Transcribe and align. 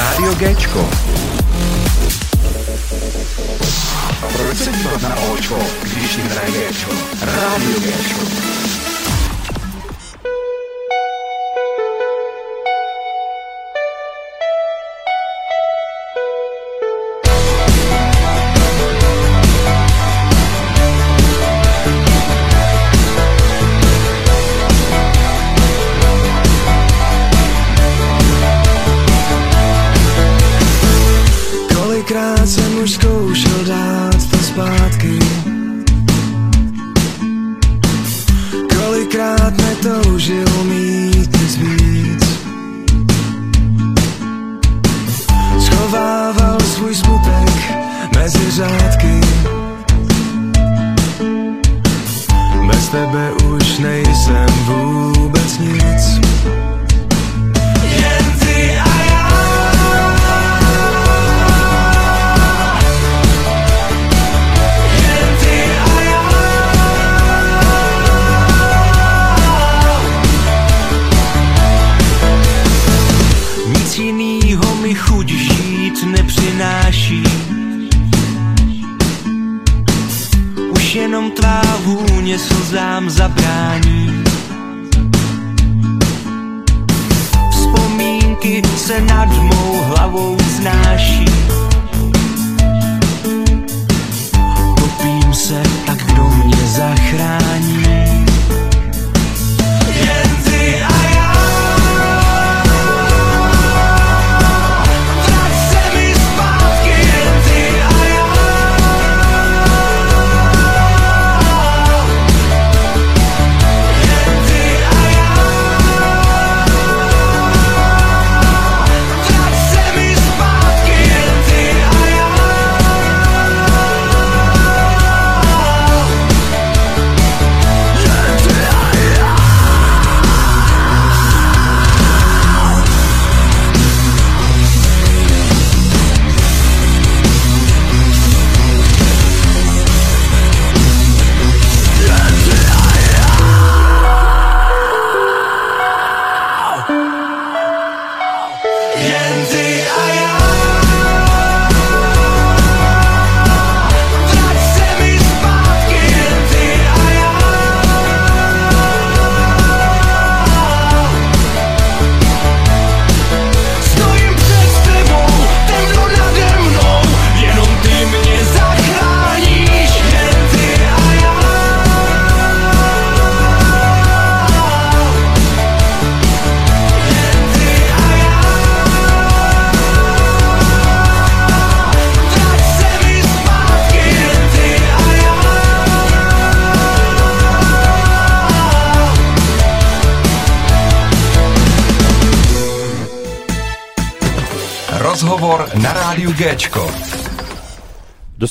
Rádio 0.00 0.34
Géčko. 0.34 0.90
Proč 4.32 4.58
se 4.58 4.72
dívat 4.72 5.02
na 5.02 5.16
Očko, 5.16 5.58
když 5.82 6.16
jim 6.16 6.26
hraje 6.26 6.50
Géčko? 6.50 6.92
Rádio 7.20 7.80
Géčko. 7.80 8.69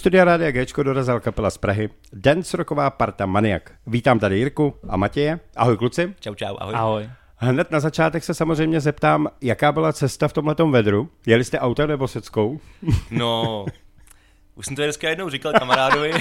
Studia 0.09 0.25
Rádia 0.25 0.51
Géčko 0.51 0.83
dorazil 0.83 1.19
kapela 1.19 1.49
z 1.49 1.57
Prahy, 1.57 1.89
dance 2.13 2.57
rocková 2.57 2.89
parta 2.89 3.25
Maniak. 3.25 3.71
Vítám 3.87 4.19
tady 4.19 4.37
Jirku 4.37 4.73
a 4.89 4.97
Matěje. 4.97 5.39
Ahoj 5.55 5.77
kluci. 5.77 6.13
Čau 6.19 6.33
čau, 6.33 6.55
ahoj. 6.59 6.73
Ahoj. 6.77 7.09
Hned 7.35 7.71
na 7.71 7.79
začátek 7.79 8.23
se 8.23 8.33
samozřejmě 8.33 8.79
zeptám, 8.81 9.27
jaká 9.41 9.71
byla 9.71 9.93
cesta 9.93 10.27
v 10.27 10.33
tomhletom 10.33 10.71
vedru? 10.71 11.09
Jeli 11.27 11.43
jste 11.43 11.59
autem 11.59 11.89
nebo 11.89 12.07
seckou? 12.07 12.59
No, 13.11 13.65
už 14.59 14.65
jsem 14.65 14.75
to 14.75 14.83
dneska 14.83 15.09
jednou 15.09 15.29
říkal 15.29 15.53
kamarádovi, 15.53 16.11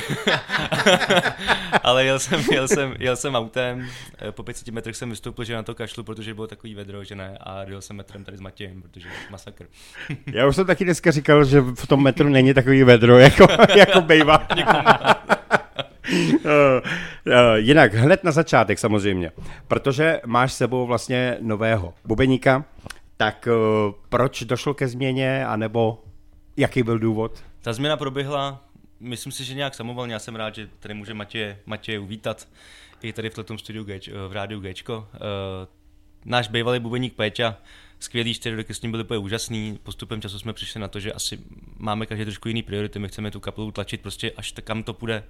ale 1.82 2.04
jel 2.04 2.18
jsem, 2.18 2.40
jel, 2.52 2.68
jsem, 2.68 2.94
jel 2.98 3.16
jsem 3.16 3.34
autem, 3.34 3.86
eh, 4.18 4.32
po 4.32 4.42
500 4.42 4.68
metrech 4.68 4.96
jsem 4.96 5.10
vystoupil, 5.10 5.44
že 5.44 5.54
na 5.54 5.62
to 5.62 5.74
kašlu, 5.74 6.04
protože 6.04 6.34
bylo 6.34 6.46
takový 6.46 6.74
vedro, 6.74 7.04
že 7.04 7.14
ne, 7.14 7.38
a 7.40 7.62
jel 7.62 7.82
jsem 7.82 7.96
metrem 7.96 8.24
tady 8.24 8.36
s 8.36 8.40
Matějem, 8.40 8.82
protože 8.82 9.08
masakr. 9.30 9.66
Já 10.26 10.46
už 10.46 10.56
jsem 10.56 10.66
taky 10.66 10.84
dneska 10.84 11.10
říkal, 11.10 11.44
že 11.44 11.60
v 11.60 11.86
tom 11.86 12.02
metru 12.02 12.28
není 12.28 12.54
takový 12.54 12.84
vedro, 12.84 13.18
jako, 13.28 13.46
jako 13.76 14.00
bejva. 14.00 14.46
Eh, 14.52 15.14
eh, 17.26 17.58
Jinak 17.58 17.94
hned 17.94 18.24
na 18.24 18.32
začátek 18.32 18.78
samozřejmě, 18.78 19.32
protože 19.68 20.20
máš 20.26 20.52
sebou 20.52 20.86
vlastně 20.86 21.36
nového 21.40 21.94
bubeníka, 22.04 22.64
tak 23.16 23.48
proč 24.08 24.42
došlo 24.42 24.74
ke 24.74 24.88
změně, 24.88 25.46
anebo 25.46 26.02
jaký 26.56 26.82
byl 26.82 26.98
důvod? 26.98 27.47
Ta 27.60 27.72
změna 27.72 27.96
proběhla, 27.96 28.64
myslím 29.00 29.32
si, 29.32 29.44
že 29.44 29.54
nějak 29.54 29.74
samovolně, 29.74 30.12
já 30.12 30.18
jsem 30.18 30.36
rád, 30.36 30.54
že 30.54 30.68
tady 30.80 30.94
může 30.94 31.14
Matěje, 31.14 31.58
Matěje 31.66 31.98
uvítat 31.98 32.48
i 33.02 33.12
tady 33.12 33.30
v 33.30 33.44
tom 33.44 33.58
studiu 33.58 33.84
Geč, 33.84 34.08
v 34.28 34.32
rádiu 34.32 34.60
Gčko. 34.60 35.08
Eh, 35.14 35.18
Náš 36.24 36.48
bývalý 36.48 36.80
bubeník 36.80 37.14
Péťa, 37.14 37.56
skvělý 37.98 38.34
čtyři 38.34 38.56
roky 38.56 38.74
s 38.74 38.82
ním 38.82 38.90
byly 38.90 39.04
úplně 39.04 39.18
úžasný. 39.18 39.78
Postupem 39.82 40.22
času 40.22 40.38
jsme 40.38 40.52
přišli 40.52 40.80
na 40.80 40.88
to, 40.88 41.00
že 41.00 41.12
asi 41.12 41.38
máme 41.76 42.06
každý 42.06 42.24
trošku 42.24 42.48
jiný 42.48 42.62
priority, 42.62 42.98
my 42.98 43.08
chceme 43.08 43.30
tu 43.30 43.40
kapelu 43.40 43.70
tlačit 43.70 44.00
prostě 44.00 44.32
až 44.36 44.52
tak, 44.52 44.64
kam 44.64 44.82
to 44.82 44.94
půjde. 44.94 45.24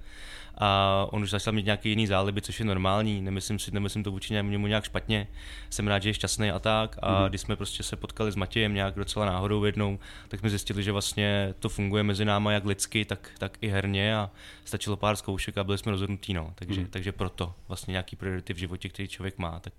A 0.60 1.06
on 1.10 1.22
už 1.22 1.30
začal 1.30 1.52
mít 1.52 1.64
nějaký 1.64 1.88
jiný 1.88 2.06
záliby, 2.06 2.42
což 2.42 2.58
je 2.58 2.64
normální, 2.64 3.20
nemyslím 3.20 3.58
si, 3.58 3.70
nemyslím 3.70 4.04
to 4.04 4.10
vůči 4.10 4.34
němu 4.34 4.66
nějak 4.66 4.84
špatně. 4.84 5.28
Jsem 5.70 5.88
rád, 5.88 6.02
že 6.02 6.08
je 6.08 6.14
šťastný 6.14 6.50
a 6.50 6.58
tak. 6.58 6.96
A 7.02 7.22
mm. 7.22 7.28
když 7.28 7.40
jsme 7.40 7.56
prostě 7.56 7.82
se 7.82 7.96
potkali 7.96 8.32
s 8.32 8.36
Matějem 8.36 8.74
nějak 8.74 8.94
docela 8.94 9.26
náhodou 9.26 9.64
jednou, 9.64 9.98
tak 10.28 10.40
jsme 10.40 10.50
zjistili, 10.50 10.82
že 10.82 10.92
vlastně 10.92 11.54
to 11.58 11.68
funguje 11.68 12.02
mezi 12.02 12.24
náma 12.24 12.52
jak 12.52 12.64
lidsky, 12.64 13.04
tak, 13.04 13.30
tak 13.38 13.58
i 13.60 13.68
herně 13.68 14.16
a 14.16 14.30
stačilo 14.64 14.96
pár 14.96 15.16
zkoušek 15.16 15.58
a 15.58 15.64
byli 15.64 15.78
jsme 15.78 15.92
rozhodnutí. 15.92 16.34
No. 16.34 16.52
Takže, 16.54 16.80
mm. 16.80 16.86
takže 16.86 17.12
proto 17.12 17.54
vlastně 17.68 17.92
nějaký 17.92 18.16
priority 18.16 18.54
v 18.54 18.58
životě, 18.58 18.88
který 18.88 19.08
člověk 19.08 19.38
má, 19.38 19.60
tak 19.60 19.72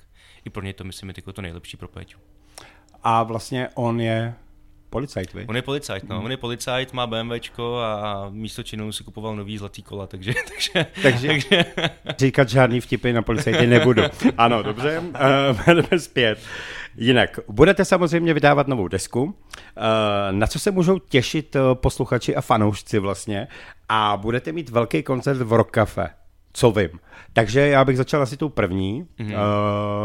i 0.45 0.49
pro 0.49 0.63
ně 0.63 0.73
to 0.73 0.83
myslím 0.83 1.09
je 1.09 1.33
to 1.33 1.41
nejlepší 1.41 1.77
pro 1.77 1.87
Péťu. 1.87 2.19
A 3.03 3.23
vlastně 3.23 3.69
on 3.75 4.01
je 4.01 4.33
policajt, 4.89 5.33
vy? 5.33 5.45
On 5.49 5.55
je 5.55 5.61
policajt, 5.61 6.09
no. 6.09 6.23
On 6.23 6.31
je 6.31 6.37
policajt, 6.37 6.93
má 6.93 7.07
BMWčko 7.07 7.77
a 7.79 8.25
místo 8.29 8.63
činu 8.63 8.91
si 8.91 9.03
kupoval 9.03 9.35
nový 9.35 9.57
zlatý 9.57 9.83
kola, 9.83 10.07
takže... 10.07 10.33
takže, 10.53 10.85
Takže- 11.01 11.27
takže 11.27 11.65
Říkat 12.17 12.49
žádný 12.49 12.81
vtipy 12.81 13.13
na 13.13 13.21
policajtě 13.21 13.67
nebudu. 13.67 14.03
Ano, 14.37 14.63
dobře, 14.63 14.99
uh, 14.99 15.65
jdeme 15.75 15.99
zpět. 15.99 16.39
Jinak, 16.97 17.39
budete 17.47 17.85
samozřejmě 17.85 18.33
vydávat 18.33 18.67
novou 18.67 18.87
desku, 18.87 19.23
uh, 19.23 19.31
na 20.31 20.47
co 20.47 20.59
se 20.59 20.71
můžou 20.71 20.99
těšit 20.99 21.55
uh, 21.55 21.61
posluchači 21.73 22.35
a 22.35 22.41
fanoušci 22.41 22.99
vlastně 22.99 23.47
a 23.89 24.17
budete 24.17 24.51
mít 24.51 24.69
velký 24.69 25.03
koncert 25.03 25.37
v 25.37 25.53
Rock 25.53 25.71
Cafe, 25.75 26.09
co 26.53 26.71
vím. 26.71 26.89
Takže 27.33 27.59
já 27.67 27.85
bych 27.85 27.97
začal 27.97 28.21
asi 28.21 28.37
tou 28.37 28.49
první. 28.49 29.05
Mm-hmm. 29.19 29.33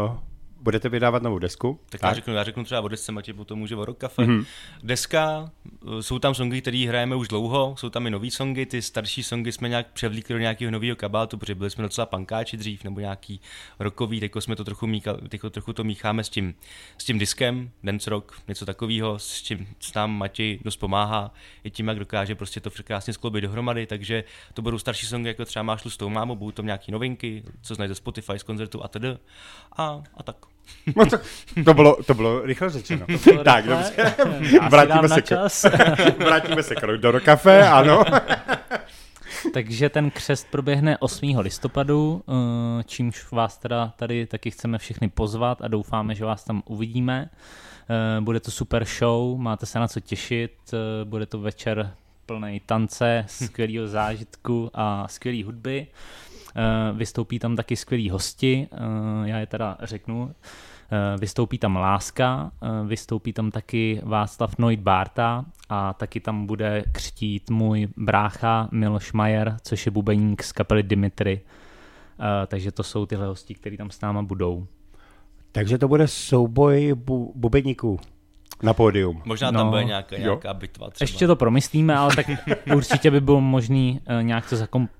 Uh, 0.09 0.17
budete 0.65 0.89
vydávat 0.89 1.23
novou 1.23 1.39
desku. 1.39 1.79
Tak, 1.89 2.01
tak. 2.01 2.09
Já, 2.09 2.15
řeknu, 2.15 2.33
já 2.33 2.43
řeknu 2.43 2.63
třeba 2.63 2.81
o 2.81 2.87
desce, 2.87 3.11
Matěj 3.11 3.33
potom 3.33 3.59
může 3.59 3.75
o 3.75 3.85
Rock 3.85 3.99
Cafe. 3.99 4.21
Mm-hmm. 4.21 4.45
Deska, 4.83 5.51
eh, 5.65 6.03
jsou 6.03 6.19
tam 6.19 6.35
songy, 6.35 6.61
které 6.61 6.85
hrajeme 6.87 7.15
už 7.15 7.27
dlouho, 7.27 7.75
jsou 7.77 7.89
tam 7.89 8.07
i 8.07 8.09
nový 8.09 8.31
songy, 8.31 8.65
ty 8.65 8.81
starší 8.81 9.23
songy 9.23 9.51
jsme 9.51 9.69
nějak 9.69 9.87
převlíkli 9.91 10.33
do 10.33 10.39
nějakého 10.39 10.71
nového 10.71 10.95
kabátu, 10.95 11.37
protože 11.37 11.55
byli 11.55 11.69
jsme 11.69 11.81
docela 11.83 12.05
pankáči 12.05 12.57
dřív, 12.57 12.83
nebo 12.83 12.99
nějaký 12.99 13.41
rokový, 13.79 14.19
teď 14.19 14.31
jsme 14.39 14.55
to 14.55 14.63
trochu, 14.63 14.87
míka, 14.87 15.13
teďko 15.29 15.49
trochu 15.49 15.73
to 15.73 15.83
mícháme 15.83 16.23
s 16.23 16.29
tím, 16.29 16.55
s 16.97 17.03
tím 17.03 17.19
diskem, 17.19 17.71
dance 17.83 18.09
rock, 18.09 18.41
něco 18.47 18.65
takového, 18.65 19.19
s 19.19 19.41
čím 19.41 19.67
s 19.79 19.93
nám 19.93 20.11
Matěj 20.11 20.59
dost 20.63 20.77
pomáhá, 20.77 21.31
i 21.63 21.69
tím, 21.69 21.87
jak 21.87 21.99
dokáže 21.99 22.35
prostě 22.35 22.59
to 22.59 22.69
krásně 22.83 23.13
skloubit 23.13 23.43
dohromady, 23.43 23.85
takže 23.85 24.23
to 24.53 24.61
budou 24.61 24.77
starší 24.79 25.05
songy, 25.05 25.27
jako 25.27 25.45
třeba 25.45 25.63
máš 25.63 25.81
s 25.85 25.97
tou 25.97 26.09
mámou, 26.09 26.35
budou 26.35 26.51
tam 26.51 26.65
nějaký 26.65 26.91
novinky, 26.91 27.43
co 27.61 27.75
znají 27.75 27.89
ze 27.89 27.95
Spotify, 27.95 28.39
z 28.39 28.43
koncertu 28.43 28.83
a 28.83 28.87
td. 28.87 29.05
A, 29.77 30.03
a 30.17 30.23
tak. 30.23 30.54
No 30.95 31.05
to, 31.05 31.17
to, 31.65 31.73
bylo, 31.73 32.03
to 32.03 32.13
bylo 32.13 32.41
rychle 32.41 32.69
řečeno. 32.69 33.05
tak, 33.43 33.65
dobře. 33.65 33.93
Já 33.97 34.09
si 34.09 34.59
Vrátíme 34.69 35.09
se, 35.09 35.21
k, 35.21 35.29
vrátíme 36.17 36.63
se 36.63 36.75
k, 36.75 36.81
do 36.97 37.11
Rock 37.11 37.23
Cafe, 37.23 37.69
ano. 37.69 38.03
Takže 39.53 39.89
ten 39.89 40.11
křest 40.11 40.47
proběhne 40.51 40.97
8. 40.97 41.37
listopadu, 41.39 42.23
eh, 42.27 42.83
čímž 42.83 43.31
vás 43.31 43.57
teda 43.57 43.93
tady 43.95 44.25
taky 44.27 44.51
chceme 44.51 44.77
všechny 44.77 45.09
pozvat 45.09 45.61
a 45.61 45.67
doufáme, 45.67 46.15
že 46.15 46.25
vás 46.25 46.43
tam 46.43 46.63
uvidíme. 46.65 47.29
Eh, 48.17 48.21
Bude 48.21 48.39
to 48.39 48.51
super 48.51 48.85
show, 48.85 49.37
máte 49.37 49.65
se 49.65 49.79
na 49.79 49.87
co 49.87 49.99
těšit, 49.99 50.51
eh, 50.73 51.05
bude 51.05 51.25
to 51.25 51.39
večer 51.39 51.91
plný 52.25 52.61
tance, 52.65 53.25
skvělého 53.27 53.87
zážitku 53.87 54.71
a 54.73 55.07
skvělé 55.07 55.43
hudby. 55.43 55.87
Eh, 56.55 56.93
Vystoupí 56.93 57.39
tam 57.39 57.55
taky 57.55 57.75
skvělí 57.75 58.09
hosti, 58.09 58.67
eh, 58.71 58.77
já 59.29 59.37
je 59.37 59.45
teda 59.45 59.77
řeknu. 59.83 60.31
Eh, 60.91 61.17
Vystoupí 61.19 61.57
tam 61.57 61.75
Láska, 61.75 62.51
eh, 62.63 62.87
vystoupí 62.87 63.33
tam 63.33 63.51
taky 63.51 64.01
Václav 64.03 64.57
Noit 64.57 64.79
Bárta 64.79 65.45
a 65.69 65.93
taky 65.93 66.19
tam 66.19 66.45
bude 66.45 66.83
křtít 66.91 67.49
můj 67.49 67.87
brácha 67.97 68.69
Miloš 68.71 69.13
Majer, 69.13 69.57
což 69.61 69.85
je 69.85 69.91
bubeník 69.91 70.43
z 70.43 70.51
kapely 70.51 70.83
Dimitry. 70.83 71.41
Eh, 72.19 72.47
Takže 72.47 72.71
to 72.71 72.83
jsou 72.83 73.05
tyhle 73.05 73.27
hosti, 73.27 73.53
kteří 73.55 73.77
tam 73.77 73.91
s 73.91 74.01
náma 74.01 74.21
budou. 74.23 74.67
Takže 75.51 75.77
to 75.77 75.87
bude 75.87 76.07
souboj 76.07 76.93
bu, 76.95 77.31
bubeníků 77.35 77.99
na 78.63 78.73
pódium. 78.73 79.21
Možná 79.25 79.51
tam 79.51 79.65
No, 79.65 79.69
bude 79.71 79.83
nějaká, 79.83 80.15
jo. 80.15 80.21
nějaká 80.21 80.53
bitva 80.53 80.89
třeba. 80.89 81.03
Ještě 81.03 81.27
to 81.27 81.35
promyslíme, 81.35 81.95
ale 81.95 82.15
tak 82.15 82.25
určitě 82.75 83.11
by 83.11 83.21
bylo 83.21 83.41
možný 83.41 84.01
nějak 84.21 84.49
to 84.49 84.55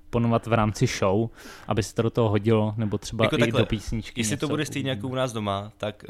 zakomponovat 0.06 0.46
v 0.46 0.52
rámci 0.52 0.86
show, 0.86 1.28
aby 1.68 1.82
se 1.82 1.94
to 1.94 2.02
do 2.02 2.10
toho 2.10 2.28
hodilo, 2.28 2.74
nebo 2.76 2.98
třeba 2.98 3.24
Jako 3.24 3.36
i 3.36 3.38
takhle, 3.38 3.60
do 3.60 3.66
písničky. 3.66 4.20
Jestli 4.20 4.36
to 4.36 4.46
něco. 4.46 4.52
bude 4.52 4.66
stejně 4.66 4.90
jako 4.90 5.08
u 5.08 5.14
nás 5.14 5.32
doma, 5.32 5.72
tak 5.78 6.04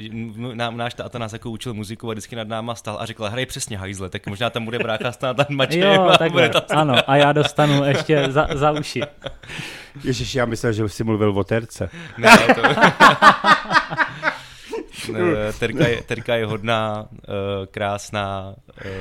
uh, 0.00 0.54
nám, 0.54 0.76
náš 0.76 0.94
táta 0.94 1.18
nás 1.18 1.32
jako 1.32 1.50
učil 1.50 1.74
muziku 1.74 2.10
a 2.10 2.12
vždycky 2.12 2.36
nad 2.36 2.48
náma 2.48 2.74
stál 2.74 2.96
a 3.00 3.06
řekl, 3.06 3.24
hraje 3.24 3.46
přesně 3.46 3.78
hajzle, 3.78 4.10
tak 4.10 4.26
možná 4.26 4.50
tam 4.50 4.64
bude 4.64 4.78
brácha 4.78 5.12
stát 5.12 5.36
tam 5.36 5.46
Matěj 5.50 5.80
Jo, 5.80 6.12
a 6.20 6.28
bude 6.28 6.48
tam 6.48 6.62
ano, 6.70 6.94
a 7.06 7.16
já 7.16 7.32
dostanu 7.32 7.84
ještě 7.84 8.26
za, 8.28 8.48
za 8.54 8.70
uši. 8.70 9.00
Ježiš, 10.04 10.34
já 10.34 10.44
myslel, 10.44 10.72
že 10.72 10.88
jsi 10.88 11.04
mluvil 11.04 11.38
o 11.38 11.44
terce. 11.44 11.90
Ne, 12.18 12.36
to... 12.54 12.62
Terka, 15.58 15.88
je, 15.88 16.02
Terka 16.02 16.34
je 16.34 16.46
hodná, 16.46 17.06
eh, 17.12 17.66
krásná, 17.66 18.54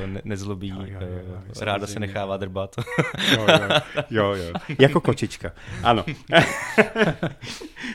ne- 0.06 0.22
nezlobí, 0.24 0.68
jo, 0.70 0.76
jo, 0.82 1.00
eh, 1.62 1.66
ráda 1.66 1.88
se 1.88 2.00
nechává 2.00 2.38
drbat. 2.38 2.76
Jo, 3.32 3.46
jo, 4.10 4.34
jo, 4.34 4.34
jo. 4.34 4.54
Jako 4.80 5.02
kočička. 5.02 5.52
Ano. 5.84 6.06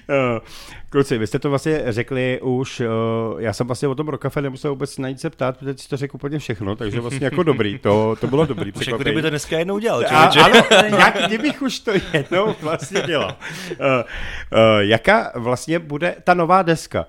Eh, 0.09 0.41
Kluci, 0.91 1.19
vy 1.19 1.27
jste 1.27 1.38
to 1.38 1.50
vlastně 1.50 1.83
řekli 1.87 2.41
už, 2.43 2.81
eh, 2.81 2.87
já 3.38 3.53
jsem 3.53 3.67
vlastně 3.67 3.88
o 3.88 3.94
tom 3.94 4.09
Rokafe 4.09 4.43
nemusel 4.43 4.71
vůbec 4.71 4.99
na 4.99 5.09
nic 5.09 5.21
se 5.21 5.31
ptát, 5.31 5.56
protože 5.59 5.75
jsi 5.79 5.88
to 5.88 5.97
řekl 5.97 6.17
úplně 6.17 6.38
všechno, 6.38 6.77
takže 6.77 7.00
vlastně 7.00 7.25
jako 7.25 7.43
dobrý, 7.43 7.79
to, 7.79 8.17
to 8.21 8.27
bylo 8.27 8.47
dobrý 8.47 8.73
Už 8.73 8.87
jako 8.87 8.99
kdyby 8.99 9.23
to 9.23 9.31
dneska 9.31 9.59
jednou 9.59 9.79
dělal, 9.79 10.00
A, 10.00 10.31
člověče. 10.31 10.41
ano, 10.77 10.97
jak 10.99 11.27
kdybych 11.27 11.62
už 11.62 11.79
to 11.79 11.91
jednou 12.12 12.55
vlastně 12.62 13.03
dělal. 13.06 13.37
Uh, 13.71 13.77
uh, 13.87 14.05
jaká 14.79 15.32
vlastně 15.35 15.79
bude 15.79 16.17
ta 16.25 16.35
nová 16.35 16.62
deska? 16.62 17.06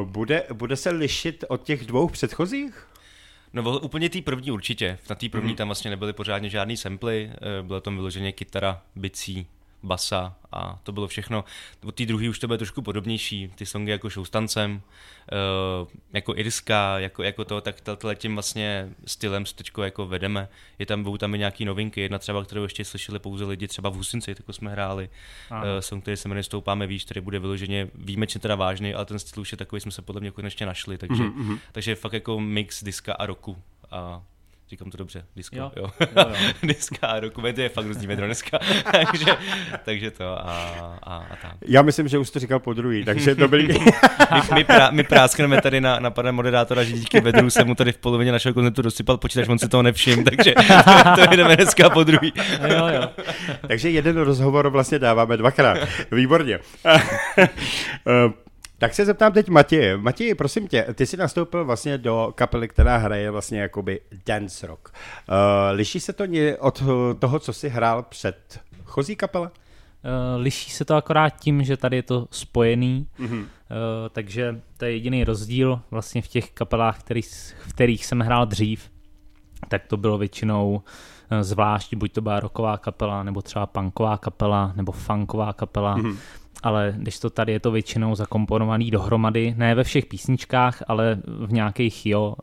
Uh, 0.00 0.08
bude, 0.08 0.42
bude 0.52 0.76
se 0.76 0.90
lišit 0.90 1.44
od 1.48 1.62
těch 1.62 1.86
dvou 1.86 2.08
předchozích? 2.08 2.84
No 3.52 3.78
úplně 3.78 4.10
tý 4.10 4.22
první 4.22 4.50
určitě. 4.50 4.98
Na 5.10 5.14
té 5.16 5.28
první 5.28 5.54
tam 5.54 5.68
vlastně 5.68 5.90
nebyly 5.90 6.12
pořádně 6.12 6.50
žádný 6.50 6.76
samply, 6.76 7.30
eh, 7.32 7.62
bylo 7.62 7.80
tam 7.80 7.96
vyloženě 7.96 8.32
kytara, 8.32 8.82
bicí, 8.96 9.46
basa 9.82 10.36
a 10.52 10.78
to 10.82 10.92
bylo 10.92 11.08
všechno. 11.08 11.44
Od 11.84 11.94
té 11.94 12.06
druhé 12.06 12.28
už 12.28 12.38
to 12.38 12.46
bude 12.46 12.58
trošku 12.58 12.82
podobnější, 12.82 13.52
ty 13.54 13.66
songy 13.66 13.90
jako 13.90 14.08
show 14.08 14.26
s 14.26 14.30
tancem, 14.30 14.80
eh, 15.32 15.96
jako 16.12 16.36
Irska, 16.36 16.98
jako, 16.98 17.22
jako 17.22 17.44
to, 17.44 17.60
tak 17.60 17.74
tím 18.14 18.34
vlastně 18.34 18.92
stylem 19.06 19.46
se 19.46 19.54
teďko 19.54 19.82
jako 19.82 20.06
vedeme. 20.06 20.48
Je 20.78 20.86
tam, 20.86 21.02
budou 21.02 21.16
tam 21.16 21.34
i 21.34 21.38
nějaký 21.38 21.64
novinky, 21.64 22.00
jedna 22.00 22.18
třeba, 22.18 22.44
kterou 22.44 22.62
ještě 22.62 22.84
slyšeli 22.84 23.18
pouze 23.18 23.44
lidi, 23.44 23.68
třeba 23.68 23.90
v 23.90 23.94
Husinci, 23.94 24.34
tak 24.34 24.46
jsme 24.54 24.70
hráli, 24.70 25.10
Ano. 25.50 25.62
uh, 25.62 25.80
song, 25.80 26.04
který 26.04 26.16
se 26.16 26.28
jmenuje 26.28 26.42
Stoupáme 26.42 26.86
výš, 26.86 27.04
který 27.04 27.20
bude 27.20 27.38
vyloženě 27.38 27.88
výjimečně 27.94 28.40
teda 28.40 28.54
vážný, 28.54 28.94
ale 28.94 29.04
ten 29.04 29.18
styl 29.18 29.40
už 29.40 29.52
je 29.52 29.58
takový, 29.58 29.80
jsme 29.80 29.92
se 29.92 30.02
podle 30.02 30.20
mě 30.20 30.30
konečně 30.30 30.66
našli, 30.66 30.98
takže, 30.98 31.22
mm-hmm. 31.22 31.58
takže 31.72 31.94
fakt 31.94 32.12
jako 32.12 32.40
mix 32.40 32.84
diska 32.84 33.12
a 33.12 33.26
roku 33.26 33.56
a 33.90 34.22
Říkám 34.70 34.90
to 34.90 34.96
dobře, 34.96 35.24
disko, 35.36 35.56
Jo. 35.56 35.70
jo. 35.76 35.90
Jo, 36.00 36.06
jo. 36.16 36.36
diska 36.62 37.06
a 37.06 37.20
roku, 37.20 37.42
to 37.54 37.60
je 37.60 37.68
fakt 37.68 37.86
různý 37.86 38.06
vedro 38.06 38.26
dneska. 38.26 38.58
takže, 38.92 39.36
takže 39.84 40.10
to 40.10 40.24
a, 40.24 40.52
a, 41.02 41.16
a 41.16 41.36
tak. 41.42 41.56
Já 41.66 41.82
myslím, 41.82 42.08
že 42.08 42.18
už 42.18 42.30
to 42.30 42.38
říkal 42.38 42.58
po 42.58 42.74
druhý, 42.74 43.04
takže 43.04 43.34
to 43.34 43.48
byly... 43.48 43.68
My, 44.34 44.40
my, 44.54 44.64
prá, 44.64 44.90
my 44.90 45.02
práskneme 45.02 45.60
tady 45.60 45.80
na, 45.80 45.98
na 45.98 46.10
pana 46.10 46.32
moderátora, 46.32 46.84
že 46.84 46.92
díky 46.92 47.20
vedru 47.20 47.50
se 47.50 47.64
mu 47.64 47.74
tady 47.74 47.92
v 47.92 47.98
polovině 47.98 48.32
našeho 48.32 48.54
koncertu 48.54 48.82
dosypal 48.82 49.16
počítač, 49.16 49.48
on 49.48 49.58
si 49.58 49.68
toho 49.68 49.82
nevšim, 49.82 50.24
takže 50.24 50.54
to, 50.54 51.26
to 51.26 51.36
jdeme 51.36 51.56
dneska 51.56 51.90
po 51.90 52.04
druhý. 52.04 52.32
Jo, 52.68 52.86
jo. 52.88 53.08
takže 53.68 53.90
jeden 53.90 54.16
rozhovor 54.16 54.68
vlastně 54.68 54.98
dáváme 54.98 55.36
dvakrát. 55.36 55.78
Výborně. 56.12 56.58
Tak 58.78 58.94
se 58.94 59.04
zeptám 59.04 59.32
teď 59.32 59.48
Matěje. 59.48 59.96
Matěji, 59.96 60.34
prosím 60.34 60.68
tě, 60.68 60.86
ty 60.94 61.06
jsi 61.06 61.16
nastoupil 61.16 61.64
vlastně 61.64 61.98
do 61.98 62.32
kapely, 62.34 62.68
která 62.68 62.96
hraje 62.96 63.30
vlastně 63.30 63.60
jakoby 63.60 64.00
dance 64.26 64.66
rock. 64.66 64.88
Uh, 65.28 65.34
liší 65.72 66.00
se 66.00 66.12
to 66.12 66.24
od 66.58 66.82
toho, 67.18 67.38
co 67.38 67.52
jsi 67.52 67.68
hrál 67.68 68.02
před 68.02 68.60
chozí 68.84 69.16
kapele? 69.16 69.50
Eh, 70.04 70.36
Liší 70.36 70.70
se 70.70 70.84
to 70.84 70.94
akorát 70.94 71.30
tím, 71.30 71.64
že 71.64 71.76
tady 71.76 71.96
je 71.96 72.02
to 72.02 72.28
spojený, 72.30 73.06
mm-hmm. 73.20 73.46
takže 74.12 74.60
to 74.76 74.84
je 74.84 74.92
jediný 74.92 75.24
rozdíl 75.24 75.80
vlastně 75.90 76.22
v 76.22 76.28
těch 76.28 76.50
kapelách, 76.50 77.00
který, 77.00 77.22
v 77.22 77.72
kterých 77.74 78.06
jsem 78.06 78.20
hrál 78.20 78.46
dřív, 78.46 78.90
tak 79.68 79.86
to 79.86 79.96
bylo 79.96 80.18
většinou 80.18 80.82
zvlášť, 81.40 81.94
buď 81.94 82.12
to 82.12 82.20
byla 82.20 82.40
rocková 82.40 82.76
kapela, 82.78 83.22
nebo 83.22 83.42
třeba 83.42 83.66
punková 83.66 84.18
kapela, 84.18 84.72
nebo 84.76 84.92
funková 84.92 85.52
kapela, 85.52 85.98
mm-hmm. 85.98 86.16
Ale 86.62 86.94
když 86.96 87.18
to 87.18 87.30
tady 87.30 87.52
je 87.52 87.60
to 87.60 87.70
většinou 87.70 88.14
zakomponovaný 88.14 88.90
dohromady, 88.90 89.54
ne 89.56 89.74
ve 89.74 89.84
všech 89.84 90.06
písničkách, 90.06 90.82
ale 90.88 91.18
v 91.46 91.52
nějakých 91.52 92.06
jo 92.06 92.34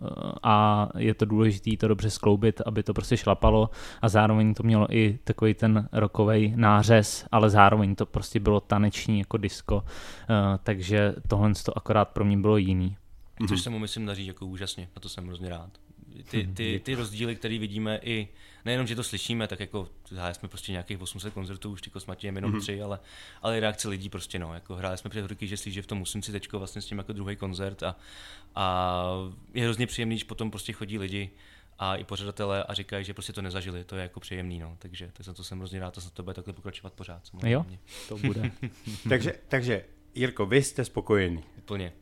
a 0.43 0.89
je 0.97 1.13
to 1.13 1.25
důležité 1.25 1.77
to 1.77 1.87
dobře 1.87 2.09
skloubit, 2.09 2.61
aby 2.65 2.83
to 2.83 2.93
prostě 2.93 3.17
šlapalo 3.17 3.69
a 4.01 4.09
zároveň 4.09 4.53
to 4.53 4.63
mělo 4.63 4.95
i 4.95 5.19
takový 5.23 5.53
ten 5.53 5.89
rokový 5.91 6.53
nářez, 6.55 7.25
ale 7.31 7.49
zároveň 7.49 7.95
to 7.95 8.05
prostě 8.05 8.39
bylo 8.39 8.59
taneční 8.59 9.19
jako 9.19 9.37
disco, 9.37 9.83
eh, 9.85 10.57
takže 10.63 11.15
tohle 11.27 11.53
to 11.65 11.77
akorát 11.77 12.09
pro 12.09 12.25
mě 12.25 12.37
bylo 12.37 12.57
jiný. 12.57 12.97
Což 13.47 13.61
se 13.61 13.69
mu 13.69 13.79
myslím 13.79 14.05
daří 14.05 14.25
jako 14.25 14.45
úžasně, 14.45 14.87
na 14.95 14.99
to 14.99 15.09
jsem 15.09 15.27
hrozně 15.27 15.49
rád. 15.49 15.69
Ty, 16.29 16.49
ty, 16.53 16.81
ty 16.83 16.95
rozdíly, 16.95 17.35
které 17.35 17.59
vidíme 17.59 17.99
i, 18.03 18.27
nejenom, 18.65 18.87
že 18.87 18.95
to 18.95 19.03
slyšíme, 19.03 19.47
tak 19.47 19.59
jako 19.59 19.89
hráli 20.11 20.35
jsme 20.35 20.49
prostě 20.49 20.71
nějakých 20.71 21.01
800 21.01 21.33
koncertů, 21.33 21.71
už 21.71 21.81
tyko 21.81 21.99
s 21.99 22.05
Matějem 22.05 22.35
jenom 22.35 22.59
tři, 22.61 22.81
ale, 22.81 22.99
ale 23.41 23.57
i 23.57 23.59
reakce 23.59 23.89
lidí 23.89 24.09
prostě 24.09 24.39
no, 24.39 24.53
jako 24.53 24.75
hráli 24.75 24.97
jsme 24.97 25.09
před 25.09 25.25
roky, 25.25 25.47
že 25.47 25.55
že 25.57 25.81
v 25.81 25.87
tom 25.87 25.97
musím 25.97 26.23
si 26.23 26.31
teďko 26.31 26.59
vlastně 26.59 26.81
s 26.81 26.85
tím 26.85 26.97
jako 26.97 27.13
druhý 27.13 27.35
koncert 27.35 27.83
a, 27.83 27.95
a 28.55 29.03
je 29.53 29.63
hrozně 29.63 29.87
příjemný, 29.87 30.15
když 30.15 30.23
potom 30.23 30.51
prostě 30.51 30.73
chodí 30.73 30.99
lidi 30.99 31.29
a 31.79 31.95
i 31.95 32.03
pořadatelé 32.03 32.63
a 32.63 32.73
říkají, 32.73 33.05
že 33.05 33.13
prostě 33.13 33.33
to 33.33 33.41
nezažili, 33.41 33.83
to 33.83 33.95
je 33.95 34.01
jako 34.01 34.19
příjemný, 34.19 34.59
no, 34.59 34.75
takže 34.79 35.09
tak 35.13 35.25
za 35.25 35.33
to 35.33 35.43
jsem 35.43 35.57
hrozně 35.57 35.79
rád, 35.79 35.93
to 35.93 36.01
se 36.01 36.11
to 36.11 36.23
bude 36.23 36.33
takhle 36.33 36.53
pokračovat 36.53 36.93
pořád. 36.93 37.21
Jo, 37.43 37.65
to 38.09 38.17
bude. 38.17 38.51
takže, 39.09 39.33
takže 39.47 39.85
Jirko, 40.15 40.45
vy 40.45 40.63
jste 40.63 40.85
spokojený. 40.85 41.43
Úplně. 41.57 41.93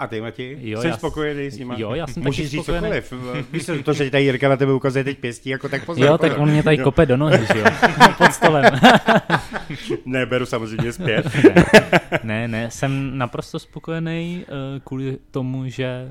A 0.00 0.06
ty, 0.06 0.20
Mati, 0.20 0.58
Jo, 0.60 0.80
jsi 0.80 0.86
já 0.88 0.94
s- 0.94 0.98
spokojený 0.98 1.50
s 1.50 1.58
nima? 1.58 1.74
jo, 1.78 1.94
já 1.94 2.06
jsem 2.06 2.22
Můžeš 2.22 2.36
taky 2.36 2.48
říct 2.48 2.62
spokojený. 2.62 3.00
cokoliv. 3.02 3.12
Víš 3.52 3.66
co, 3.66 3.82
to, 3.82 3.92
že 3.92 4.10
tady 4.10 4.22
Jirka 4.24 4.48
na 4.48 4.56
tebe 4.56 4.72
ukazuje 4.72 5.04
teď 5.04 5.18
pěstí, 5.18 5.50
jako 5.50 5.68
tak 5.68 5.84
pozor. 5.84 6.04
Jo, 6.06 6.18
tak 6.18 6.30
pozor. 6.30 6.42
on 6.42 6.50
mě 6.50 6.62
tady 6.62 6.78
kope 6.78 7.06
do 7.06 7.16
nohy, 7.16 7.38
že 7.52 7.58
jo, 7.58 7.64
pod 8.18 8.32
stolem. 8.32 8.64
Ne, 10.04 10.26
beru 10.26 10.46
samozřejmě 10.46 10.92
zpět. 10.92 11.26
Ne, 12.22 12.48
ne, 12.48 12.70
jsem 12.70 13.18
naprosto 13.18 13.58
spokojený 13.58 14.44
eh, 14.48 14.80
kvůli 14.84 15.18
tomu, 15.30 15.68
že 15.68 16.08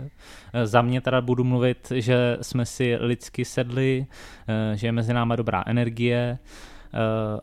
eh, 0.53 0.67
za 0.67 0.81
mě 0.81 1.01
teda 1.01 1.21
budu 1.21 1.43
mluvit, 1.43 1.91
že 1.95 2.37
jsme 2.41 2.65
si 2.65 2.95
lidsky 2.99 3.45
sedli, 3.45 4.05
eh, 4.47 4.77
že 4.77 4.87
je 4.87 4.91
mezi 4.91 5.13
náma 5.13 5.35
dobrá 5.35 5.63
energie 5.67 6.37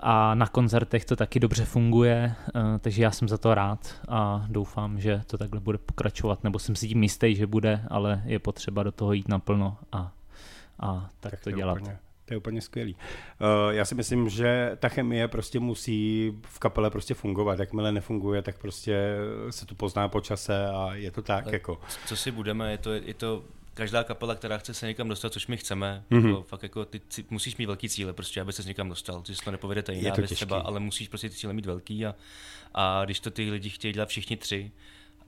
a 0.01 0.35
na 0.35 0.47
koncertech 0.47 1.05
to 1.05 1.17
taky 1.17 1.41
dobře 1.41 1.65
funguje, 1.65 2.35
eh, 2.49 2.79
takže 2.79 3.03
já 3.03 3.11
jsem 3.11 3.29
za 3.29 3.39
to 3.39 3.55
rád 3.55 3.95
a 4.09 4.47
doufám, 4.49 5.01
že 5.01 5.23
to 5.27 5.39
takhle 5.39 5.61
bude 5.61 5.79
pokračovat, 5.79 6.45
nebo 6.45 6.59
jsem 6.59 6.77
si 6.77 6.89
tím 6.89 7.03
jistý, 7.03 7.35
že 7.35 7.47
bude, 7.47 7.85
ale 7.89 8.23
je 8.25 8.39
potřeba 8.39 8.83
do 8.83 8.93
toho 8.93 9.13
jít 9.13 9.29
naplno 9.29 9.79
a, 9.93 10.13
a 10.81 11.11
tak, 11.21 11.31
tak 11.31 11.41
to 11.41 11.51
dělat. 11.51 11.79
Úplně, 11.79 11.99
to 12.25 12.35
je 12.35 12.39
úplně 12.39 12.61
skvělý. 12.61 12.95
Uh, 12.95 13.75
já 13.75 13.85
si 13.85 13.95
myslím, 13.95 14.29
že 14.29 14.77
ta 14.79 14.89
chemie 14.89 15.29
prostě 15.29 15.61
musí 15.61 16.33
v 16.43 16.59
kapele 16.59 16.91
prostě 16.91 17.15
fungovat. 17.15 17.59
Jakmile 17.59 17.93
nefunguje, 17.93 18.43
tak 18.43 18.59
prostě 18.59 19.17
se 19.51 19.67
to 19.67 19.75
pozná 19.75 20.09
po 20.09 20.21
čase 20.21 20.67
a 20.67 20.95
je 20.95 21.11
to 21.11 21.23
tak. 21.23 21.53
jako. 21.53 21.81
Co 22.07 22.17
si 22.17 22.31
budeme, 22.31 22.71
je 22.71 22.79
to, 22.79 22.93
je 22.93 23.15
to 23.15 23.43
každá 23.77 24.05
kapela, 24.05 24.35
která 24.35 24.59
chce 24.59 24.75
se 24.75 24.87
někam 24.87 25.09
dostat, 25.09 25.33
což 25.33 25.47
my 25.47 25.57
chceme, 25.57 26.03
Mhm. 26.11 26.23
mm-hmm. 26.23 26.43
fakt 26.43 26.63
jako 26.63 26.85
ty, 26.85 27.01
musíš 27.31 27.57
mít 27.57 27.67
velký 27.67 27.89
cíle, 27.89 28.13
prostě, 28.13 28.41
aby 28.41 28.53
se 28.53 28.63
někam 28.63 28.89
dostal, 28.89 29.23
se 29.33 29.45
to 29.45 29.51
nepovede 29.51 29.83
ta 29.83 29.93
jiná 29.93 30.11
to 30.15 30.21
věc 30.21 30.33
třeba, 30.33 30.59
ale 30.59 30.81
musíš 30.81 31.09
prostě 31.09 31.29
ty 31.31 31.35
cíle 31.37 31.53
mít 31.53 31.67
velký 31.67 32.07
a, 32.07 32.15
a 32.75 33.05
když 33.05 33.21
to 33.21 33.31
ty 33.31 33.51
lidi 33.51 33.71
chtějí 33.71 33.95
dělat 33.95 34.09
všichni 34.09 34.37
tři 34.37 34.71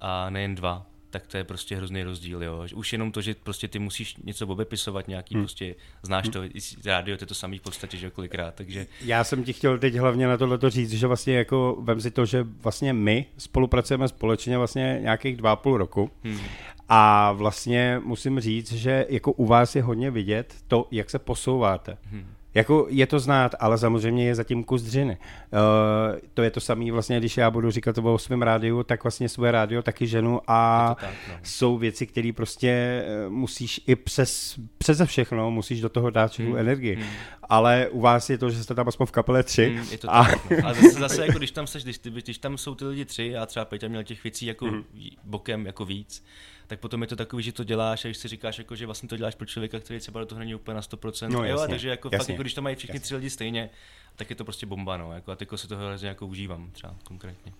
a 0.00 0.30
nejen 0.30 0.54
dva, 0.54 0.86
tak 1.10 1.26
to 1.26 1.36
je 1.36 1.44
prostě 1.44 1.76
hrozný 1.76 2.02
rozdíl, 2.02 2.42
jo. 2.42 2.66
Už 2.74 2.92
jenom 2.92 3.12
to, 3.12 3.20
že 3.20 3.34
prostě 3.34 3.68
ty 3.68 3.78
musíš 3.78 4.16
něco 4.16 4.46
obepisovat, 4.46 5.08
nějaký 5.08 5.34
Hmm. 5.34 5.44
prostě, 5.44 5.74
znáš 6.02 6.28
to, 6.28 6.44
i 6.44 6.60
z 6.60 6.86
rádio, 6.86 7.16
to 7.16 7.22
je 7.22 7.26
to 7.26 7.34
samý 7.34 7.58
v 7.58 7.62
podstatě, 7.62 7.96
že 7.96 8.10
kolikrát, 8.10 8.54
takže 8.54 8.86
Já 9.04 9.24
jsem 9.24 9.44
ti 9.44 9.52
chtěl 9.52 9.78
teď 9.78 9.94
hlavně 9.94 10.26
na 10.26 10.36
tohleto 10.36 10.70
říct, 10.70 10.92
že 10.92 11.06
vlastně 11.06 11.36
jako 11.36 11.76
vem 11.80 12.00
si 12.00 12.10
to, 12.10 12.26
že 12.26 12.42
vlastně 12.42 12.92
my 12.92 13.26
spolupracujeme 13.38 14.08
společně 14.08 14.58
vlastně 14.58 14.98
nějakých 15.02 15.36
dva 15.36 15.52
a 15.52 15.56
půl 15.56 15.76
roku 15.78 16.10
Hmm. 16.24 16.40
A 16.88 17.32
vlastně 17.32 18.00
musím 18.04 18.40
říct, 18.40 18.72
že 18.72 19.06
jako 19.08 19.32
u 19.32 19.46
vás 19.46 19.76
je 19.76 19.82
hodně 19.82 20.10
vidět 20.10 20.54
to, 20.68 20.88
jak 20.90 21.10
se 21.10 21.18
posouváte. 21.18 21.98
Hmm. 22.10 22.26
Jako 22.54 22.86
je 22.90 23.06
to 23.06 23.20
znát, 23.20 23.54
ale 23.60 23.78
samozřejmě 23.78 24.26
je 24.26 24.34
zatím 24.34 24.64
kus 24.64 24.82
dřiny. 24.82 25.18
Uh, 25.52 26.18
to 26.34 26.42
je 26.42 26.50
to 26.50 26.60
samé 26.60 26.92
vlastně, 26.92 27.18
když 27.18 27.36
já 27.36 27.50
budu 27.50 27.70
říkat 27.70 27.98
o 27.98 28.18
svém 28.18 28.42
rádiu, 28.42 28.82
tak 28.82 29.04
vlastně 29.04 29.28
svoje 29.28 29.52
rádio 29.52 29.82
taky 29.82 30.06
ženu 30.06 30.40
a 30.46 30.88
to 30.94 31.06
tak, 31.06 31.14
no. 31.28 31.34
jsou 31.42 31.78
věci, 31.78 32.06
které 32.06 32.30
prostě 32.36 32.68
eh, 32.68 33.28
musíš 33.28 33.80
i 33.86 33.96
přes, 33.96 34.58
přeze 34.78 35.06
všechno, 35.06 35.50
musíš 35.50 35.80
do 35.80 35.88
toho 35.88 36.10
dát 36.10 36.38
hmm. 36.38 36.56
energii. 36.56 36.94
Hmm. 36.94 37.06
Ale 37.42 37.88
u 37.88 38.00
vás 38.00 38.30
je 38.30 38.38
to, 38.38 38.50
že 38.50 38.64
jste 38.64 38.74
tam 38.74 38.88
aspoň 38.88 39.06
v 39.06 39.12
kapele 39.12 39.42
tři. 39.42 39.70
Mm, 39.70 39.86
je 39.90 39.98
to 39.98 40.14
a, 40.14 40.24
tak, 40.24 40.50
no. 40.50 40.68
A 40.68 40.74
zase, 40.74 40.98
zase 40.98 41.26
jako 41.26 41.38
když 41.38 41.50
tam 41.50 41.66
seš, 41.66 41.82
když, 41.82 41.98
když 41.98 42.38
tam 42.38 42.58
jsou 42.58 42.74
ty 42.74 42.84
lidi 42.84 43.04
tři 43.04 43.36
a 43.36 43.46
třeba 43.46 43.64
Peťa 43.64 43.88
měl 43.88 44.02
těch 44.02 44.24
věcí 44.24 44.46
jako 44.46 44.66
Mhm. 44.66 44.74
mm. 44.76 44.82
bokem 45.24 45.66
jako 45.66 45.84
víc, 45.84 46.24
tak 46.68 46.80
potom 46.80 47.02
je 47.02 47.08
to 47.08 47.16
takový, 47.16 47.42
že 47.42 47.52
to 47.52 47.64
děláš 47.64 48.04
a 48.04 48.08
když 48.08 48.18
si 48.18 48.28
říkáš, 48.28 48.58
jako, 48.58 48.76
že 48.76 48.86
vlastně 48.86 49.08
to 49.08 49.16
děláš 49.16 49.34
pro 49.34 49.46
člověka, 49.46 49.80
který 49.80 50.00
třeba 50.00 50.20
do 50.20 50.26
toho 50.26 50.38
není 50.38 50.54
úplně 50.54 50.74
na 50.74 50.80
100%. 50.80 51.28
No, 51.28 51.38
jo, 51.38 51.44
jasně, 51.44 51.68
takže 51.68 51.88
jako 51.88 52.08
jasně, 52.12 52.18
fakt, 52.18 52.28
jako, 52.28 52.42
když 52.42 52.54
to 52.54 52.62
mají 52.62 52.76
všichni 52.76 52.96
jasně. 52.96 53.04
tři 53.04 53.14
lidi 53.14 53.30
stejně, 53.30 53.70
tak 54.16 54.30
je 54.30 54.36
to 54.36 54.44
prostě 54.44 54.66
bomba, 54.66 54.96
no. 54.96 55.12
Jako, 55.12 55.32
a 55.32 55.36
teďko 55.36 55.56
si 55.56 55.68
toho 55.68 55.86
hrozně 55.86 56.08
jako 56.08 56.26
užívám 56.26 56.70
třeba 56.72 56.94
konkrétně. 57.04 57.52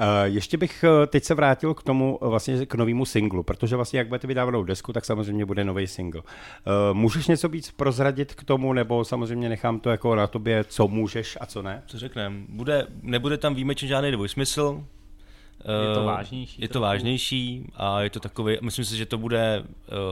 Uh, 0.00 0.06
ještě 0.24 0.56
bych 0.56 0.84
uh, 0.84 1.06
teď 1.06 1.24
se 1.24 1.34
vrátil 1.34 1.74
k 1.74 1.82
tomu 1.82 2.16
uh, 2.16 2.28
vlastně 2.28 2.66
k 2.66 2.74
novému 2.74 3.04
singlu, 3.04 3.42
protože 3.42 3.76
vlastně 3.76 3.98
jak 3.98 4.08
budete 4.08 4.26
vydávat 4.26 4.50
novou 4.50 4.64
desku, 4.64 4.92
tak 4.92 5.04
samozřejmě 5.04 5.46
bude 5.46 5.64
nový 5.64 5.86
single. 5.86 6.22
Můžeš 6.92 7.26
něco 7.26 7.48
víc 7.48 7.70
prozradit 7.70 8.34
k 8.34 8.44
tomu, 8.44 8.72
nebo 8.72 9.04
samozřejmě 9.04 9.48
nechám 9.48 9.80
to 9.80 9.90
jako 9.90 10.14
na 10.14 10.26
tobě, 10.26 10.64
co 10.64 10.88
můžeš 10.88 11.38
a 11.40 11.46
co 11.46 11.62
ne? 11.62 11.82
Co 11.86 11.98
řekneme? 11.98 12.36
Bude, 12.48 12.86
nebude 13.02 13.38
tam 13.38 13.54
výjimečně 13.54 13.88
žádný 13.88 14.10
dvojsmysl. 14.10 14.84
Je 15.64 15.94
to 15.94 16.00
Eh, 16.00 16.04
vážnější 16.04 16.62
Je 16.62 16.68
to 16.68 16.72
trochu. 16.72 16.82
vážnější 16.82 17.66
a 17.74 18.00
je 18.02 18.10
to 18.10 18.20
takový, 18.20 18.56
myslím 18.62 18.84
si, 18.84 18.96
že 18.96 19.06
to 19.06 19.18
bude 19.18 19.64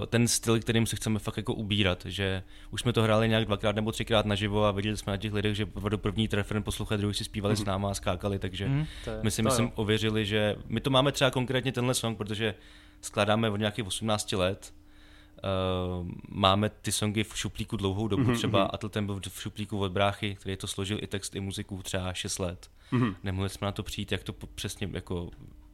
eh, 0.02 0.06
ten 0.06 0.28
styl, 0.28 0.60
kterým 0.60 0.86
se 0.86 0.96
chceme 0.96 1.18
fakt 1.18 1.36
jako 1.36 1.54
ubírat, 1.54 2.02
že 2.06 2.42
už 2.70 2.80
jsme 2.80 2.92
to 2.92 3.02
hráli 3.02 3.28
nějak 3.28 3.44
dvakrát 3.44 3.76
nebo 3.76 3.92
třikrát 3.92 4.26
naživo 4.26 4.64
a 4.64 4.70
viděli 4.70 4.96
jsme 4.96 5.10
na 5.10 5.16
těch 5.16 5.32
lidech, 5.32 5.54
že 5.54 5.66
do 5.88 5.98
první 5.98 6.28
treferen 6.28 6.62
poslouchali, 6.62 6.98
druhý 6.98 7.14
si 7.14 7.24
zpívali 7.24 7.56
s 7.56 7.64
náma 7.64 7.90
a 7.90 7.94
skákali, 7.94 8.38
takže 8.38 8.68
Mhm, 8.68 8.86
to 9.04 9.10
je- 9.10 9.18
my 9.22 9.30
si 9.30 9.42
myslím 9.42 9.64
jo. 9.66 9.72
ověřili, 9.74 10.26
že 10.26 10.56
my 10.66 10.80
to 10.80 10.90
máme 10.90 11.12
třeba 11.12 11.30
konkrétně 11.30 11.72
tenhle 11.72 11.94
song, 11.94 12.18
protože 12.18 12.54
skládáme 13.00 13.50
od 13.50 13.56
nějakých 13.56 13.86
18 13.86 14.36
let, 14.36 14.72
Uh, 16.00 16.08
máme 16.28 16.68
ty 16.82 16.92
songy 16.92 17.24
v 17.24 17.36
šuplíku 17.38 17.76
dlouhou 17.76 18.08
dobu, 18.08 18.34
třeba 18.34 18.62
Atl 18.64 18.88
ten 18.88 19.06
byl 19.06 19.20
v 19.28 19.40
šuplíku 19.42 19.78
od 19.80 19.92
bráchy, 19.92 20.34
který 20.40 20.56
to 20.56 20.66
složil 20.66 20.98
i 21.02 21.06
text, 21.06 21.34
i 21.36 21.40
muziku 21.40 21.82
třeba 21.82 22.12
6 22.12 22.38
let. 22.38 22.70
Nemohli 23.22 23.48
jsme 23.48 23.64
na 23.64 23.72
to 23.72 23.82
přijít, 23.82 24.12
jak 24.12 24.22
to 24.22 24.32
po- 24.32 24.46
přesně 24.46 24.88
jako 24.92 25.30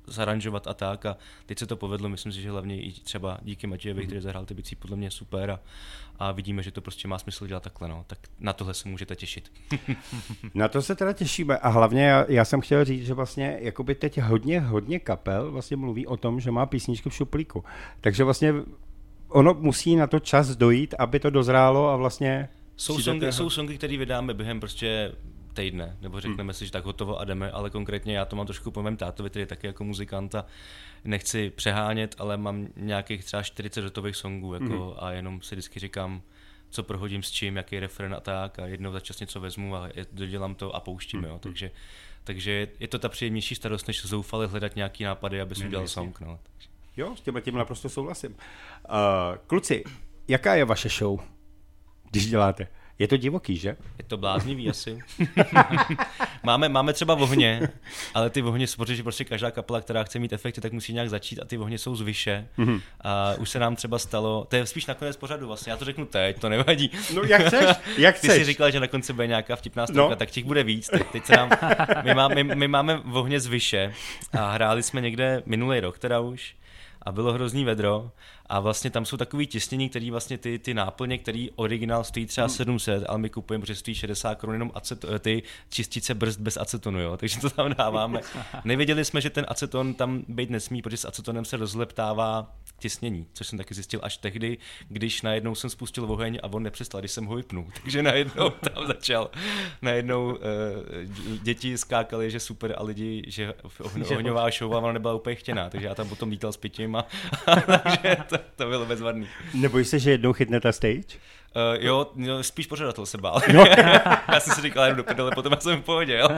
zaranžovat 0.06 0.66
a 0.66 0.74
tak 0.74 1.06
a 1.06 1.16
teď 1.46 1.58
se 1.58 1.66
to 1.66 1.76
povedlo, 1.76 2.08
myslím 2.08 2.32
si, 2.32 2.42
že 2.42 2.50
hlavně 2.50 2.82
i 2.82 2.92
třeba 2.92 3.38
díky 3.42 3.66
Matějovi, 3.66 4.06
který 4.06 4.20
zahrál 4.20 4.44
ty 4.44 4.54
bicí 4.54 4.76
podle 4.76 4.96
mě 4.96 5.10
super 5.10 5.50
a, 5.50 5.60
a 6.18 6.32
vidíme, 6.32 6.62
že 6.62 6.70
to 6.70 6.80
prostě 6.80 7.08
má 7.08 7.18
smysl 7.18 7.46
dělat 7.46 7.62
takhle, 7.62 7.88
no. 7.88 8.04
tak 8.06 8.18
na 8.40 8.52
tohle 8.52 8.74
se 8.74 8.88
můžete 8.88 9.16
těšit. 9.16 9.52
Na 10.54 10.68
to 10.68 10.82
se 10.82 10.94
teda 10.94 11.12
těšíme 11.12 11.58
a 11.58 11.68
hlavně 11.68 12.04
já, 12.04 12.24
já 12.28 12.44
jsem 12.44 12.60
chtěl 12.60 12.84
říct, 12.84 13.06
že 13.06 13.14
vlastně 13.14 13.58
jakoby 13.60 13.94
teď 13.94 14.20
hodně, 14.20 14.60
hodně 14.60 14.98
kapel 14.98 15.50
vlastně 15.50 15.76
mluví 15.76 16.06
o 16.06 16.16
tom, 16.16 16.40
že 16.40 16.50
má 16.50 16.66
písničky 16.66 17.10
v 17.10 17.14
šuplíku. 17.14 17.64
Takže 18.00 18.24
vlastně 18.24 18.54
ono 19.28 19.54
musí 19.54 19.96
na 19.96 20.06
to 20.06 20.20
čas 20.20 20.56
dojít, 20.56 20.94
aby 20.98 21.20
to 21.20 21.30
dozrálo 21.30 21.88
a 21.88 21.96
vlastně... 21.96 22.48
Jsou 22.76 22.98
songy, 22.98 23.32
jsou 23.32 23.50
songy, 23.50 23.78
které 23.78 23.96
vydáme 23.96 24.34
během 24.34 24.60
prostě 24.60 25.12
týdne, 25.54 25.96
nebo 26.00 26.20
řekneme 26.20 26.52
si, 26.52 26.66
že 26.66 26.72
tak 26.72 26.84
hotovo 26.84 27.20
a 27.20 27.24
jdeme, 27.24 27.50
ale 27.50 27.70
konkrétně 27.70 28.16
já 28.16 28.24
to 28.24 28.36
mám 28.36 28.46
trošku 28.46 28.70
po 28.70 28.82
mém 28.82 28.96
tátovi, 28.96 29.30
který 29.30 29.42
je 29.42 29.46
taky 29.46 29.66
jako 29.66 29.84
muzikant 29.84 30.34
a 30.34 30.46
nechci 31.04 31.50
přehánět, 31.50 32.14
ale 32.18 32.36
mám 32.36 32.68
nějakých 32.76 33.24
třeba 33.24 33.42
40 33.42 33.84
hotových 33.84 34.16
songů 34.16 34.54
jako, 34.54 34.96
a 34.98 35.10
jenom 35.10 35.42
si 35.42 35.54
vždycky 35.54 35.80
říkám, 35.80 36.22
co 36.70 36.82
prohodím 36.82 37.22
s 37.22 37.30
čím, 37.30 37.56
jaký 37.56 37.80
referen 37.80 38.14
a 38.14 38.20
tak 38.20 38.58
a 38.58 38.66
jednou 38.66 38.92
za 38.92 39.00
čas 39.00 39.20
něco 39.20 39.40
vezmu 39.40 39.76
a 39.76 39.88
dodělám 40.12 40.54
to 40.54 40.74
a 40.74 40.80
pouštím, 40.80 41.24
jo, 41.24 41.38
takže 41.42 41.70
takže 42.24 42.68
je 42.80 42.88
to 42.88 42.98
ta 42.98 43.08
příjemnější 43.08 43.54
starost, 43.54 43.86
než 43.86 44.06
zoufale 44.06 44.46
hledat 44.46 44.76
nějaký 44.76 45.04
nápady, 45.04 45.40
aby 45.40 45.54
si 45.54 45.66
udělal 45.66 45.88
song. 45.88 46.20
No. 46.20 46.40
Jo, 46.96 47.16
s 47.16 47.20
tím 47.20 47.40
tím 47.40 47.54
naprosto 47.54 47.88
souhlasím. 47.88 48.30
Uh, 48.32 48.36
kluci, 49.46 49.84
jaká 50.28 50.54
je 50.54 50.64
vaše 50.64 50.88
show, 50.88 51.20
když 52.10 52.26
děláte? 52.26 52.68
Je 52.98 53.08
to 53.08 53.16
divoký, 53.16 53.56
že? 53.56 53.68
Je 53.98 54.04
to 54.06 54.16
bláznivý 54.16 54.70
asi. 54.70 54.98
máme, 56.42 56.68
máme 56.68 56.92
třeba 56.92 57.14
vohně, 57.14 57.68
ale 58.14 58.30
ty 58.30 58.42
vohně 58.42 58.66
jsou, 58.66 58.76
protože 58.76 59.02
prostě 59.02 59.24
každá 59.24 59.50
kapela, 59.50 59.80
která 59.80 60.04
chce 60.04 60.18
mít 60.18 60.32
efekty, 60.32 60.60
tak 60.60 60.72
musí 60.72 60.92
nějak 60.92 61.10
začít 61.10 61.40
a 61.40 61.44
ty 61.44 61.56
vohně 61.56 61.78
jsou 61.78 61.96
z 61.96 62.00
vyše. 62.00 62.46
Mhm. 62.56 62.80
A 63.00 63.34
už 63.38 63.50
se 63.50 63.58
nám 63.58 63.76
třeba 63.76 63.98
stalo, 63.98 64.46
to 64.50 64.56
je 64.56 64.66
spíš 64.66 64.86
nakonec 64.86 65.16
pořadu 65.16 65.46
vlastně, 65.46 65.70
já 65.72 65.76
to 65.76 65.84
řeknu 65.84 66.06
teď, 66.06 66.40
to 66.40 66.48
nevadí. 66.48 66.90
No 67.14 67.22
jak 67.22 67.46
chceš, 67.46 67.76
jak 67.98 68.14
Ty 68.20 68.26
chceš. 68.28 68.38
jsi 68.38 68.44
říkal, 68.44 68.70
že 68.70 68.80
na 68.80 68.86
konci 68.86 69.12
bude 69.12 69.26
nějaká 69.26 69.56
vtipná 69.56 69.86
stovka, 69.86 70.10
No. 70.10 70.16
tak 70.16 70.30
těch 70.30 70.44
bude 70.44 70.62
víc. 70.64 70.88
Teď, 70.88 71.06
teď 71.12 71.24
se 71.26 71.36
nám, 71.36 71.50
my, 72.04 72.14
má, 72.14 72.28
my, 72.28 72.44
my, 72.44 72.68
máme 72.68 73.00
vohně 73.04 73.40
z 73.40 73.46
vyše 73.46 73.94
a 74.32 74.50
hráli 74.52 74.82
jsme 74.82 75.00
někde 75.00 75.42
minulý 75.46 75.80
rok 75.80 75.98
teda 75.98 76.20
už 76.20 76.54
a 77.04 77.12
bylo 77.12 77.32
hrozný 77.32 77.64
vedro. 77.64 78.10
A 78.46 78.60
vlastně 78.60 78.90
tam 78.90 79.04
jsou 79.04 79.16
takový 79.16 79.46
tisnění, 79.46 79.88
který 79.88 80.10
vlastně 80.10 80.38
ty, 80.38 80.58
ty 80.58 80.74
náplně, 80.74 81.18
který 81.18 81.50
originál 81.50 82.04
stojí 82.04 82.26
třeba 82.26 82.48
700, 82.48 83.04
ale 83.08 83.18
my 83.18 83.30
kupujeme, 83.30 83.62
protože 83.62 83.74
stojí 83.74 83.94
60 83.94 84.34
korun 84.34 84.54
jenom 84.54 84.70
acet, 84.74 85.04
ty 85.18 85.42
čistice 85.68 86.14
brzd 86.14 86.40
bez 86.40 86.56
acetonu, 86.56 87.00
jo, 87.00 87.16
takže 87.16 87.40
to 87.40 87.50
tam 87.50 87.74
dáváme. 87.74 88.20
Nevěděli 88.64 89.04
jsme, 89.04 89.20
že 89.20 89.30
ten 89.30 89.46
aceton 89.48 89.94
tam 89.94 90.24
být 90.28 90.50
nesmí, 90.50 90.82
protože 90.82 90.96
s 90.96 91.04
acetonem 91.04 91.44
se 91.44 91.56
rozleptává 91.56 92.54
tisnění, 92.78 93.26
což 93.32 93.46
jsem 93.46 93.58
taky 93.58 93.74
zjistil 93.74 94.00
až 94.02 94.16
tehdy, 94.16 94.58
když 94.88 95.22
najednou 95.22 95.54
jsem 95.54 95.70
spustil 95.70 96.04
oheň 96.04 96.38
a 96.42 96.52
on 96.52 96.62
nepřestal, 96.62 97.00
když 97.00 97.10
jsem 97.12 97.24
ho 97.24 97.36
vypnul. 97.36 97.66
Takže 97.82 98.02
najednou 98.02 98.50
tam 98.50 98.86
začal, 98.86 99.30
najednou 99.82 100.26
uh, 100.26 100.38
děti 101.42 101.78
skákaly, 101.78 102.30
že 102.30 102.40
super 102.40 102.74
a 102.78 102.82
lidi, 102.82 103.22
že 103.26 103.54
ohň- 103.78 104.14
ohňová 104.14 104.50
show 104.50 104.72
ona 104.72 104.92
nebyla 104.92 105.14
úplně 105.14 105.36
chtěná, 105.36 105.70
takže 105.70 105.86
já 105.86 105.94
tam 105.94 106.08
potom 106.08 106.30
lítal 106.30 106.52
s 106.52 106.56
pitím 106.56 106.96
a, 106.96 107.06
a 107.46 107.60
takže 107.60 108.16
to, 108.28 108.38
to 108.56 108.66
bylo 108.66 108.86
bezvadný. 108.86 109.28
Nebojíš 109.54 109.88
se, 109.88 109.98
že 109.98 110.10
jednou 110.10 110.32
chytne 110.32 110.60
ta 110.60 110.72
stage? 110.72 111.18
Uh, 111.56 111.84
jo, 111.84 112.06
no, 112.14 112.42
spíš 112.42 112.66
pořadatel 112.66 113.06
se 113.06 113.18
bál. 113.18 113.40
já 114.32 114.40
jsem 114.40 114.54
si 114.54 114.60
říkal, 114.62 114.84
jenom 114.84 114.96
do 114.96 115.04
prdele, 115.04 115.30
potom 115.34 115.52
já 115.52 115.60
jsem 115.60 115.82
v 115.82 115.84
pohodě, 115.84 116.18
jo. 116.18 116.28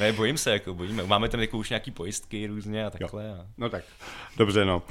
Ne, 0.00 0.12
bojím 0.12 0.38
se, 0.38 0.50
jako 0.52 0.74
bojíme. 0.74 1.02
Máme 1.02 1.28
tam 1.28 1.40
jako 1.40 1.58
už 1.58 1.70
nějaký 1.70 1.90
pojistky 1.90 2.46
různě 2.46 2.86
a 2.86 2.90
takhle. 2.90 3.30
A... 3.30 3.46
No 3.58 3.68
tak, 3.68 3.84
dobře 4.36 4.64
no. 4.64 4.76
Uh, 4.76 4.82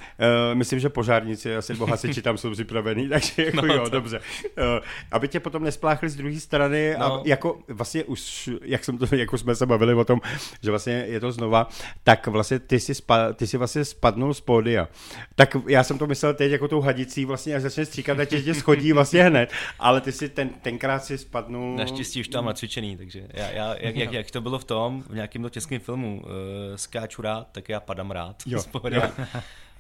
myslím, 0.58 0.80
že 0.80 0.90
požárníci, 0.90 1.56
asi 1.56 1.74
nebo 1.74 1.86
hasiči 1.86 2.22
tam 2.22 2.38
jsou 2.38 2.52
připravení, 2.52 3.10
takže 3.10 3.44
jako 3.46 3.66
No, 3.66 3.74
jo, 3.74 3.84
to- 3.84 3.90
dobře. 3.90 4.20
Uh, 4.20 4.64
aby 5.12 5.28
tě 5.28 5.40
potom 5.40 5.64
nespláchli 5.64 6.10
z 6.10 6.16
druhé 6.16 6.40
strany 6.40 6.96
a 6.96 7.08
No. 7.08 7.22
jako 7.26 7.60
vlastně 7.68 8.04
už, 8.04 8.50
jak, 8.62 8.84
jsem 8.84 8.98
to, 8.98 9.16
jak 9.16 9.34
už 9.34 9.40
jsme 9.42 9.56
se 9.56 9.66
bavili 9.66 9.94
o 9.94 10.06
tom, 10.06 10.22
že 10.64 10.70
vlastně 10.70 10.94
je 10.94 11.20
to 11.20 11.32
znova, 11.32 11.70
tak 12.04 12.28
vlastně 12.28 12.60
ty 12.60 12.80
si, 12.80 12.96
spa, 12.96 13.34
ty 13.34 13.48
si 13.48 13.58
vlastně 13.58 13.86
spadnul 13.86 14.34
z 14.34 14.42
pódia. 14.42 14.88
Tak 15.36 15.58
já 15.68 15.84
jsem 15.84 15.98
to 15.98 16.08
myslel 16.08 16.34
teď 16.34 16.52
jako 16.52 16.68
tou 16.68 16.82
hadicí 16.82 17.26
vlastně, 17.26 17.56
až 17.56 17.62
začne 17.62 17.86
stříkat, 17.86 18.18
tě 18.26 18.42
schodí 18.60 18.94
vlastně 18.94 19.24
hned, 19.24 19.52
ale 19.80 20.02
ty 20.02 20.12
si 20.12 20.30
ten, 20.30 20.50
tenkrát 20.50 21.06
si 21.06 21.18
spadnul... 21.18 21.76
Naštěstí 21.76 22.22
už 22.22 22.30
mám 22.30 22.46
nacvičený, 22.46 22.98
takže 22.98 23.28
já, 23.34 23.50
já 23.50 23.76
jak, 23.80 23.96
jak, 23.96 24.12
jak, 24.12 24.32
to 24.32 24.42
bylo 24.42 24.60
v 24.60 24.64
tom, 24.64 25.04
v 25.10 25.16
nějakém 25.16 25.42
to 25.42 25.50
českém 25.50 25.80
filmu, 25.80 26.22
uh, 26.22 26.30
skáču 26.76 27.22
rád, 27.22 27.48
tak 27.52 27.70
já 27.70 27.80
padám 27.80 28.12
rád. 28.12 28.44
Jo, 28.46 28.64
pódia. 28.72 29.12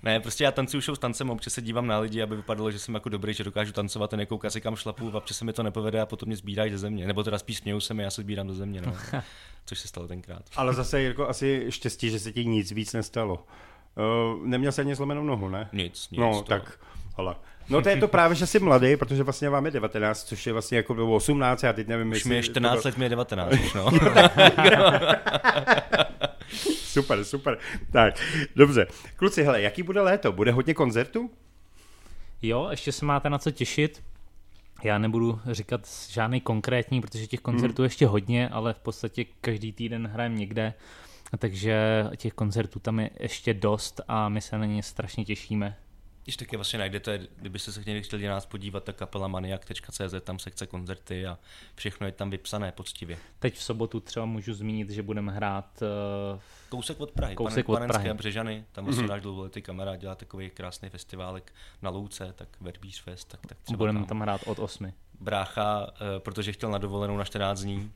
Ne, 0.04 0.20
prostě 0.20 0.44
já 0.44 0.52
tancuju 0.52 0.82
show 0.82 0.96
s 0.96 1.00
tancem, 1.00 1.30
občas 1.30 1.54
se 1.54 1.62
dívám 1.62 1.88
na 1.88 2.00
lidi, 2.00 2.22
aby 2.22 2.36
vypadalo, 2.36 2.72
že 2.72 2.80
jsem 2.80 2.94
jako 2.94 3.10
dobrý, 3.10 3.34
že 3.34 3.44
dokážu 3.44 3.72
tancovat 3.74 4.14
a 4.14 4.18
nekoukat 4.18 4.54
si 4.54 4.62
kam 4.62 4.76
šlapu, 4.76 5.12
a 5.14 5.18
občas 5.18 5.38
se 5.38 5.46
mi 5.46 5.54
to 5.54 5.64
nepovede 5.64 6.02
a 6.02 6.06
potom 6.06 6.28
mě 6.28 6.36
sbírají 6.36 6.72
ze 6.72 6.78
země. 6.78 7.08
Nebo 7.08 7.24
teda 7.24 7.40
spíš 7.40 7.58
smějou 7.58 7.80
se 7.80 7.94
mi, 7.94 8.04
já 8.04 8.10
se 8.10 8.22
sbírám 8.22 8.48
do 8.48 8.54
země. 8.54 8.82
No. 8.82 8.94
Což 9.66 9.80
se 9.80 9.88
stalo 9.88 10.08
tenkrát. 10.08 10.44
Ale 10.56 10.74
zase 10.74 11.02
jako 11.02 11.28
asi 11.28 11.66
štěstí, 11.70 12.10
že 12.10 12.20
se 12.20 12.34
ti 12.34 12.46
nic 12.46 12.72
víc 12.72 12.94
nestalo. 12.94 13.46
Uh, 14.36 14.48
neměl 14.48 14.72
jsi 14.72 14.82
ani 14.82 14.96
zlomenou 14.96 15.24
nohu, 15.24 15.50
ne? 15.50 15.70
Nic, 15.74 16.10
nic. 16.10 16.20
No, 16.20 16.34
to- 16.34 16.42
tak, 16.44 16.80
ale. 17.18 17.36
No 17.70 17.82
to 17.82 17.90
je 17.90 17.98
to 17.98 18.08
právě, 18.08 18.36
že 18.36 18.48
jsi 18.48 18.60
mladý, 18.60 18.98
protože 18.98 19.24
vlastně 19.24 19.50
vám 19.50 19.66
je 19.66 19.72
19, 19.72 20.24
což 20.24 20.48
je 20.48 20.54
vlastně 20.54 20.78
jako 20.78 20.94
bylo 20.94 21.16
18, 21.16 21.64
já 21.64 21.74
teď 21.74 21.88
nevím, 21.88 22.10
Už 22.10 22.16
jestli 22.18 22.30
mi 22.30 22.36
je 22.36 22.42
to 22.42 22.46
14 22.46 22.72
bylo- 22.74 22.82
let, 22.86 22.98
mi 22.98 23.06
je 23.06 23.10
19 23.10 23.54
už, 23.54 23.74
no. 23.74 23.92
Super, 26.84 27.24
super. 27.24 27.58
Tak, 27.92 28.14
dobře. 28.56 28.88
Kluci, 29.16 29.44
hele, 29.44 29.62
jaký 29.62 29.84
bude 29.84 30.02
léto? 30.02 30.32
Bude 30.32 30.52
hodně 30.52 30.74
koncertů? 30.74 31.30
Jo, 32.42 32.68
ještě 32.72 32.92
se 32.92 33.06
máte 33.06 33.30
na 33.30 33.38
co 33.38 33.52
těšit. 33.52 34.04
Já 34.84 34.98
nebudu 34.98 35.40
říkat 35.52 35.90
žádný 36.10 36.42
konkrétní, 36.42 37.02
protože 37.02 37.28
těch 37.28 37.40
koncertů 37.40 37.84
ještě 37.84 38.08
hodně, 38.08 38.50
ale 38.50 38.74
v 38.74 38.80
podstatě 38.80 39.26
každý 39.42 39.72
týden 39.74 40.08
hrajeme 40.08 40.36
někde, 40.36 40.74
takže 41.38 42.06
těch 42.18 42.34
koncertů 42.34 42.80
tam 42.80 43.00
je 43.00 43.10
ještě 43.20 43.54
dost 43.54 44.02
a 44.08 44.30
my 44.30 44.42
se 44.42 44.58
na 44.58 44.66
ně 44.66 44.84
strašně 44.84 45.26
těšíme. 45.26 45.76
Když 46.28 46.38
taky 46.38 46.56
vlastně 46.58 46.80
najdete, 46.80 47.20
kdybyste 47.36 47.72
se 47.72 47.82
chtěli, 47.82 48.04
chtěli 48.04 48.28
na 48.28 48.34
nás 48.34 48.46
podívat, 48.46 48.84
tak 48.84 48.96
kapela 48.96 49.28
maniak.cz, 49.28 50.14
tam 50.22 50.40
sekce 50.40 50.68
koncerty 50.68 51.28
a 51.28 51.40
všechno 51.76 52.06
je 52.06 52.12
tam 52.12 52.30
vypsané 52.30 52.72
poctivě. 52.72 53.18
Teď 53.40 53.56
v 53.56 53.64
sobotu 53.64 54.00
třeba 54.00 54.26
můžu 54.26 54.54
zmínit, 54.54 54.90
že 54.90 55.04
budeme 55.04 55.32
hrát 55.32 55.84
eh, 56.36 56.40
Kousek 56.70 57.00
od 57.00 57.12
Prahy, 57.12 57.36
Kousek 57.36 57.66
Pane- 57.66 57.74
od 57.74 57.80
Panenské 57.80 58.04
Prahy. 58.04 58.18
Břežany, 58.18 58.66
tam 58.72 58.84
vlastně 58.84 59.04
mm-hmm. 59.04 59.10
náš 59.10 59.22
dlouholetý 59.22 59.62
kamarád 59.62 60.00
dělá 60.00 60.16
takový 60.16 60.50
krásný 60.50 60.90
festiválek 60.90 61.54
na 61.82 61.90
Louce, 61.90 62.34
tak 62.36 62.48
Verbíř 62.62 63.02
Fest, 63.02 63.28
tak, 63.28 63.42
tak 63.46 63.58
třeba 63.60 63.78
budeme 63.78 64.00
tam. 64.00 64.08
tam 64.08 64.22
hrát 64.22 64.42
od 64.46 64.60
8. 64.60 64.94
Brácha, 65.20 65.88
eh, 65.94 66.20
protože 66.20 66.54
chtěl 66.54 66.70
na 66.72 66.78
dovolenou 66.78 67.18
na 67.18 67.24
14 67.24 67.60
dní, 67.60 67.92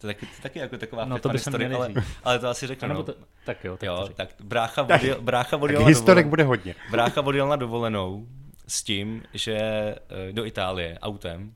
to 0.00 0.08
je 0.08 0.14
taky, 0.14 0.26
taky 0.42 0.58
jako 0.58 0.78
taková 0.78 1.04
No, 1.04 1.18
to 1.18 1.28
story, 1.38 1.68
měli 1.68 1.74
ale, 1.74 1.92
ale 2.24 2.38
to 2.38 2.48
asi 2.48 2.66
řeknu. 2.66 2.88
No. 2.88 3.02
to, 3.02 3.14
tak 3.44 3.64
jo, 3.64 3.76
tak 3.76 3.78
to 3.80 3.86
Jo, 3.86 4.08
tak 4.14 4.28
brácha 4.40 4.82
odjel, 4.82 5.16
brácha 5.20 5.50
Tak 5.50 5.62
odjel 5.62 5.80
na 5.82 5.86
historek 5.88 6.06
dovolenou. 6.26 6.30
bude 6.30 6.44
hodně. 6.44 6.74
Brácha 6.90 7.20
odjel 7.22 7.48
na 7.48 7.56
dovolenou 7.56 8.26
s 8.68 8.82
tím, 8.82 9.22
že 9.34 9.54
eh, 9.56 10.32
do 10.32 10.44
Itálie 10.46 10.98
autem, 10.98 11.54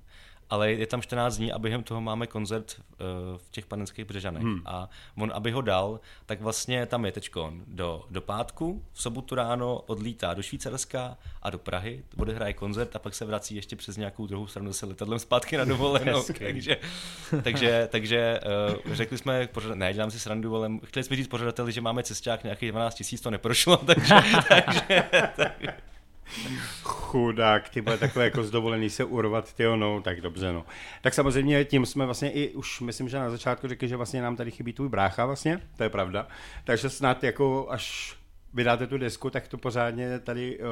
ale 0.51 0.73
je 0.73 0.87
tam 0.87 1.03
14 1.03 1.37
dní 1.37 1.53
a 1.53 1.59
během 1.59 1.83
toho 1.83 2.01
máme 2.01 2.27
koncert 2.27 2.77
eh, 2.79 2.95
v 3.37 3.51
těch 3.51 3.67
panenských 3.67 4.05
břežanech. 4.05 4.43
Hmm. 4.43 4.63
A 4.65 4.89
on, 5.19 5.33
aby 5.35 5.51
ho 5.51 5.61
dal, 5.61 6.01
tak 6.27 6.41
vlastně 6.41 6.87
tam 6.87 7.05
je 7.05 7.13
teďkon 7.13 7.65
do, 7.67 8.05
do 8.11 8.21
pátku, 8.21 8.83
v 8.93 9.03
sobotu 9.03 9.35
ráno 9.35 9.77
odlítá 9.77 10.35
do 10.35 10.43
Švýcarska 10.43 11.17
a 11.43 11.51
do 11.51 11.59
Prahy, 11.59 12.05
odehraje 12.17 12.53
koncert 12.53 12.97
a 12.97 12.99
pak 12.99 13.15
se 13.15 13.25
vrací 13.25 13.57
ještě 13.57 13.77
přes 13.77 13.97
nějakou 13.97 14.27
druhou 14.27 14.47
stranu 14.47 14.69
zase 14.69 14.87
letadlem 14.87 15.19
zpátky 15.19 15.57
na 15.57 15.65
dovolenou. 15.65 16.23
takže, 16.39 16.77
takže, 17.43 17.89
takže 17.91 18.41
uh, 18.87 18.95
řekli 18.95 19.19
jsme, 19.19 19.47
pořad, 19.47 19.75
ne, 19.75 19.95
dělám 19.95 20.11
si 20.11 20.21
srandu, 20.21 20.57
ale 20.57 20.71
chtěli 20.85 21.05
jsme 21.05 21.17
říct 21.17 21.29
pořadateli, 21.29 21.73
že 21.73 21.81
máme 21.81 22.03
cesták 22.03 22.45
nějakých 22.45 22.73
12 22.73 22.95
tisíc, 22.95 23.21
to 23.21 23.31
neprošlo, 23.31 23.77
takže, 23.87 24.15
takže, 24.49 25.05
takže 25.37 25.75
Chudák, 26.83 27.69
ty 27.69 27.81
bude 27.81 27.99
takové 27.99 28.25
jako 28.25 28.43
zdovolený 28.43 28.91
se 28.91 29.05
urvat, 29.05 29.53
ty 29.53 29.65
no, 29.77 30.01
tak 30.01 30.21
dobře, 30.21 30.53
no. 30.53 30.65
Tak 31.03 31.15
samozřejmě 31.15 31.65
tím 31.65 31.87
jsme 31.87 32.05
vlastně 32.05 32.31
i 32.31 32.55
už, 32.55 32.81
myslím, 32.81 33.09
že 33.09 33.19
na 33.19 33.31
začátku 33.31 33.69
řekli, 33.69 33.89
že 33.89 33.97
vlastně 33.97 34.23
nám 34.23 34.37
tady 34.37 34.51
chybí 34.51 34.73
tvůj 34.73 34.89
brácha 34.89 35.27
vlastně, 35.27 35.61
to 35.77 35.83
je 35.83 35.89
pravda. 35.89 36.27
Takže 36.65 36.91
snad 36.91 37.25
jako 37.25 37.67
až 37.71 38.17
vydáte 38.55 38.87
tu 38.87 38.99
desku, 38.99 39.31
tak 39.31 39.49
to 39.49 39.59
pořádně 39.59 40.19
tady 40.19 40.59
uh, 40.59 40.65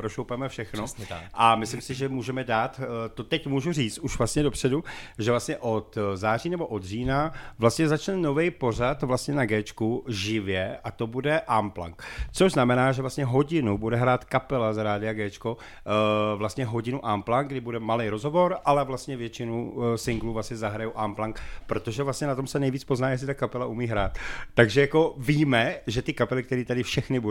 rozšoupeme 0.00 0.48
všechno. 0.48 0.84
Přesně 0.84 1.06
tak. 1.06 1.22
A 1.34 1.56
myslím 1.56 1.80
si, 1.80 1.94
že 1.94 2.08
můžeme 2.08 2.44
dát, 2.44 2.80
eh, 2.80 3.08
to 3.08 3.24
teď 3.24 3.46
můžu 3.46 3.72
říct 3.72 3.98
už 3.98 4.18
vlastně 4.18 4.42
dopředu, 4.42 4.84
že 5.18 5.30
vlastně 5.30 5.56
od 5.56 5.96
eh, 5.96 6.16
září 6.16 6.50
nebo 6.50 6.66
od 6.66 6.84
října 6.84 7.32
vlastně 7.58 7.88
začne 7.88 8.16
nový 8.16 8.50
pořad 8.50 9.02
vlastně 9.02 9.34
na 9.34 9.46
Gčku 9.46 10.04
živě 10.08 10.78
a 10.84 10.90
to 10.90 11.06
bude 11.06 11.40
Amplank. 11.40 12.02
Což 12.32 12.52
znamená, 12.52 12.92
že 12.92 13.02
vlastně 13.02 13.24
hodinu 13.24 13.78
bude 13.78 13.96
hrát 13.96 14.24
kapela 14.24 14.72
z 14.72 14.78
Rádia 14.78 15.12
Gčko, 15.12 15.56
eh, 15.86 16.36
vlastně 16.36 16.64
hodinu 16.64 17.06
Amplank, 17.06 17.48
kdy 17.48 17.60
bude 17.60 17.78
malý 17.78 18.08
rozhovor, 18.08 18.56
ale 18.64 18.84
vlastně 18.84 19.16
většinu 19.16 19.74
eh, 19.94 19.98
singlů 19.98 20.32
vlastně 20.32 20.56
zahrajou 20.56 20.92
Amplank, 20.94 21.40
protože 21.66 22.02
vlastně 22.02 22.26
na 22.26 22.34
tom 22.34 22.46
se 22.46 22.60
nejvíc 22.60 22.84
pozná, 22.84 23.10
jestli 23.10 23.26
ta 23.26 23.34
kapela 23.34 23.66
umí 23.66 23.86
hrát. 23.86 24.18
Takže 24.54 24.80
jako 24.80 25.14
víme, 25.18 25.76
že 25.86 26.02
ty 26.02 26.12
kapely, 26.12 26.42
které 26.42 26.64
tady 26.64 26.82
všechny 26.82 27.20
budou, 27.20 27.27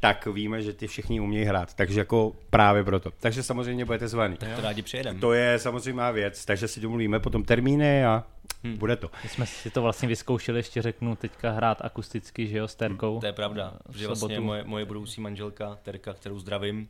tak 0.00 0.26
víme, 0.26 0.62
že 0.62 0.72
ty 0.72 0.86
všichni 0.86 1.20
umějí 1.20 1.44
hrát. 1.44 1.74
Takže 1.74 2.00
jako 2.00 2.32
právě 2.50 2.84
proto. 2.84 3.10
Takže 3.20 3.42
samozřejmě 3.42 3.84
budete 3.84 4.08
zvaný. 4.08 4.36
to 4.36 4.62
rádi 4.62 4.82
přijedeme. 4.82 5.20
To 5.20 5.32
je 5.32 5.58
samozřejmá 5.58 6.10
věc, 6.10 6.44
takže 6.44 6.68
si 6.68 6.80
domluvíme 6.80 7.20
potom 7.20 7.44
termíny 7.44 8.04
a 8.04 8.24
Hmm. 8.64 8.78
bude 8.78 8.96
to. 8.96 9.10
My 9.22 9.28
jsme 9.28 9.46
si 9.46 9.70
to 9.70 9.82
vlastně 9.82 10.08
vyzkoušeli, 10.08 10.58
ještě 10.58 10.82
řeknu, 10.82 11.16
teďka 11.16 11.50
hrát 11.50 11.78
akusticky, 11.84 12.46
že 12.46 12.58
jo, 12.58 12.68
s 12.68 12.74
Terkou. 12.74 13.20
To 13.20 13.26
je 13.26 13.32
pravda, 13.32 13.74
v 13.88 13.96
že 13.96 14.06
vlastně 14.06 14.28
sobotu. 14.28 14.46
moje, 14.46 14.64
moje 14.64 14.84
budoucí 14.84 15.20
manželka, 15.20 15.78
Terka, 15.82 16.14
kterou 16.14 16.38
zdravím, 16.38 16.88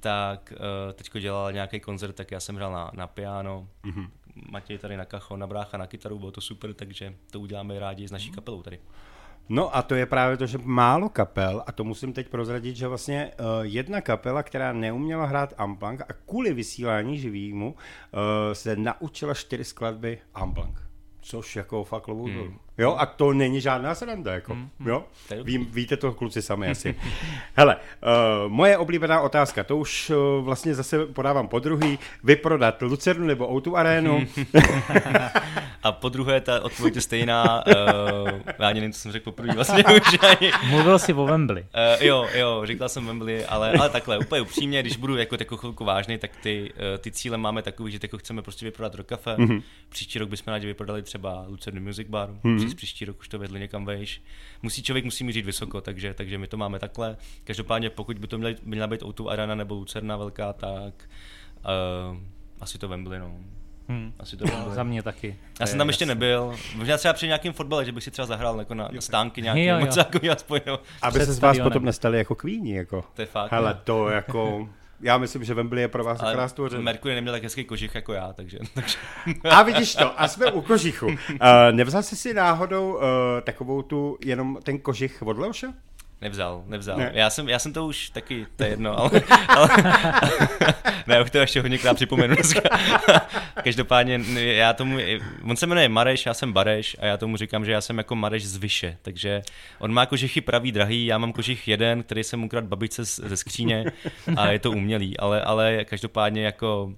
tak 0.00 0.52
uh, 0.56 0.92
teďko 0.92 1.18
dělala 1.18 1.50
nějaký 1.50 1.80
koncert, 1.80 2.12
tak 2.12 2.30
já 2.30 2.40
jsem 2.40 2.56
hrál 2.56 2.72
na, 2.72 2.90
na 2.94 3.06
piano, 3.06 3.68
mm-hmm. 3.84 4.08
Matěj 4.50 4.78
tady 4.78 4.96
na 4.96 5.04
kacho, 5.04 5.36
na 5.36 5.46
brácha 5.46 5.76
na 5.76 5.86
kytaru, 5.86 6.18
bylo 6.18 6.30
to 6.30 6.40
super, 6.40 6.74
takže 6.74 7.14
to 7.30 7.40
uděláme 7.40 7.78
rádi 7.78 8.08
s 8.08 8.10
naší 8.10 8.30
kapelou 8.30 8.62
tady. 8.62 8.78
No 9.48 9.76
a 9.76 9.82
to 9.82 9.94
je 9.94 10.06
právě 10.06 10.36
to, 10.36 10.46
že 10.46 10.58
málo 10.62 11.08
kapel, 11.08 11.62
a 11.66 11.72
to 11.72 11.84
musím 11.84 12.12
teď 12.12 12.28
prozradit, 12.28 12.76
že 12.76 12.88
vlastně 12.88 13.30
uh, 13.40 13.46
jedna 13.62 14.00
kapela, 14.00 14.42
která 14.42 14.72
neuměla 14.72 15.26
hrát 15.26 15.54
Amplank 15.58 16.00
a 16.00 16.12
kvůli 16.26 16.54
vysílání 16.54 17.18
živýmu 17.18 17.66
uh, 17.74 18.20
se 18.52 18.76
naučila 18.76 19.34
čtyři 19.34 19.64
skladby 19.64 20.18
Amplank. 20.34 20.80
Což 21.20 21.56
jako 21.56 21.84
fakt 21.84 22.08
lovu 22.08 22.24
hmm. 22.24 22.58
Jo, 22.78 22.96
a 22.98 23.06
to 23.06 23.32
není 23.32 23.60
žádná 23.60 23.94
sranda, 23.94 24.32
jako. 24.32 24.56
Jo? 24.86 25.04
To 25.28 25.34
je 25.34 25.38
dobrý. 25.38 25.58
Ví, 25.58 25.66
víte 25.72 25.96
to 25.96 26.12
kluci 26.12 26.42
sami 26.42 26.68
asi. 26.68 26.94
Hele, 27.54 27.76
uh, 27.76 28.52
moje 28.52 28.78
oblíbená 28.78 29.20
otázka, 29.20 29.64
to 29.64 29.76
už 29.76 30.10
uh, 30.10 30.44
vlastně 30.44 30.74
zase 30.74 31.06
podávám 31.06 31.48
po 31.48 31.58
druhý. 31.58 31.98
Vyprodat 32.24 32.82
Lucernu 32.82 33.26
nebo 33.26 33.52
Outu 33.52 33.76
Arenu? 33.76 34.26
A 35.82 35.92
po 35.92 36.08
druhé, 36.08 36.40
ta 36.40 36.60
odpověď 36.60 36.94
je 36.94 37.00
stejná, 37.00 37.64
uh, 37.66 38.30
já 38.58 38.68
ani 38.68 38.80
nevím, 38.80 38.92
co 38.92 39.00
jsem 39.00 39.12
řekl 39.12 39.24
poprvé 39.24 39.54
vlastně 39.54 39.84
už 39.96 40.18
ani. 40.20 40.50
Mluvil 40.70 40.98
jsi 40.98 41.12
o 41.12 41.24
Wembley. 41.24 41.62
Uh, 41.62 42.04
jo, 42.06 42.28
jo, 42.34 42.62
říkal 42.64 42.88
jsem 42.88 43.06
Wembley, 43.06 43.44
ale, 43.48 43.72
ale 43.72 43.90
takhle, 43.90 44.18
úplně 44.18 44.40
upřímně, 44.40 44.82
když 44.82 44.96
budu 44.96 45.16
jako 45.16 45.36
takovou 45.36 45.58
chvilku 45.58 45.84
vážný, 45.84 46.18
tak 46.18 46.30
ty, 46.42 46.72
uh, 46.72 46.98
ty 46.98 47.10
cíle 47.10 47.38
máme 47.38 47.62
takový, 47.62 47.92
že 47.92 47.98
jako 48.02 48.18
chceme 48.18 48.42
prostě 48.42 48.66
vyprodat 48.66 48.96
do 48.96 49.04
kafe. 49.04 49.34
Mm-hmm. 49.34 49.62
Příští 49.88 50.18
rok 50.18 50.28
bychom 50.28 50.52
rádi 50.52 50.66
vyprodali 50.66 51.02
třeba 51.02 51.44
Lucerny 51.48 51.80
Music 51.80 52.08
Bar, 52.08 52.30
mm-hmm. 52.30 52.65
Přes 52.66 52.74
příští 52.74 53.04
rok 53.04 53.20
už 53.20 53.28
to 53.28 53.38
vedli 53.38 53.60
někam 53.60 53.84
vejš. 53.84 54.22
Musí 54.62 54.82
člověk 54.82 55.04
musí 55.04 55.24
mířit 55.24 55.46
vysoko, 55.46 55.80
takže, 55.80 56.14
takže 56.14 56.38
my 56.38 56.46
to 56.46 56.56
máme 56.56 56.78
takhle. 56.78 57.16
Každopádně, 57.44 57.90
pokud 57.90 58.18
by 58.18 58.26
to 58.26 58.38
měla, 58.38 58.54
měla 58.62 58.86
být 58.86 59.02
O2 59.02 59.28
Arena 59.28 59.54
nebo 59.54 59.74
Lucerna 59.74 60.16
velká, 60.16 60.52
tak 60.52 61.08
uh, 62.12 62.18
asi 62.60 62.78
to 62.78 62.88
Wembley, 62.88 63.18
no. 63.18 63.36
Hmm. 63.88 64.12
Asi 64.18 64.36
to 64.36 64.44
Wembley. 64.44 64.74
Za 64.74 64.82
mě 64.82 65.02
taky. 65.02 65.36
Já 65.60 65.66
jsem 65.66 65.78
tam 65.78 65.88
ještě 65.88 66.04
jasný. 66.04 66.08
nebyl. 66.08 66.54
Možná 66.76 66.96
třeba 66.96 67.14
při 67.14 67.26
nějakém 67.26 67.52
fotbale, 67.52 67.84
že 67.84 67.92
bych 67.92 68.04
si 68.04 68.10
třeba 68.10 68.26
zahrál 68.26 68.58
jako 68.58 68.74
na, 68.74 68.88
na 68.92 69.00
stánky 69.00 69.42
nějaký, 69.42 69.64
Jo, 69.64 69.74
jo. 69.74 69.80
moc 69.80 69.96
jako 69.96 70.18
aspoň, 70.32 70.60
no. 70.66 70.80
Aby 71.02 71.20
se 71.20 71.32
z 71.32 71.38
vás 71.38 71.58
potom 71.58 71.84
nestali 71.84 72.18
jako 72.18 72.34
kvíni, 72.34 72.76
jako. 72.76 73.04
To 73.14 73.22
je 73.22 73.26
fakt. 73.26 73.52
Hele, 73.52 73.80
to 73.84 74.08
jako... 74.08 74.68
Já 75.00 75.18
myslím, 75.18 75.44
že 75.44 75.54
Wembley 75.54 75.82
je 75.82 75.88
pro 75.88 76.04
vás 76.04 76.20
Ale 76.20 76.30
akorát 76.30 76.48
stvořen. 76.48 76.82
Mercury 76.82 77.14
neměl 77.14 77.34
tak 77.34 77.42
hezký 77.42 77.64
kožich 77.64 77.94
jako 77.94 78.12
já, 78.12 78.32
takže, 78.32 78.58
takže 78.74 78.96
A 79.50 79.62
vidíš 79.62 79.94
to, 79.94 80.20
a 80.20 80.28
jsme 80.28 80.52
u 80.52 80.60
kožichu. 80.60 81.06
Uh, 81.06 81.16
nevzal 81.70 82.02
jsi 82.02 82.16
si 82.16 82.34
náhodou 82.34 82.94
uh, 82.94 83.02
takovou 83.42 83.82
tu, 83.82 84.18
jenom 84.24 84.58
ten 84.62 84.78
kožich 84.78 85.22
od 85.22 85.38
Leoša? 85.38 85.74
Nevzal, 86.20 86.64
nevzal. 86.66 86.98
Ne. 86.98 87.10
Já, 87.14 87.30
jsem, 87.30 87.48
já 87.48 87.58
jsem 87.58 87.72
to 87.72 87.86
už 87.86 88.10
taky, 88.10 88.46
to 88.56 88.64
je 88.64 88.70
jedno, 88.70 88.98
ale, 88.98 89.10
ale 89.48 89.68
ne, 91.06 91.22
už 91.22 91.30
to 91.30 91.38
ještě 91.38 91.60
hodněkrát 91.60 91.96
připomenu 91.96 92.34
dneska. 92.34 92.60
Každopádně 93.64 94.20
já 94.36 94.72
tomu, 94.72 94.98
on 95.44 95.56
se 95.56 95.66
jmenuje 95.66 95.88
Mareš, 95.88 96.26
já 96.26 96.34
jsem 96.34 96.52
Bareš 96.52 96.96
a 97.00 97.06
já 97.06 97.16
tomu 97.16 97.36
říkám, 97.36 97.64
že 97.64 97.72
já 97.72 97.80
jsem 97.80 97.98
jako 97.98 98.16
Mareš 98.16 98.46
z 98.46 98.56
Vyše, 98.56 98.96
takže 99.02 99.42
on 99.78 99.92
má 99.92 100.06
kožichy 100.06 100.40
pravý 100.40 100.72
drahý, 100.72 101.06
já 101.06 101.18
mám 101.18 101.32
kožich 101.32 101.68
jeden, 101.68 102.02
který 102.02 102.24
jsem 102.24 102.44
ukradl 102.44 102.66
babičce 102.66 103.04
ze 103.04 103.36
skříně 103.36 103.84
a 104.36 104.50
je 104.50 104.58
to 104.58 104.70
umělý, 104.70 105.18
ale, 105.18 105.42
ale 105.42 105.84
každopádně 105.84 106.44
jako 106.44 106.92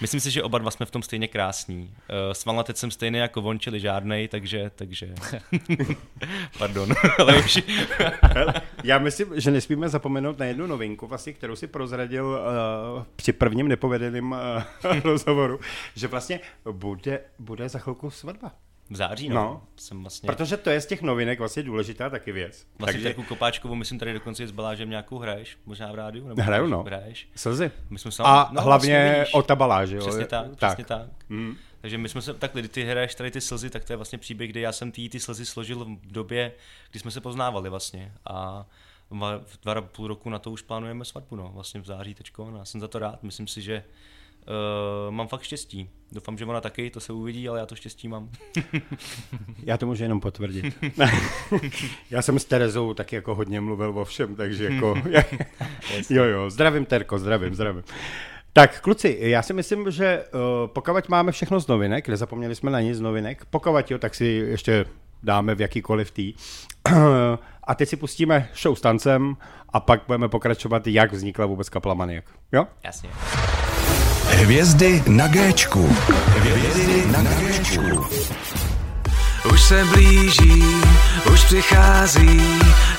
Myslím 0.00 0.20
si, 0.20 0.30
že 0.30 0.42
oba 0.42 0.58
dva 0.58 0.70
jsme 0.70 0.86
v 0.86 0.90
tom 0.90 1.02
stejně 1.02 1.28
krásní. 1.28 1.82
Uh, 1.82 2.32
Svalnatec 2.32 2.78
jsem 2.78 2.90
stejný 2.90 3.18
jako 3.18 3.42
on, 3.42 3.60
čili 3.60 3.80
žádnej, 3.80 4.28
takže, 4.28 4.70
takže... 4.74 5.14
Pardon, 6.58 6.92
ale 7.18 7.38
už... 7.38 7.62
Hele, 8.22 8.54
Já 8.84 8.98
myslím, 8.98 9.40
že 9.40 9.50
nesmíme 9.50 9.88
zapomenout 9.88 10.38
na 10.38 10.46
jednu 10.46 10.66
novinku, 10.66 11.06
vlastně, 11.06 11.32
kterou 11.32 11.56
si 11.56 11.66
prozradil 11.66 12.26
uh, 12.26 13.02
při 13.16 13.32
prvním 13.32 13.68
nepovedeném 13.68 14.32
uh, 14.32 14.38
rozhovoru, 15.04 15.60
že 15.94 16.08
vlastně 16.08 16.40
bude, 16.72 17.20
bude 17.38 17.68
za 17.68 17.78
chvilku 17.78 18.10
svatba. 18.10 18.52
V 18.90 18.96
září, 18.96 19.28
no. 19.28 19.34
No. 19.34 19.42
no. 19.42 19.62
Jsem 19.76 20.00
vlastně... 20.02 20.26
Protože 20.26 20.56
to 20.56 20.70
je 20.70 20.80
z 20.80 20.86
těch 20.86 21.02
novinek 21.02 21.38
vlastně 21.38 21.62
důležitá 21.62 22.10
taky 22.10 22.32
věc. 22.32 22.66
Vlastně 22.78 22.92
Takže 22.92 23.08
takovou 23.08 23.26
kopáčkovou, 23.26 23.74
myslím 23.74 23.98
tady 23.98 24.12
dokonce 24.12 24.46
s 24.46 24.50
Balážem 24.50 24.90
nějakou 24.90 25.18
hraješ, 25.18 25.58
možná 25.66 25.92
v 25.92 25.94
rádiu? 25.94 26.28
Nebo 26.28 26.42
Hraju, 26.42 26.66
no. 26.66 26.82
Hraješ. 26.82 27.28
slzy. 27.36 27.70
My 27.90 27.98
jsme 27.98 28.12
se, 28.12 28.22
A 28.26 28.48
no, 28.52 28.62
hlavně 28.62 29.14
vlastně 29.16 29.34
o 29.34 29.42
tabaláži. 29.42 29.96
jo. 29.96 30.00
Přesně 30.00 30.24
tak, 30.26 30.56
přesně 30.56 30.84
tak. 30.84 31.08
Mm. 31.28 31.56
Takže 31.80 31.98
my 31.98 32.08
jsme 32.08 32.22
se, 32.22 32.34
takhle, 32.34 32.62
ty 32.62 32.84
hraješ 32.84 33.14
tady 33.14 33.30
ty 33.30 33.40
slzy, 33.40 33.70
tak 33.70 33.84
to 33.84 33.92
je 33.92 33.96
vlastně 33.96 34.18
příběh, 34.18 34.50
kdy 34.50 34.60
já 34.60 34.72
jsem 34.72 34.92
ty, 34.92 35.08
ty 35.08 35.20
slzy 35.20 35.46
složil 35.46 35.84
v 35.84 36.12
době, 36.12 36.52
kdy 36.90 37.00
jsme 37.00 37.10
se 37.10 37.20
poznávali 37.20 37.70
vlastně. 37.70 38.12
A 38.26 38.66
dva, 39.10 39.38
v 39.38 39.60
dva 39.62 39.72
a 39.72 39.80
půl 39.80 40.08
roku 40.08 40.30
na 40.30 40.38
to 40.38 40.50
už 40.50 40.62
plánujeme 40.62 41.04
svatbu, 41.04 41.36
no, 41.36 41.50
vlastně 41.54 41.80
v 41.80 41.86
září 41.86 42.14
teďko. 42.14 42.52
Já 42.58 42.64
jsem 42.64 42.80
za 42.80 42.88
to 42.88 42.98
rád, 42.98 43.22
myslím 43.22 43.46
si, 43.46 43.62
že 43.62 43.84
uh, 44.46 45.14
mám 45.14 45.28
fakt 45.28 45.42
štěstí. 45.42 45.90
Doufám, 46.12 46.38
že 46.38 46.44
ona 46.44 46.60
taky, 46.60 46.90
to 46.90 47.00
se 47.00 47.12
uvidí, 47.12 47.48
ale 47.48 47.58
já 47.58 47.66
to 47.66 47.74
štěstí 47.74 48.08
mám. 48.08 48.30
Já 49.62 49.76
to 49.76 49.86
můžu 49.86 50.02
jenom 50.02 50.20
potvrdit. 50.20 50.78
Já 52.10 52.22
jsem 52.22 52.38
s 52.38 52.44
Terezou 52.44 52.94
taky 52.94 53.16
jako 53.16 53.34
hodně 53.34 53.60
mluvil 53.60 53.98
o 53.98 54.04
všem, 54.04 54.36
takže 54.36 54.64
jako... 54.64 54.94
jo, 56.10 56.24
jo, 56.24 56.50
zdravím 56.50 56.84
Terko, 56.84 57.18
zdravím, 57.18 57.54
zdravím. 57.54 57.82
Tak, 58.52 58.80
kluci, 58.80 59.18
já 59.20 59.42
si 59.42 59.52
myslím, 59.52 59.90
že 59.90 60.24
uh, 60.34 60.40
pokud 60.66 61.08
máme 61.08 61.32
všechno 61.32 61.60
z 61.60 61.66
novinek, 61.66 62.08
nezapomněli 62.08 62.54
jsme 62.54 62.70
na 62.70 62.80
nic 62.80 62.96
z 62.96 63.00
novinek, 63.00 63.44
pokud 63.50 63.90
jo, 63.90 63.98
tak 63.98 64.14
si 64.14 64.24
ještě 64.24 64.84
dáme 65.22 65.54
v 65.54 65.60
jakýkoliv 65.60 66.10
tý. 66.10 66.34
a 67.64 67.74
teď 67.74 67.88
si 67.88 67.96
pustíme 67.96 68.48
show 68.62 68.76
s 68.76 68.80
tancem 68.80 69.36
a 69.68 69.80
pak 69.80 70.02
budeme 70.06 70.28
pokračovat, 70.28 70.86
jak 70.86 71.12
vznikla 71.12 71.46
vůbec 71.46 71.68
kapela 71.68 71.94
Maniak. 71.94 72.24
Jo? 72.52 72.66
Jasně. 72.84 73.10
Hvězdy 74.30 75.02
na 75.06 75.26
Géčku. 75.26 75.96
Hvězdy 76.36 77.04
na 77.06 77.22
Géčku. 77.22 78.06
Už 79.52 79.62
se 79.62 79.84
blíží, 79.84 80.64
už 81.32 81.44
přichází, 81.44 82.40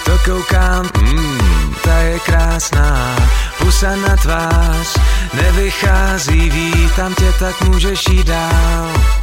to 0.06 0.12
koukám, 0.26 0.90
mm, 1.02 1.76
ta 1.84 1.98
je 1.98 2.20
krásná, 2.20 3.16
pusa 3.58 3.96
na 3.96 4.16
tvář, 4.16 4.98
nevychází, 5.34 6.50
vítám 6.50 7.14
tě, 7.14 7.34
tak 7.40 7.62
můžeš 7.62 8.08
jít 8.10 8.28
dál. 8.28 9.21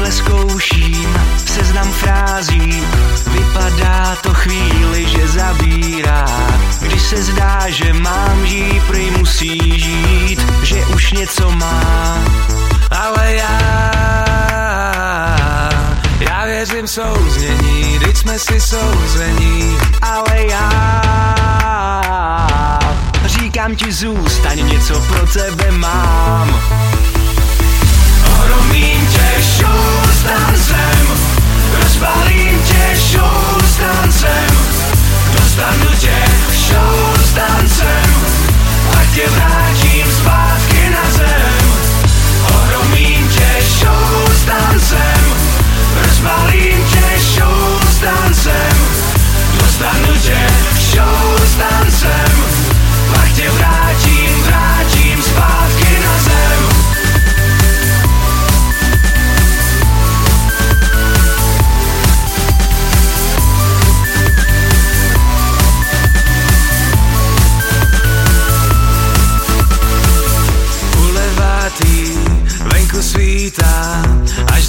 Rychle 0.00 0.12
zkouším 0.12 1.20
seznam 1.46 1.92
frází, 1.92 2.82
vypadá 3.26 4.16
to 4.22 4.34
chvíli, 4.34 5.06
že 5.06 5.28
zabírá. 5.28 6.24
Když 6.80 7.02
se 7.02 7.22
zdá, 7.22 7.60
že 7.68 7.92
mám 7.92 8.46
žít, 8.46 8.82
prý 8.86 9.10
musí 9.10 9.80
žít, 9.80 10.40
že 10.62 10.86
už 10.86 11.12
něco 11.12 11.50
má. 11.50 12.18
Ale 12.90 13.34
já, 13.34 13.60
já 16.20 16.44
věřím 16.44 16.88
souznění, 16.88 17.98
teď 18.04 18.16
jsme 18.16 18.38
si 18.38 18.60
souzení. 18.60 19.78
Ale 20.02 20.46
já, 20.50 21.02
říkám 23.24 23.76
ti 23.76 23.92
zůstaň, 23.92 24.66
něco 24.66 25.00
pro 25.00 25.26
tebe 25.26 25.70
mám. 25.70 26.60
Ohromím 28.50 29.06
tě 29.06 29.42
show 29.42 30.10
s 30.12 30.22
tancem 30.22 31.06
Rozbalím 31.82 32.62
tě 32.62 32.96
show 32.96 33.60
s 33.64 33.76
tancem 33.76 34.50
Dostanu 35.32 35.86
tě 35.98 36.16
show 36.52 37.16
s 37.24 37.32
tancem 37.32 38.14
Pak 38.92 39.06
tě 39.14 39.28
vrátím 39.28 40.06
zpátky 40.20 40.90
na 40.90 41.10
zem. 41.10 41.72
Ohromím 42.54 43.28
tě 43.28 43.62
show 43.62 44.32
s 44.34 44.44
tancem 44.44 45.34
Rozbalím 46.06 46.84
tě 46.84 47.20
show 47.20 47.80
s 47.90 47.98
tancem 47.98 48.76
Dostanu 49.60 50.16
tě 50.22 50.46
show 50.74 51.38
s 51.44 51.54
tancem 51.54 52.44
Pak 53.14 53.32
tě 53.32 53.50
vrátím 53.50 54.29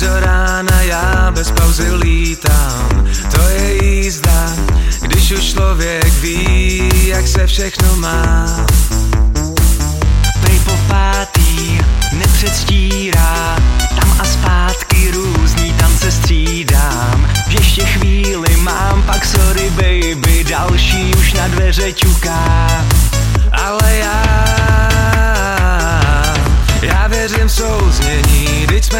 do 0.01 0.19
rána 0.19 0.81
já 0.81 1.31
bez 1.35 1.51
pauzy 1.51 1.91
lítám. 1.91 3.07
To 3.35 3.41
je 3.49 3.85
jízda, 3.85 4.55
když 5.01 5.31
už 5.31 5.43
člověk 5.43 6.13
ví, 6.13 6.89
jak 7.07 7.27
se 7.27 7.47
všechno 7.47 7.95
má. 7.95 8.45
Prej 10.41 10.59
po 10.59 10.77
pátý, 10.87 11.79
nepředstírá, 12.13 13.55
tam 13.99 14.17
a 14.19 14.25
zpátky 14.25 15.11
různý 15.11 15.73
tance 15.73 16.11
střídám. 16.11 17.27
Ještě 17.47 17.85
chvíli 17.85 18.57
mám, 18.57 19.03
pak 19.03 19.25
sorry 19.25 19.69
baby, 19.69 20.45
další 20.49 21.15
už 21.15 21.33
na 21.33 21.47
dveře 21.47 21.91
ťuká. 21.91 22.70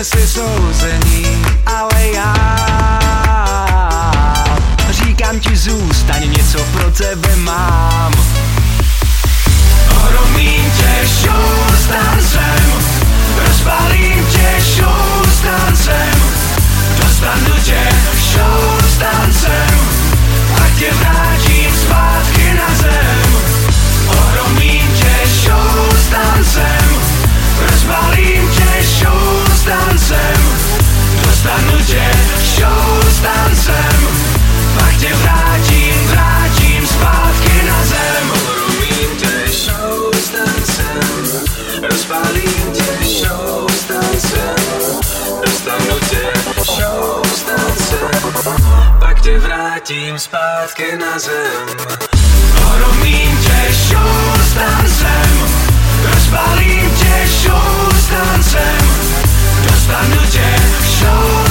Jsme 0.04 0.22
si 0.22 0.28
souzení. 0.28 1.46
Ale 1.66 2.08
já, 2.14 2.34
říkám 4.90 5.40
ti 5.40 5.58
zůstaň, 5.58 6.32
něco 6.38 6.60
pro 6.64 6.92
tebe 6.92 7.36
mám. 7.36 8.14
Ohromím 9.96 10.72
tě 10.72 11.08
show 11.08 11.76
s 11.76 11.88
tě 14.32 14.62
show 14.62 15.26
s 15.32 15.42
Dostanu 17.02 17.56
tě 17.64 17.90
show 18.34 18.82
s 18.94 18.98
tancem 18.98 19.80
tě 20.80 20.92
vrátím 20.92 21.11
show 32.44 33.02
s 33.10 33.20
tancem 33.20 34.08
Pak 34.80 34.98
tě 34.98 35.14
vrátím, 35.14 36.08
vrátím 36.08 36.88
zpátky 36.88 37.64
na 37.68 37.86
zem 37.86 38.32
Ohromím 38.32 39.18
tě 39.18 39.52
show 39.52 40.14
s 40.14 40.30
tancem 40.30 41.02
Rozbalím 41.90 42.72
tě 42.74 43.06
show 43.06 43.70
s 43.70 43.84
tancem 43.84 44.56
Dostanu 45.46 46.00
tě 46.10 46.34
show 46.64 47.24
s 47.36 47.42
tancem 47.42 48.34
Pak 49.00 49.22
tě 49.22 49.40
vrátím 49.40 50.20
zpátky 50.20 50.98
na 50.98 51.20
zem 51.20 51.68
Ohromím 52.66 53.38
tě 53.38 53.74
show 53.74 54.42
s 54.44 54.54
tancem 54.54 55.48
Rozbalím 56.14 56.90
tě 56.90 57.28
show 57.28 57.92
s 57.96 58.08
tancem 58.08 58.88
Dostanu 59.64 60.18
tě 60.32 60.56
show 61.00 61.51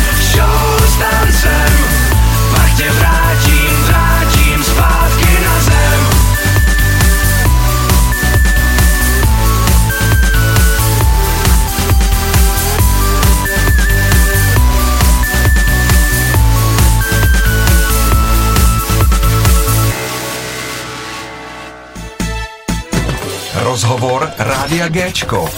Rádia 24.43 24.89
Géčko. 24.89 25.49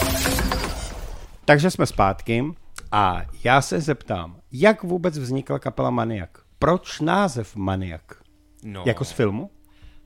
Takže 1.45 1.71
jsme 1.71 1.85
zpátky 1.85 2.43
a 2.91 3.21
já 3.43 3.61
se 3.61 3.81
zeptám, 3.81 4.35
jak 4.51 4.83
vůbec 4.83 5.17
vznikla 5.17 5.59
kapela 5.59 5.89
Maniak? 5.89 6.37
Proč 6.59 6.99
název 6.99 7.55
Maniak? 7.55 8.01
No. 8.63 8.83
Jako 8.85 9.05
z 9.05 9.11
filmu? 9.11 9.49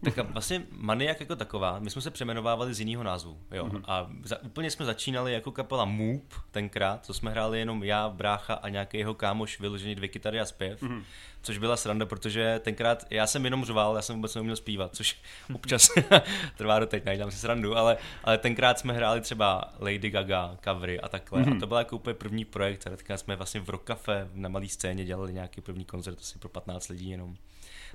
Tak 0.04 0.18
a 0.18 0.24
vlastně 0.24 0.64
Maniak 0.72 1.20
jako 1.20 1.36
taková, 1.36 1.80
my 1.80 1.90
jsme 1.90 2.02
se 2.02 2.12
přeměnovávali 2.12 2.74
z 2.74 2.80
jiného 2.80 3.04
názvu, 3.04 3.38
jo. 3.52 3.66
Mhm. 3.66 3.76
Mm-hmm. 3.78 3.84
A 3.88 4.10
za, 4.24 4.44
úplně 4.44 4.72
jsme 4.72 4.86
začínali 4.86 5.34
jako 5.34 5.52
kapela 5.52 5.86
Moop 5.86 6.34
tenkrát, 6.52 7.08
to 7.08 7.14
jsme 7.14 7.32
hráli 7.32 7.60
jenom 7.60 7.84
já, 7.84 8.10
brácha 8.10 8.54
a 8.54 8.70
nějaký 8.70 8.98
jeho 8.98 9.14
kámoš, 9.14 9.60
vyložený 9.60 9.96
dvě 9.96 10.08
kytary 10.10 10.40
a 10.40 10.46
zpěv, 10.46 10.82
Mhm. 10.82 10.92
mm-hmm. 11.00 11.04
což 11.42 11.58
byla 11.58 11.78
sranda, 11.78 12.06
protože 12.06 12.60
tenkrát 12.64 13.06
já 13.10 13.28
jsem 13.28 13.46
jenom 13.46 13.66
řval, 13.66 13.96
já 13.96 14.02
jsem 14.02 14.16
vůbec 14.16 14.36
neuměl 14.36 14.56
zpívat, 14.56 14.96
což 14.96 15.18
občas 15.54 15.90
trvá 16.58 16.80
do 16.80 16.86
teď, 16.88 17.06
najdám 17.06 17.32
si 17.32 17.38
srandu, 17.38 17.78
ale, 17.78 17.98
ale 18.24 18.38
tenkrát 18.38 18.80
jsme 18.80 18.94
hráli 18.94 19.22
třeba 19.22 19.74
Lady 19.80 20.10
Gaga, 20.10 20.58
covery 20.64 21.00
a 21.00 21.08
takhle. 21.08 21.40
Mhm. 21.42 21.50
Mm-hmm. 21.52 21.58
A 21.58 21.60
to 21.60 21.68
byl 21.68 21.78
jako 21.78 21.96
úplně 21.96 22.14
první 22.14 22.46
projekt, 22.46 22.88
a 22.88 22.90
teďka 22.90 23.18
jsme 23.18 23.36
vlastně 23.36 23.60
v 23.60 23.70
Rock 23.70 23.84
Cafe 23.88 24.28
na 24.34 24.50
malé 24.50 24.68
scéně 24.68 25.06
dělali 25.06 25.34
nějaký 25.34 25.62
první 25.62 25.86
koncert 25.86 26.20
asi 26.20 26.40
pro 26.40 26.50
15 26.50 26.88
lidí 26.90 27.10
jenom. 27.10 27.36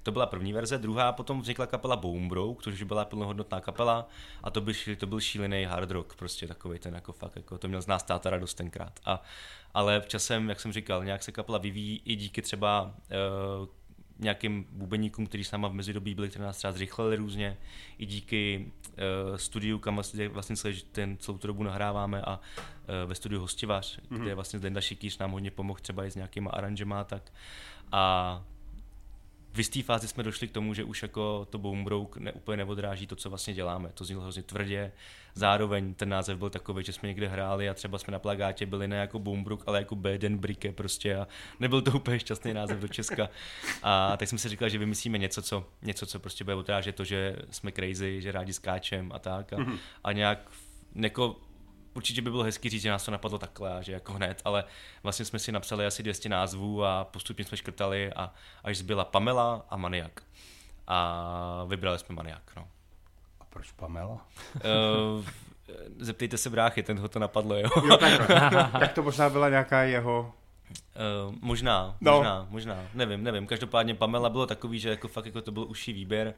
To 0.02 0.12
byla 0.12 0.26
první 0.26 0.52
verze, 0.52 0.78
druhá 0.78 1.12
potom 1.12 1.40
vznikla 1.40 1.66
kapela 1.66 1.96
Boombroke, 1.96 2.62
což 2.62 2.82
byla 2.82 3.04
plnohodnotná 3.04 3.60
kapela 3.60 4.08
a 4.42 4.50
to 4.50 4.60
byl, 4.60 4.74
to 4.98 5.06
byl 5.06 5.20
šílený 5.20 5.64
hard 5.64 5.90
rock, 5.90 6.16
prostě 6.16 6.46
takový 6.46 6.78
ten 6.78 6.94
jako 6.94 7.12
fakt, 7.12 7.36
jako 7.36 7.58
to 7.58 7.68
měl 7.68 7.82
z 7.82 7.86
nás 7.86 8.02
táta 8.02 8.30
radost 8.30 8.54
tenkrát. 8.54 9.00
A, 9.04 9.22
ale 9.74 10.00
v 10.00 10.06
časem, 10.06 10.48
jak 10.48 10.60
jsem 10.60 10.72
říkal, 10.72 11.04
nějak 11.04 11.22
se 11.22 11.32
kapela 11.32 11.58
vyvíjí 11.58 12.02
i 12.04 12.16
díky 12.16 12.42
třeba 12.42 12.94
uh, 13.60 13.68
nějakým 14.18 14.66
bubeníkům, 14.70 15.26
kteří 15.26 15.44
s 15.44 15.52
náma 15.52 15.68
v 15.68 15.72
mezidobí 15.72 16.14
byli, 16.14 16.28
kteří 16.28 16.42
nás 16.42 16.56
třeba 16.56 16.72
zrychlili 16.72 17.16
různě, 17.16 17.58
i 17.98 18.06
díky 18.06 18.72
uh, 19.30 19.36
studiu, 19.36 19.78
kam 19.78 19.94
vlastně, 19.94 20.28
vlastně 20.28 20.56
celý 20.56 20.82
ten, 20.82 21.16
celou 21.16 21.38
tu 21.38 21.46
dobu 21.46 21.62
nahráváme 21.62 22.22
a 22.22 22.40
uh, 22.40 23.08
ve 23.08 23.14
studiu 23.14 23.40
Hostivař, 23.40 23.98
mm-hmm. 23.98 24.22
kde 24.22 24.34
vlastně 24.34 24.58
Zdenda 24.58 24.80
Šikýř 24.80 25.18
nám 25.18 25.30
hodně 25.30 25.50
pomohl 25.50 25.80
třeba 25.82 26.04
i 26.04 26.10
s 26.10 26.14
nějakýma 26.14 26.50
aranžema 26.50 27.00
a 27.00 27.04
tak. 27.04 27.32
A 27.92 28.44
v 29.52 29.58
jisté 29.58 29.82
fázi 29.82 30.08
jsme 30.08 30.22
došli 30.22 30.48
k 30.48 30.52
tomu, 30.52 30.74
že 30.74 30.84
už 30.84 31.02
jako 31.02 31.46
to 31.50 31.58
Boombroke 31.58 32.20
ne, 32.20 32.32
úplně 32.32 32.56
neodráží 32.56 33.06
to, 33.06 33.16
co 33.16 33.28
vlastně 33.28 33.54
děláme. 33.54 33.90
To 33.94 34.04
znělo 34.04 34.22
hrozně 34.22 34.42
tvrdě. 34.42 34.92
Zároveň 35.34 35.94
ten 35.94 36.08
název 36.08 36.38
byl 36.38 36.50
takový, 36.50 36.84
že 36.84 36.92
jsme 36.92 37.08
někde 37.08 37.28
hráli 37.28 37.68
a 37.68 37.74
třeba 37.74 37.98
jsme 37.98 38.12
na 38.12 38.18
plagátě 38.18 38.66
byli 38.66 38.88
ne 38.88 38.96
jako 38.96 39.18
Boombrook, 39.18 39.64
ale 39.66 39.78
jako 39.78 39.96
Beden 39.96 40.38
Brike 40.38 40.72
prostě 40.72 41.16
a 41.16 41.28
nebyl 41.60 41.82
to 41.82 41.90
úplně 41.94 42.18
šťastný 42.18 42.54
název 42.54 42.78
do 42.78 42.88
Česka. 42.88 43.28
A 43.82 44.16
tak 44.16 44.28
jsme 44.28 44.38
si 44.38 44.48
říkali, 44.48 44.70
že 44.70 44.78
vymyslíme 44.78 45.18
něco, 45.18 45.42
co, 45.42 45.66
něco, 45.82 46.06
co 46.06 46.18
prostě 46.18 46.44
bude 46.44 46.56
odrážet 46.56 46.96
to, 46.96 47.04
že 47.04 47.36
jsme 47.50 47.72
crazy, 47.72 48.22
že 48.22 48.32
rádi 48.32 48.52
skáčem 48.52 49.12
a 49.12 49.18
tak. 49.18 49.52
A, 49.52 49.56
a 50.04 50.12
nějak 50.12 50.50
jako 50.94 51.36
určitě 51.94 52.22
by 52.22 52.30
bylo 52.30 52.42
hezký 52.42 52.70
říct, 52.70 52.82
že 52.82 52.90
nás 52.90 53.04
to 53.04 53.10
napadlo 53.10 53.38
takhle 53.38 53.74
a 53.74 53.82
že 53.82 53.92
jako 53.92 54.12
hned, 54.12 54.42
ale 54.44 54.64
vlastně 55.02 55.24
jsme 55.24 55.38
si 55.38 55.52
napsali 55.52 55.86
asi 55.86 56.02
200 56.02 56.28
názvů 56.28 56.84
a 56.84 57.04
postupně 57.04 57.44
jsme 57.44 57.56
škrtali 57.56 58.12
a 58.12 58.32
až 58.64 58.78
zbyla 58.78 59.04
Pamela 59.04 59.66
a 59.70 59.76
Maniak. 59.76 60.22
A 60.86 61.64
vybrali 61.66 61.98
jsme 61.98 62.14
Maniak, 62.14 62.52
no. 62.56 62.68
A 63.40 63.44
proč 63.44 63.72
Pamela? 63.72 64.26
Uh, 64.54 65.24
zeptejte 65.98 66.38
se 66.38 66.50
bráchy, 66.50 66.82
ten 66.82 66.98
ho 66.98 67.08
to 67.08 67.18
napadlo, 67.18 67.56
jo. 67.56 67.68
Jo, 67.86 67.96
tak 68.80 68.92
to 68.94 69.02
možná 69.02 69.30
byla 69.30 69.48
nějaká 69.48 69.82
jeho... 69.82 70.34
Uh, 71.28 71.34
možná, 71.40 71.96
No. 72.00 72.12
možná, 72.16 72.46
možná, 72.50 72.78
nevím, 72.94 73.24
nevím. 73.24 73.46
Každopádně 73.46 73.94
Pamela 73.94 74.28
bylo 74.30 74.46
takový, 74.46 74.78
že 74.78 74.88
jako 74.90 75.08
fakt 75.08 75.26
jako 75.26 75.40
to 75.42 75.52
byl 75.52 75.62
užší 75.68 75.92
výběr 75.92 76.34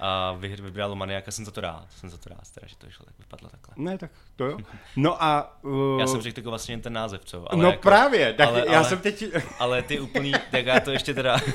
a 0.00 0.32
vy- 0.32 0.56
vybralo 0.56 0.96
Maniaka, 0.96 1.30
jsem 1.30 1.44
za 1.44 1.50
to 1.50 1.60
rád, 1.60 1.86
jsem 1.92 2.10
za 2.10 2.16
to 2.18 2.28
rád, 2.28 2.50
teda, 2.54 2.66
že 2.66 2.76
to 2.76 2.90
šlo, 2.90 3.04
tak 3.06 3.14
vypadlo 3.18 3.48
takhle. 3.48 3.74
Ne, 3.84 3.98
tak 3.98 4.10
to 4.36 4.44
jo. 4.44 4.58
No 4.96 5.22
a... 5.22 5.56
Uh, 5.62 6.00
Já 6.00 6.06
jsem 6.06 6.20
řekl 6.20 6.38
jako 6.38 6.50
vlastně 6.50 6.72
jen 6.72 6.80
ten 6.80 6.92
název, 6.92 7.24
co? 7.24 7.52
Ale 7.52 7.62
no 7.62 7.70
jako, 7.70 7.82
právě, 7.82 8.32
tak 8.32 8.48
ale- 8.48 8.64
já 8.70 8.78
ale- 8.78 8.88
jsem 8.88 8.98
teď... 8.98 9.24
Ale 9.58 9.82
ty 9.82 10.00
úplný, 10.00 10.32
tak 10.50 10.66
já 10.66 10.80
to 10.80 10.90
ještě 10.90 11.14
teda... 11.14 11.36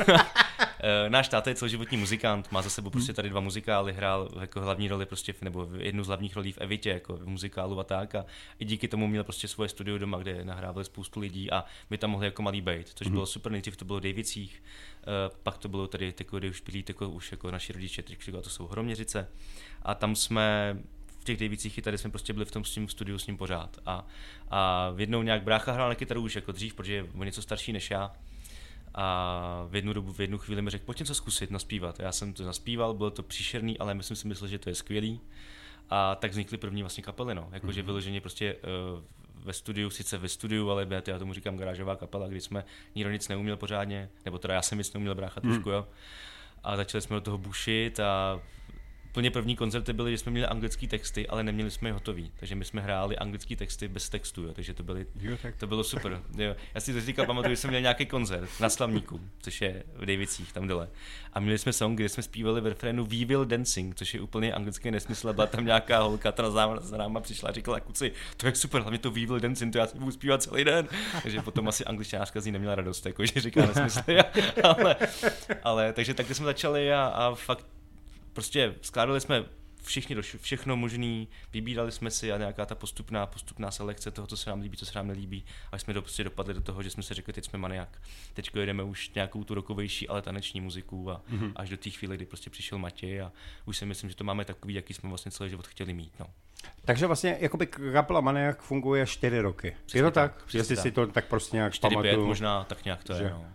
Eh, 0.84 1.10
Náš 1.10 1.28
táta 1.28 1.50
je 1.50 1.56
celoživotní 1.56 1.98
muzikant, 1.98 2.52
má 2.52 2.62
za 2.62 2.70
sebou 2.70 2.90
prostě 2.90 3.14
tady 3.14 3.30
dva 3.30 3.40
muzikály, 3.40 3.94
hrál 3.94 4.30
jako 4.40 4.62
hlavní 4.62 4.88
roli 4.88 5.06
prostě, 5.06 5.34
nebo 5.42 5.68
jednu 5.78 6.04
z 6.04 6.08
hlavních 6.08 6.36
rolí 6.36 6.52
v 6.52 6.58
Evitě, 6.58 6.90
jako 6.90 7.14
v 7.18 7.28
muzikálu 7.28 7.80
a 7.80 7.84
tak. 7.84 8.16
A 8.16 8.26
i 8.60 8.66
díky 8.66 8.88
tomu 8.88 9.08
měl 9.08 9.24
prostě 9.24 9.48
svoje 9.48 9.70
studio 9.70 9.98
doma, 9.98 10.18
kde 10.18 10.46
nahrávali 10.46 10.86
spoustu 10.86 11.20
lidí 11.20 11.52
a 11.52 11.66
my 11.90 11.98
tam 11.98 12.10
mohli 12.10 12.26
jako 12.32 12.42
malý 12.42 12.62
bejt, 12.62 12.92
což 12.96 13.08
bylo 13.08 13.26
super. 13.26 13.52
Nejdřív 13.52 13.78
to 13.78 13.86
bylo 13.86 14.00
v 14.00 14.04
Davicích, 14.04 14.64
eh, 15.02 15.06
pak 15.44 15.58
to 15.58 15.70
bylo 15.70 15.88
tady, 15.88 16.14
jako, 16.20 16.40
kde 16.40 16.50
už 16.50 16.62
byli 16.62 16.84
jako, 16.88 17.10
už 17.10 17.32
jako 17.32 17.52
naši 17.52 17.74
rodiče, 17.74 18.04
teď 18.04 18.30
to 18.42 18.50
jsou 18.50 18.68
Hroměřice. 18.68 19.28
A 19.82 19.96
tam 19.96 20.16
jsme 20.16 20.78
v 21.20 21.24
těch 21.24 21.38
Davicích 21.38 21.78
i 21.78 21.82
tady 21.82 21.98
jsme 21.98 22.10
prostě 22.10 22.34
byli 22.34 22.46
v 22.46 22.52
tom 22.52 22.66
s 22.66 22.76
ním 22.76 22.90
studiu 22.90 23.20
s 23.20 23.28
ním 23.28 23.38
pořád. 23.38 23.78
A, 23.86 24.08
a 24.50 24.94
jednou 24.98 25.24
nějak 25.24 25.44
brácha 25.44 25.72
hrál 25.72 25.90
na 25.90 25.96
kytaru 25.96 26.22
už 26.22 26.36
jako 26.36 26.52
dřív, 26.52 26.74
protože 26.74 26.94
je 26.94 27.04
o 27.04 27.24
něco 27.24 27.42
starší 27.42 27.74
než 27.74 27.92
já. 27.92 28.14
A 28.96 29.66
v 29.70 29.76
jednu 29.76 29.94
dobu, 29.94 30.14
v 30.14 30.20
jednu 30.20 30.38
chvíli 30.38 30.62
mi 30.62 30.70
řekl, 30.70 30.86
pojď 30.86 31.00
něco 31.00 31.16
zkusit 31.16 31.52
naspívat. 31.52 32.00
Já 32.00 32.12
jsem 32.12 32.34
to 32.34 32.44
naspíval, 32.44 32.94
bylo 32.94 33.12
to 33.12 33.24
příšerný, 33.24 33.78
ale 33.78 33.94
myslím 33.94 34.18
si 34.18 34.28
myslel, 34.28 34.48
že 34.48 34.60
to 34.60 34.70
je 34.70 34.76
skvělý. 34.76 35.22
A 35.90 36.16
tak 36.16 36.32
vznikly 36.32 36.58
první 36.58 36.84
vlastně 36.84 37.04
kapely, 37.04 37.36
no. 37.36 37.50
Jakože 37.52 37.82
vyloženě 37.82 38.22
prostě 38.22 38.56
uh, 38.56 39.04
ve 39.44 39.54
studiu, 39.54 39.90
sice 39.90 40.18
ve 40.18 40.30
studiu, 40.30 40.70
ale 40.70 40.88
já 41.08 41.20
tomu 41.20 41.34
říkám 41.34 41.58
garážová 41.58 41.96
kapela, 41.96 42.28
kdy 42.28 42.42
jsme 42.42 42.66
nikdo 42.96 43.12
nic 43.12 43.28
neuměl 43.28 43.58
pořádně, 43.58 44.10
nebo 44.26 44.38
teda 44.38 44.54
já 44.54 44.62
jsem 44.62 44.78
nic 44.78 44.94
neuměl 44.94 45.16
brácha 45.16 45.42
trošku, 45.42 45.70
jo. 45.70 45.88
A 46.64 46.76
začali 46.76 47.02
jsme 47.02 47.14
do 47.14 47.22
toho 47.22 47.38
bušit 47.38 48.00
a 48.00 48.42
Úplně 49.12 49.32
první 49.32 49.56
koncerty 49.56 49.94
byly, 49.94 50.12
že 50.12 50.18
jsme 50.18 50.32
měli 50.32 50.48
anglické 50.48 50.88
texty, 50.88 51.28
ale 51.28 51.44
neměli 51.44 51.72
jsme 51.72 51.90
je 51.90 51.94
hotový. 51.94 52.32
Takže 52.40 52.56
my 52.56 52.66
jsme 52.66 52.82
hráli 52.82 53.18
anglické 53.18 53.56
texty 53.56 53.88
bez 53.88 54.10
textu, 54.10 54.44
jo. 54.44 54.54
takže 54.54 54.74
to, 54.74 54.84
byly, 54.84 55.06
Jo, 55.20 55.38
tak. 55.42 55.56
to 55.56 55.68
bylo 55.68 55.84
super. 55.84 56.22
Jo. 56.38 56.56
Já 56.74 56.82
si 56.82 56.94
to 56.94 57.02
říkal, 57.02 57.26
pamatuju, 57.26 57.54
že 57.54 57.58
jsem 57.58 57.70
měl 57.70 57.82
nějaký 57.82 58.06
koncert 58.06 58.50
na 58.60 58.70
Slavníku, 58.70 59.22
což 59.42 59.62
je 59.62 59.84
v 59.96 60.06
Davicích, 60.06 60.54
tam 60.54 60.68
dole. 60.68 60.88
A 61.34 61.40
měli 61.40 61.58
jsme 61.58 61.74
song, 61.74 61.96
kde 62.00 62.10
jsme 62.10 62.24
zpívali 62.24 62.62
v 62.62 62.66
refrénu 62.68 63.06
We 63.06 63.26
Will 63.26 63.46
Dancing, 63.46 63.96
což 63.96 64.14
je 64.14 64.22
úplně 64.22 64.54
anglický 64.54 64.92
nesmysl. 64.92 65.30
A 65.30 65.34
Byla 65.34 65.48
tam 65.48 65.66
nějaká 65.66 66.02
holka, 66.04 66.32
která 66.32 66.50
za 66.52 66.98
náma- 66.98 67.22
přišla 67.22 67.50
a 67.50 67.52
říkala, 67.54 67.80
kuci, 67.80 68.12
to 68.38 68.48
je 68.48 68.56
super, 68.56 68.82
hlavně 68.82 69.00
to 69.00 69.12
We 69.12 69.26
Will 69.26 69.40
Dancing, 69.40 69.74
to 69.74 69.80
já 69.80 69.88
si 69.88 69.98
budu 70.00 70.12
zpívat 70.12 70.44
celý 70.44 70.64
den. 70.64 70.88
Takže 71.24 71.42
potom 71.42 71.68
asi 71.68 71.86
angličářka 71.86 72.42
z 72.42 72.46
ní 72.46 72.52
neměla 72.52 72.76
radost, 72.76 73.06
jako, 73.06 73.26
že 73.26 73.42
říká 73.42 73.66
nesmysly. 73.66 74.18
ale, 74.64 74.96
ale, 75.64 75.94
takže 75.94 76.14
takhle 76.14 76.36
jsme 76.36 76.46
začali 76.46 76.94
a, 76.94 77.06
a 77.06 77.36
fakt 77.36 77.66
prostě 78.34 78.76
skládali 78.82 79.22
jsme 79.22 79.46
všichni 79.84 80.16
do 80.16 80.22
všechno 80.22 80.78
možný, 80.78 81.28
vybírali 81.54 81.92
jsme 81.92 82.12
si 82.12 82.32
a 82.32 82.38
nějaká 82.38 82.66
ta 82.66 82.76
postupná, 82.76 83.26
postupná 83.26 83.72
selekce 83.72 84.12
toho, 84.12 84.28
co 84.28 84.38
se 84.38 84.50
nám 84.50 84.62
líbí, 84.62 84.78
co 84.78 84.86
se 84.86 84.92
nám 84.96 85.08
nelíbí, 85.08 85.46
až 85.72 85.82
jsme 85.82 85.94
do, 85.94 86.02
prostě 86.02 86.24
dopadli 86.24 86.54
do 86.54 86.62
toho, 86.62 86.84
že 86.84 86.90
jsme 86.90 87.04
si 87.04 87.14
řekli, 87.14 87.34
teď 87.34 87.46
jsme 87.46 87.60
maniak. 87.60 88.02
Teď 88.34 88.52
jedeme 88.56 88.84
už 88.84 89.14
nějakou 89.14 89.44
tu 89.44 89.54
rokovější, 89.54 90.08
ale 90.08 90.22
taneční 90.22 90.62
muziku 90.62 91.12
a 91.12 91.22
mm-hmm. 91.32 91.52
až 91.56 91.70
do 91.70 91.78
té 91.78 91.90
chvíle, 91.90 92.16
kdy 92.16 92.26
prostě 92.26 92.50
přišel 92.50 92.78
Matěj 92.78 93.22
a 93.22 93.32
už 93.66 93.78
si 93.78 93.86
myslím, 93.86 94.10
že 94.10 94.16
to 94.16 94.24
máme 94.24 94.46
takový, 94.46 94.74
jaký 94.74 94.94
jsme 94.94 95.10
vlastně 95.10 95.32
celý 95.32 95.50
život 95.50 95.68
chtěli 95.68 95.94
mít. 95.94 96.14
No. 96.20 96.26
Takže 96.86 97.08
vlastně 97.08 97.38
jakoby 97.40 97.68
kapela 97.68 98.22
Maniak 98.22 98.62
funguje 98.62 99.06
čtyři 99.06 99.40
roky. 99.40 99.76
Přesně 99.86 100.00
je 100.00 100.04
to 100.04 100.12
tak, 100.12 100.36
tak? 100.36 100.54
Jestli 100.54 100.76
tak. 100.76 100.84
si 100.84 100.92
to 100.92 101.08
tak 101.08 101.28
prostě 101.28 101.56
nějak 101.56 101.74
4 101.74 101.90
5 101.90 101.96
pamatuju. 101.96 102.28
možná, 102.28 102.64
tak 102.64 102.86
nějak 102.86 103.04
to 103.04 103.14
že- 103.14 103.24
je. 103.24 103.30
No. 103.30 103.46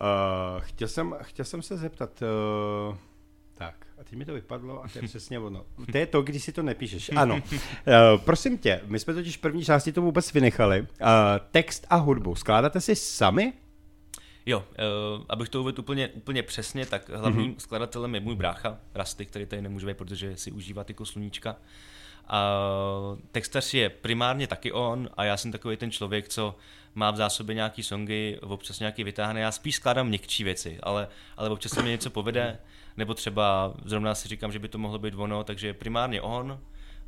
Uh, 0.00 0.60
chtěl, 0.60 0.88
jsem, 0.88 1.16
chtěl 1.22 1.44
jsem 1.44 1.62
se 1.62 1.76
zeptat, 1.76 2.22
uh, 2.90 2.96
tak, 3.58 3.86
a 4.00 4.04
teď 4.04 4.18
mi 4.18 4.24
to 4.24 4.34
vypadlo 4.34 4.84
a 4.84 4.88
to 4.88 4.98
je 4.98 5.02
přesně 5.08 5.38
ono. 5.38 5.64
To 5.92 5.98
je 5.98 6.06
to, 6.06 6.22
když 6.22 6.44
si 6.44 6.52
to 6.52 6.62
nepíšeš. 6.62 7.10
Ano. 7.16 7.34
Uh, 7.34 7.60
prosím 8.24 8.58
tě, 8.58 8.80
my 8.86 8.98
jsme 8.98 9.14
totiž 9.14 9.36
v 9.36 9.40
první 9.40 9.64
části 9.64 9.92
to 9.92 10.02
vůbec 10.02 10.32
vynechali. 10.32 10.80
Uh, 10.80 10.86
text 11.50 11.86
a 11.90 11.96
hudbu 11.96 12.34
skládáte 12.34 12.80
si 12.80 12.96
sami? 12.96 13.52
Jo, 14.46 14.58
uh, 14.58 15.24
abych 15.28 15.48
to 15.48 15.60
uvedl 15.60 15.80
úplně, 15.80 16.08
úplně 16.08 16.42
přesně, 16.42 16.86
tak 16.86 17.08
hlavním 17.08 17.54
mm-hmm. 17.54 17.58
skladatelem 17.58 18.14
je 18.14 18.20
můj 18.20 18.34
brácha, 18.34 18.78
Rasty, 18.94 19.26
který 19.26 19.46
tady 19.46 19.62
nemůže 19.62 19.86
být, 19.86 19.96
protože 19.96 20.36
si 20.36 20.52
užívá 20.52 20.84
ty 20.84 20.94
sluníčka. 21.04 21.56
A 22.28 22.60
textař 23.32 23.74
je 23.74 23.90
primárně 23.90 24.46
taky 24.46 24.72
on 24.72 25.08
a 25.16 25.24
já 25.24 25.36
jsem 25.36 25.52
takový 25.52 25.76
ten 25.76 25.90
člověk, 25.90 26.28
co 26.28 26.56
má 26.94 27.10
v 27.10 27.16
zásobě 27.16 27.54
nějaký 27.54 27.82
songy, 27.82 28.38
občas 28.40 28.80
nějaký 28.80 29.04
vytáhne. 29.04 29.40
Já 29.40 29.52
spíš 29.52 29.74
skládám 29.74 30.08
měkčí 30.08 30.44
věci, 30.44 30.78
ale, 30.82 31.08
ale 31.36 31.50
občas 31.50 31.72
se 31.72 31.82
mi 31.82 31.88
něco 31.88 32.10
povede, 32.10 32.58
nebo 32.98 33.14
třeba 33.14 33.74
zrovna 33.84 34.14
si 34.14 34.28
říkám, 34.28 34.52
že 34.52 34.58
by 34.58 34.68
to 34.68 34.78
mohlo 34.78 34.98
být 34.98 35.14
ono, 35.16 35.44
takže 35.44 35.74
primárně 35.74 36.20
on, 36.20 36.60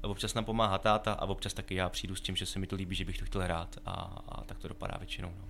občas 0.03 0.35
nám 0.35 0.45
pomáhá 0.45 0.79
táta 0.79 1.13
a 1.13 1.27
občas 1.27 1.55
taky 1.55 1.75
já 1.75 1.89
přijdu 1.89 2.15
s 2.15 2.21
tím, 2.21 2.37
že 2.37 2.47
se 2.47 2.59
mi 2.59 2.67
to 2.67 2.77
líbí, 2.77 2.97
že 2.97 3.05
bych 3.05 3.19
to 3.19 3.25
chtěl 3.25 3.43
hrát 3.43 3.79
a, 3.87 3.93
a 4.29 4.45
tak 4.45 4.59
to 4.59 4.69
dopadá 4.69 4.95
většinou. 4.99 5.33
No. 5.39 5.45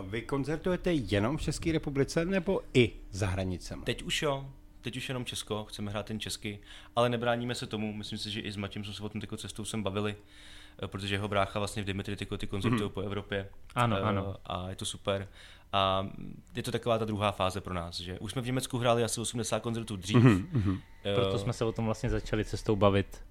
Uh, 0.00 0.10
vy 0.10 0.22
koncertujete 0.22 0.92
jenom 0.92 1.36
v 1.36 1.42
České 1.42 1.72
republice 1.72 2.24
nebo 2.24 2.60
i 2.74 2.92
za 3.10 3.26
hranicemi? 3.26 3.82
Teď 3.84 4.02
už 4.02 4.22
jo, 4.22 4.46
teď 4.80 4.96
už 4.96 5.08
jenom 5.08 5.24
Česko, 5.24 5.64
chceme 5.64 5.90
hrát 5.90 6.06
ten 6.06 6.20
česky, 6.20 6.58
ale 6.96 7.08
nebráníme 7.08 7.54
se 7.54 7.66
tomu, 7.66 7.92
myslím 7.92 8.18
si, 8.18 8.30
že 8.30 8.40
i 8.40 8.52
s 8.52 8.56
Matějem 8.56 8.84
jsme 8.84 8.94
se 8.94 9.02
o 9.02 9.08
tom 9.08 9.20
tyko 9.20 9.36
cestou 9.36 9.64
sem 9.64 9.82
bavili, 9.82 10.16
eh, 10.82 10.86
protože 10.86 11.14
jeho 11.14 11.28
brácha 11.28 11.58
vlastně 11.58 11.82
v 11.82 11.86
Dimitri 11.86 12.16
tyko 12.16 12.38
ty 12.38 12.46
koncertují 12.46 12.90
po 12.90 13.00
Evropě. 13.00 13.48
Ano, 13.74 13.96
Eh, 13.96 14.02
ano. 14.02 14.36
A 14.44 14.68
je 14.68 14.76
to 14.76 14.84
super. 14.84 15.28
A 15.72 16.08
je 16.56 16.62
to 16.62 16.72
taková 16.72 16.98
ta 16.98 17.04
druhá 17.04 17.32
fáze 17.32 17.60
pro 17.60 17.74
nás, 17.74 18.00
že 18.00 18.18
už 18.18 18.32
jsme 18.32 18.42
v 18.42 18.46
Německu 18.46 18.78
hráli 18.78 19.04
asi 19.04 19.20
80 19.20 19.60
koncertů 19.60 19.96
dřív. 19.96 20.16
Eh, 21.04 21.14
Proto 21.14 21.38
jsme 21.38 21.52
se 21.52 21.64
o 21.64 21.72
tom 21.72 21.84
vlastně 21.84 22.10
začali 22.10 22.44
cestou 22.44 22.76
bavit. 22.76 23.24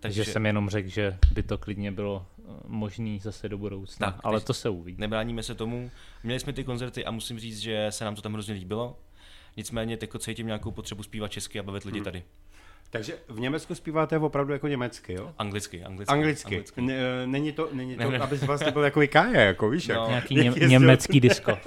Takže 0.00 0.24
jsem 0.24 0.46
jenom 0.46 0.70
řekl, 0.70 0.88
že 0.88 1.18
by 1.32 1.42
to 1.42 1.58
klidně 1.58 1.92
bylo 1.92 2.26
eh, 2.38 2.42
možný 2.66 3.18
zase 3.18 3.48
do 3.48 3.58
budoucna, 3.58 4.10
Tak, 4.10 4.20
ale 4.24 4.40
to 4.40 4.54
se 4.54 4.68
uvidí. 4.68 5.00
Nebráníme 5.00 5.42
se 5.42 5.54
tomu. 5.54 5.90
Měli 6.22 6.40
jsme 6.40 6.52
ty 6.52 6.64
koncerty 6.64 7.04
a 7.04 7.10
musím 7.10 7.38
říct, 7.38 7.58
že 7.58 7.86
se 7.90 8.04
nám 8.04 8.14
to 8.14 8.22
tam 8.22 8.32
hrozně 8.32 8.54
líbilo. 8.54 8.98
Nicméně 9.56 9.96
teď 9.96 10.10
cítím 10.18 10.46
nějakou 10.46 10.70
potřebu 10.70 11.02
zpívat 11.02 11.30
česky 11.32 11.60
a 11.60 11.62
bavit 11.62 11.84
lidi 11.84 12.00
tady. 12.00 12.22
Takže 12.90 13.14
v 13.28 13.40
Německu 13.40 13.74
zpíváte 13.74 14.18
opravdu 14.18 14.52
jako 14.52 14.68
německy, 14.68 15.12
jo? 15.12 15.32
Anglicky, 15.38 15.84
anglicky. 15.84 16.12
Anglicky. 16.12 16.54
anglicky. 16.54 16.80
N- 16.80 16.90
eh, 16.90 17.26
Není 17.26 17.52
to, 17.52 17.68
není 17.72 17.96
Ne, 17.96 18.04
to 18.04 18.10
ne. 18.10 18.18
aby 18.18 18.36
z 18.36 18.42
vás 18.44 18.60
nebyl 18.60 18.84
jako 18.84 19.00
Kája, 19.10 19.40
jako 19.40 19.68
víš, 19.70 19.88
jak? 19.88 19.98
No. 19.98 20.08
Nějaký 20.08 20.34
jak 20.34 20.44
ně, 20.44 20.50
jezdil- 20.50 20.68
německý 20.68 21.20
disko. 21.20 21.58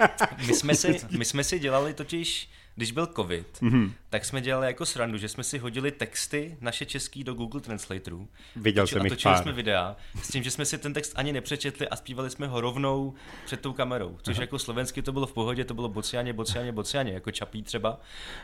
My 0.46 0.54
jsme, 0.54 0.74
si, 0.74 0.96
my 1.18 1.24
jsme 1.24 1.44
si 1.44 1.58
dělali 1.58 1.94
totiž, 1.94 2.50
když 2.76 2.92
byl 2.92 3.06
covid, 3.06 3.58
Mhm. 3.60 3.72
mm-hmm. 3.86 3.92
Tak 4.10 4.24
jsme 4.24 4.40
dělali 4.40 4.66
jako 4.66 4.86
srandu, 4.86 5.18
že 5.18 5.28
jsme 5.28 5.44
si 5.44 5.58
hodili 5.58 5.90
texty 5.90 6.56
naše 6.60 6.86
český 6.86 7.24
do 7.24 7.34
Google 7.34 7.60
Translatorů. 7.60 8.28
Viděl 8.56 8.86
jsem 8.86 9.00
a 9.00 9.04
jich 9.04 9.12
točili 9.12 9.34
pár. 9.34 9.42
jsme 9.42 9.52
videa 9.52 9.96
s 10.22 10.28
tím, 10.28 10.42
že 10.42 10.50
jsme 10.50 10.64
si 10.64 10.78
ten 10.78 10.92
text 10.92 11.12
ani 11.16 11.32
nepřečetli 11.32 11.88
a 11.88 11.96
zpívali 11.96 12.30
jsme 12.30 12.46
ho 12.46 12.60
rovnou 12.60 13.14
před 13.44 13.60
tou 13.60 13.72
kamerou. 13.72 14.18
Což 14.22 14.36
Aha. 14.36 14.42
jako 14.42 14.58
slovensky 14.58 15.02
to 15.02 15.12
bylo 15.12 15.26
v 15.26 15.32
pohodě, 15.32 15.64
to 15.64 15.74
bylo 15.74 15.88
bocianě, 15.88 16.32
bocianě, 16.32 16.72
bocianě, 16.72 17.12
jako 17.12 17.30
čapí 17.30 17.62
třeba, 17.62 18.00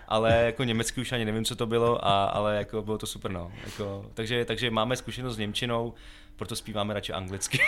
ale 0.09 0.42
jako 0.44 0.64
německy 0.64 1.00
už 1.00 1.12
ani 1.12 1.24
nevím, 1.24 1.44
co 1.44 1.57
to 1.57 1.66
bylo, 1.66 2.07
a, 2.07 2.24
ale 2.24 2.57
jako 2.57 2.83
bylo 2.83 2.98
to 2.98 3.07
super, 3.07 3.31
no. 3.31 3.53
Jako, 3.64 4.11
takže, 4.14 4.44
takže 4.44 4.70
máme 4.70 4.96
zkušenost 4.96 5.35
s 5.35 5.38
Němčinou, 5.38 5.94
proto 6.37 6.57
zpíváme 6.57 6.94
radši 6.94 7.12
anglicky. 7.12 7.59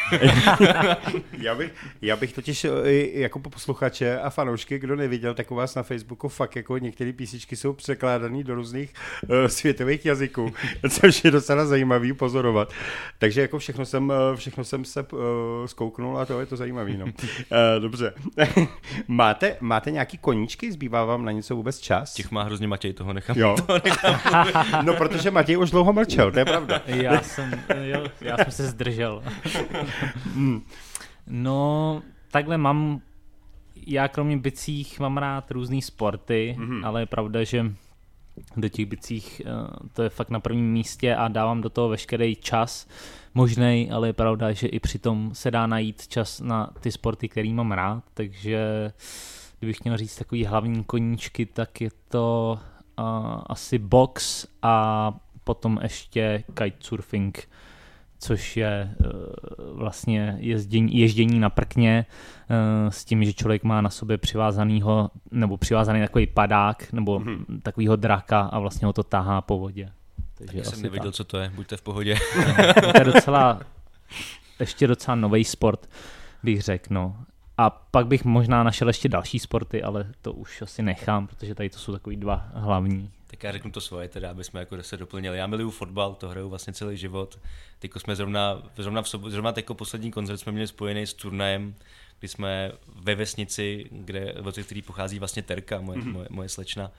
Já 1.38 1.54
bych, 1.54 1.72
já 2.02 2.16
bych 2.16 2.32
totiž 2.32 2.64
eh, 2.64 2.70
jako 3.20 3.38
po 3.38 3.50
posluchače 3.50 4.20
a 4.20 4.30
fanoušky, 4.30 4.78
kdo 4.78 4.96
neviděl, 4.96 5.34
tak 5.34 5.50
u 5.50 5.54
vás 5.54 5.74
na 5.74 5.82
Facebooku 5.82 6.28
fakt 6.28 6.56
jako 6.56 6.78
některé 6.78 7.12
písničky 7.12 7.56
jsou 7.56 7.72
překládané 7.86 8.44
do 8.44 8.54
různých 8.54 8.94
uh, 9.22 9.46
světových 9.46 10.06
jazyků, 10.06 10.52
což 10.90 11.24
je 11.24 11.30
docela 11.30 11.66
zajímavý 11.66 12.12
pozorovat. 12.12 12.72
Takže 13.18 13.40
jako 13.40 13.58
všechno 13.58 13.86
jsem, 13.86 14.12
eh, 14.12 14.36
všechno 14.36 14.64
jsem 14.64 14.84
se 14.84 15.02
uh, 15.02 15.18
zkouknul 15.66 16.18
a 16.18 16.26
to 16.26 16.40
je 16.40 16.46
to 16.46 16.56
zajímavý. 16.56 16.96
No. 16.96 17.04
Uh, 17.04 17.12
dobře. 17.80 18.14
máte, 19.08 19.56
máte 19.60 19.90
nějaký 19.90 20.18
koníčky? 20.18 20.72
Zbývá 20.72 21.04
vám 21.04 21.24
na 21.24 21.32
něco 21.32 21.56
vůbec 21.56 21.78
čas? 21.78 22.14
Těch 22.14 22.30
má 22.30 22.42
hrozně 22.42 22.68
Matěj, 22.68 22.92
toho 22.92 23.12
nechám. 23.12 23.38
Jo. 23.38 23.56
no, 24.82 24.94
protože 24.94 25.30
Matěj 25.30 25.58
už 25.58 25.70
dlouho 25.70 25.92
mlčel, 25.92 26.32
to 26.32 26.38
je 26.38 26.44
pravda. 26.44 26.82
Já 26.86 27.22
jsem, 27.22 27.50
jo, 27.82 28.06
já 28.20 28.36
jsem 28.36 28.52
se 28.52 28.66
zdržel. 28.66 29.22
no, 31.26 32.02
takhle 32.30 32.58
mám, 32.58 33.00
já 33.86 34.08
kromě 34.08 34.36
bicích 34.36 35.00
mám 35.00 35.18
rád 35.18 35.50
různý 35.50 35.82
sporty, 35.82 36.56
mm-hmm. 36.58 36.86
ale 36.86 37.02
je 37.02 37.06
pravda, 37.06 37.44
že 37.44 37.72
do 38.56 38.68
těch 38.68 38.86
bicích 38.86 39.42
eh, 39.44 39.50
to 39.92 40.02
je 40.02 40.08
fakt 40.08 40.30
na 40.30 40.40
prvním 40.40 40.72
místě 40.72 41.16
a 41.16 41.28
dávám 41.28 41.60
do 41.60 41.70
toho 41.70 41.88
veškerý 41.88 42.36
čas 42.36 42.88
možnej, 43.34 43.90
ale 43.92 44.08
je 44.08 44.12
pravda, 44.12 44.52
že 44.52 44.66
i 44.66 44.80
přitom 44.80 45.30
se 45.34 45.50
dá 45.50 45.66
najít 45.66 46.08
čas 46.08 46.40
na 46.40 46.70
ty 46.80 46.92
sporty, 46.92 47.28
který 47.28 47.52
mám 47.52 47.72
rád, 47.72 48.04
takže 48.14 48.92
kdybych 49.58 49.84
měl 49.84 49.96
říct 49.96 50.16
takový 50.16 50.44
hlavní 50.44 50.84
koníčky, 50.84 51.46
tak 51.46 51.80
je 51.80 51.90
to 52.08 52.58
uh, 52.98 53.04
asi 53.46 53.78
box 53.78 54.46
a 54.62 55.12
potom 55.44 55.78
ještě 55.82 56.44
kitesurfing, 56.54 57.48
což 58.18 58.56
je 58.56 58.94
uh, 59.00 59.78
vlastně 59.78 60.36
jezdění, 60.40 60.98
ježdění 60.98 61.38
na 61.38 61.50
prkně 61.50 62.06
uh, 62.50 62.90
s 62.90 63.04
tím, 63.04 63.24
že 63.24 63.32
člověk 63.32 63.64
má 63.64 63.80
na 63.80 63.90
sobě 63.90 64.18
přivázanýho, 64.18 65.10
nebo 65.30 65.56
přivázaný 65.56 66.00
takový 66.00 66.26
padák, 66.26 66.92
nebo 66.92 67.18
hmm. 67.18 67.60
takovýho 67.62 67.96
draka 67.96 68.40
a 68.40 68.58
vlastně 68.58 68.86
ho 68.86 68.92
to 68.92 69.02
tahá 69.02 69.40
po 69.40 69.58
vodě. 69.58 69.92
Takže 70.38 70.58
Já 70.58 70.64
jsem 70.64 70.72
asi 70.72 70.82
nevěděl, 70.82 71.10
tak. 71.10 71.14
co 71.14 71.24
to 71.24 71.38
je, 71.38 71.52
buďte 71.54 71.76
v 71.76 71.82
pohodě. 71.82 72.16
to 72.80 72.98
je 72.98 73.04
docela, 73.04 73.60
ještě 74.60 74.86
docela 74.86 75.14
nový 75.14 75.44
sport, 75.44 75.88
bych 76.42 76.62
řekl, 76.62 76.94
no. 76.94 77.16
A 77.58 77.70
pak 77.70 78.06
bych 78.06 78.24
možná 78.24 78.62
našel 78.62 78.88
ještě 78.88 79.08
další 79.08 79.38
sporty, 79.38 79.82
ale 79.82 80.06
to 80.22 80.32
už 80.32 80.62
asi 80.62 80.82
nechám, 80.82 81.26
protože 81.26 81.54
tady 81.54 81.70
to 81.70 81.78
jsou 81.78 81.92
takový 81.92 82.16
dva 82.16 82.48
hlavní. 82.54 83.10
Tak 83.26 83.42
já 83.42 83.52
řeknu 83.52 83.70
to 83.70 83.80
svoje, 83.80 84.08
teda, 84.08 84.30
aby 84.30 84.44
jsme 84.44 84.60
jako 84.60 84.82
se 84.82 84.96
doplnili. 84.96 85.38
Já 85.38 85.46
miluju 85.46 85.70
fotbal, 85.70 86.14
to 86.14 86.28
hraju 86.28 86.48
vlastně 86.48 86.72
celý 86.72 86.96
život. 86.96 87.38
Teďko 87.78 88.00
jsme 88.00 88.16
zrovna, 88.16 88.62
zrovna, 88.76 89.02
v 89.02 89.08
sobo, 89.08 89.30
zrovna 89.30 89.52
teďko 89.52 89.74
poslední 89.74 90.10
koncert 90.10 90.38
jsme 90.38 90.52
měli 90.52 90.68
spojený 90.68 91.06
s 91.06 91.14
turnajem, 91.14 91.74
kdy 92.18 92.28
jsme 92.28 92.72
ve 92.94 93.14
vesnici, 93.14 93.84
kde, 93.90 94.32
od 94.32 94.58
který 94.58 94.82
pochází 94.82 95.18
vlastně 95.18 95.42
Terka, 95.42 95.80
moje, 95.80 95.98
mm-hmm. 95.98 96.12
moje, 96.12 96.26
moje 96.30 96.48
slečna, 96.48 96.90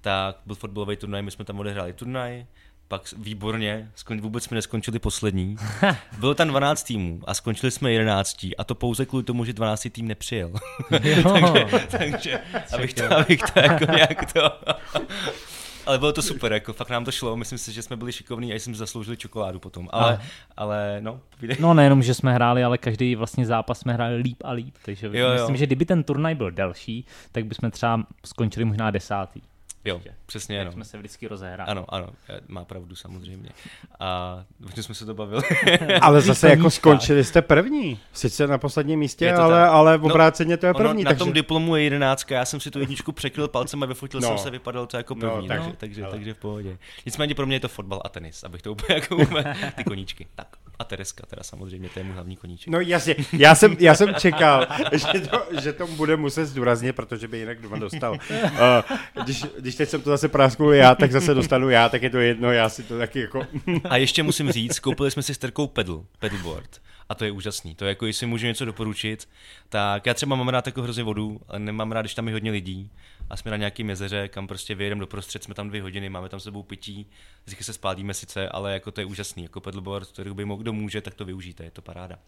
tak 0.00 0.36
byl 0.46 0.54
fotbalový 0.54 0.96
turnaj, 0.96 1.22
my 1.22 1.30
jsme 1.30 1.44
tam 1.44 1.60
odehráli 1.60 1.92
turnaj, 1.92 2.46
pak 2.88 3.02
výborně, 3.16 3.90
skon, 3.94 4.20
vůbec 4.20 4.44
jsme 4.44 4.54
neskončili 4.54 4.98
poslední. 4.98 5.56
Bylo 6.18 6.34
tam 6.34 6.48
12 6.48 6.82
týmů 6.82 7.20
a 7.26 7.34
skončili 7.34 7.70
jsme 7.70 7.92
11 7.92 8.46
a 8.58 8.64
to 8.64 8.74
pouze 8.74 9.06
kvůli 9.06 9.24
tomu, 9.24 9.44
že 9.44 9.52
12 9.52 9.88
tým 9.92 10.08
nepřijel. 10.08 10.52
Jo. 11.02 11.68
Takže, 11.90 12.40
abych 12.74 12.94
to, 12.94 13.16
abych 13.16 13.42
to 13.42 13.60
jako 13.60 13.84
nějak 13.92 14.32
to... 14.32 14.40
Ale 15.88 15.98
bylo 15.98 16.12
to 16.12 16.22
super, 16.22 16.52
jako 16.52 16.72
fakt 16.72 16.90
nám 16.90 17.04
to 17.04 17.12
šlo, 17.12 17.36
myslím 17.36 17.58
si, 17.58 17.72
že 17.72 17.82
jsme 17.82 17.96
byli 17.96 18.12
šikovní 18.12 18.52
a 18.52 18.56
jsme 18.56 18.74
zasloužili 18.74 19.16
čokoládu 19.16 19.58
potom, 19.60 19.88
ale, 19.92 20.20
ale 20.56 20.96
no, 21.00 21.20
povídej. 21.36 21.56
No 21.60 21.74
nejenom, 21.74 22.02
že 22.02 22.14
jsme 22.14 22.34
hráli, 22.34 22.64
ale 22.64 22.78
každý 22.78 23.14
vlastně 23.14 23.46
zápas 23.46 23.78
jsme 23.78 23.92
hráli 23.92 24.16
líp 24.16 24.36
a 24.44 24.52
líp, 24.52 24.74
takže 24.84 25.06
Jo, 25.06 25.12
jo, 25.12 25.26
jo. 25.28 25.32
myslím, 25.32 25.56
že 25.56 25.66
kdyby 25.66 25.84
ten 25.84 26.02
turnaj 26.02 26.34
byl 26.34 26.50
delší, 26.50 27.06
tak 27.32 27.46
bychom 27.46 27.70
třeba 27.70 28.02
skončili 28.26 28.64
možná 28.64 28.90
desátý. 28.90 29.40
Jo, 29.84 30.00
přesně, 30.26 30.56
Jak 30.56 30.66
no. 30.66 30.72
jsme 30.72 30.84
se 30.84 30.98
vždycky 30.98 31.26
rozehráli. 31.28 31.70
Ano, 31.70 31.84
ano, 31.88 32.08
má 32.48 32.64
pravdu 32.64 32.96
samozřejmě. 32.96 33.48
A 34.00 34.38
hodně 34.62 34.82
jsme 34.82 34.94
se 34.94 35.06
to 35.06 35.14
bavili. 35.14 35.42
Ale 36.00 36.20
zase 36.20 36.50
jako 36.50 36.70
skončili 36.70 37.24
jste 37.24 37.42
první. 37.42 37.98
Sice 38.12 38.46
na 38.46 38.58
posledním 38.58 38.98
místě, 38.98 39.32
ale, 39.32 39.60
tak. 39.62 39.70
ale 39.72 39.98
v 39.98 40.02
No, 40.02 40.06
obráceně 40.08 40.56
to 40.56 40.66
je 40.66 40.72
Ono, 40.74 40.88
první. 40.88 41.04
na 41.04 41.08
takže... 41.10 41.18
tom 41.24 41.32
diplomu 41.32 41.76
je 41.76 41.82
jedenáctka, 41.82 42.34
já 42.34 42.44
jsem 42.44 42.60
si 42.60 42.70
tu 42.70 42.80
jedničku 42.80 43.12
překryl 43.12 43.48
palcem 43.48 43.82
a 43.82 43.86
vyfotil 43.86 44.20
No. 44.20 44.28
jsem 44.28 44.38
se, 44.38 44.50
vypadalo 44.50 44.86
to 44.86 44.96
jako 44.96 45.14
No, 45.14 45.20
první, 45.20 45.48
tak- 45.48 45.58
takže, 45.60 45.76
takže, 45.76 46.00
hele. 46.02 46.12
takže 46.14 46.34
v 46.34 46.38
pohodě. 46.38 46.78
Nicméně 47.06 47.34
pro 47.34 47.46
mě 47.46 47.56
je 47.56 47.60
to 47.60 47.68
fotbal 47.68 48.00
a 48.04 48.08
tenis, 48.08 48.44
abych 48.44 48.62
to 48.62 48.72
úplně 48.72 48.94
jako 48.94 49.16
ty 49.76 49.84
koníčky. 49.84 50.26
Tak 50.34 50.46
a 50.78 50.84
Tereska 50.84 51.26
teda 51.26 51.42
samozřejmě, 51.42 51.88
to 51.88 52.00
je 52.00 52.04
můj 52.04 52.14
hlavní 52.14 52.36
koníček. 52.36 52.68
No 52.68 52.80
jasně, 52.80 53.14
já 53.32 53.54
jsem, 53.54 53.76
já 53.78 53.94
jsem 53.94 54.14
čekal, 54.14 54.66
že 54.92 55.20
to, 55.20 55.44
že 55.60 55.72
to 55.72 55.86
bude 55.86 56.16
muset 56.16 56.46
zdůraznit, 56.46 56.92
protože 56.92 57.28
by 57.28 57.38
jinak 57.38 57.60
doma 57.60 57.78
dostal. 57.78 58.12
Uh, 58.12 58.96
když, 59.24 59.44
když 59.58 59.74
teď 59.74 59.88
jsem 59.88 60.02
to 60.02 60.10
zase 60.10 60.28
prásknul 60.28 60.72
já, 60.72 60.94
tak 60.94 61.12
zase 61.12 61.34
dostanu 61.34 61.70
já, 61.70 61.88
tak 61.88 62.02
je 62.02 62.10
to 62.10 62.18
jedno, 62.18 62.52
já 62.52 62.68
si 62.68 62.82
to 62.82 62.98
taky 62.98 63.20
jako... 63.20 63.46
A 63.84 63.96
ještě 63.96 64.22
musím 64.22 64.52
říct, 64.52 64.78
koupili 64.78 65.10
jsme 65.10 65.22
si 65.22 65.34
s 65.34 65.38
Terkou 65.38 65.66
pedal, 65.66 66.04
pedalboard. 66.18 66.80
A 67.08 67.14
to 67.14 67.24
je 67.24 67.30
úžasný. 67.30 67.74
To 67.74 67.84
je 67.84 67.88
jako, 67.88 68.06
jestli 68.06 68.26
můžu 68.26 68.46
něco 68.46 68.64
doporučit, 68.64 69.28
tak 69.68 70.06
já 70.06 70.14
třeba 70.14 70.36
mám 70.36 70.48
rád 70.48 70.66
jako 70.66 70.82
hrozně 70.82 71.02
vodu, 71.02 71.40
ale 71.48 71.58
nemám 71.58 71.92
rád, 71.92 72.02
když 72.02 72.14
tam 72.14 72.28
je 72.28 72.34
hodně 72.34 72.50
lidí. 72.50 72.90
A 73.30 73.36
jsme 73.36 73.50
na 73.50 73.56
nějakém 73.56 73.88
jezeře, 73.88 74.28
kam 74.28 74.46
prostě 74.46 74.74
vyjedeme 74.74 75.00
doprostřed, 75.00 75.44
jsme 75.44 75.54
tam 75.54 75.68
dvě 75.68 75.82
hodiny, 75.82 76.08
máme 76.08 76.28
tam 76.28 76.40
sebou 76.40 76.62
pití, 76.62 77.06
vždycky 77.44 77.64
se 77.64 77.72
spálíme 77.72 78.14
sice, 78.14 78.48
ale 78.48 78.72
jako 78.72 78.90
to 78.90 79.00
je 79.00 79.04
úžasný. 79.04 79.42
Jako 79.42 79.60
pedalboard, 79.60 80.08
který 80.08 80.34
by 80.34 80.44
mohl, 80.44 80.62
kdo 80.62 80.72
může, 80.72 81.00
tak 81.00 81.14
to 81.14 81.24
využijte, 81.24 81.64
je 81.64 81.70
to 81.70 81.82
paráda. 81.82 82.18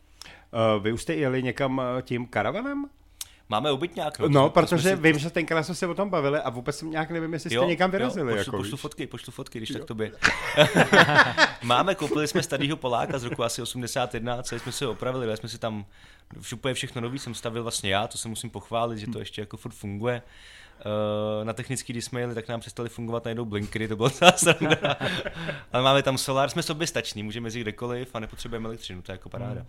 Uh, 0.53 0.83
vy 0.83 0.93
už 0.93 1.03
jste 1.03 1.15
jeli 1.15 1.43
někam 1.43 1.83
eh, 1.99 2.03
tím 2.03 2.27
karavanem? 2.27 2.89
Máme 3.51 3.71
obytňák, 3.71 4.19
No, 4.19 4.29
no 4.29 4.51
protože 4.51 4.89
si- 4.89 4.97
vím, 4.97 5.19
že 5.19 5.31
tenkrát 5.31 5.63
jsme 5.63 5.75
se 5.75 5.87
o 5.87 5.95
tom 5.95 6.11
bavili 6.11 6.39
a 6.39 6.51
vůbec 6.51 6.77
jsem 6.77 6.91
nějak 6.91 7.11
nevím, 7.11 7.33
jestli 7.33 7.51
jste 7.51 7.67
někam 7.67 7.91
vyrazili. 7.91 8.33
Jo, 8.33 8.37
jako, 8.39 8.51
pošlu, 8.51 8.59
pošlu 8.59 8.73
víš. 8.77 8.81
fotky, 8.81 9.07
pošlu 9.07 9.33
fotky, 9.33 9.59
když 9.59 9.71
tak 9.71 9.85
tobě. 9.85 10.13
Máme, 11.63 11.95
koupili 11.95 12.29
jsme 12.29 12.43
starýho 12.43 12.77
Poláka 12.77 13.19
z 13.19 13.25
roku 13.25 13.45
asi 13.45 13.63
81, 13.63 14.43
celý 14.43 14.61
jsme 14.61 14.73
si 14.73 14.85
ho 14.85 14.91
opravili, 14.91 15.27
dali 15.27 15.37
jsme 15.37 15.49
si 15.49 15.59
tam 15.59 15.85
všupe 16.41 16.75
všechno 16.75 17.01
nový, 17.01 17.19
jsem 17.19 17.35
stavil 17.35 17.63
vlastně 17.63 17.91
já, 17.95 18.07
to 18.07 18.19
se 18.19 18.29
musím 18.29 18.51
pochválit, 18.51 18.99
že 18.99 19.07
to 19.07 19.19
ještě 19.19 19.43
jako 19.43 19.57
furt 19.57 19.73
funguje. 19.75 20.23
Eh, 20.81 21.45
Na 21.45 21.53
technický, 21.53 21.93
když 21.93 22.05
jsme 22.05 22.21
jeli, 22.21 22.35
tak 22.35 22.49
nám 22.49 22.61
přestali 22.61 22.89
fungovat 22.89 23.25
najednou 23.25 23.45
blinkery, 23.45 23.89
to 23.89 23.97
bylo 23.97 24.11
sranda. 24.37 24.97
Ale 25.73 25.83
máme 25.83 26.03
tam 26.03 26.19
solár, 26.19 26.51
jsme 26.51 26.63
soběstační, 26.63 27.23
můžeme 27.23 27.47
jezdit 27.47 27.61
kdekoliv 27.61 28.11
a 28.15 28.21
nepotřebujeme 28.21 28.67
elektřinu, 28.69 29.03
to 29.03 29.13
je 29.13 29.15
jako 29.15 29.29
paráda. 29.29 29.67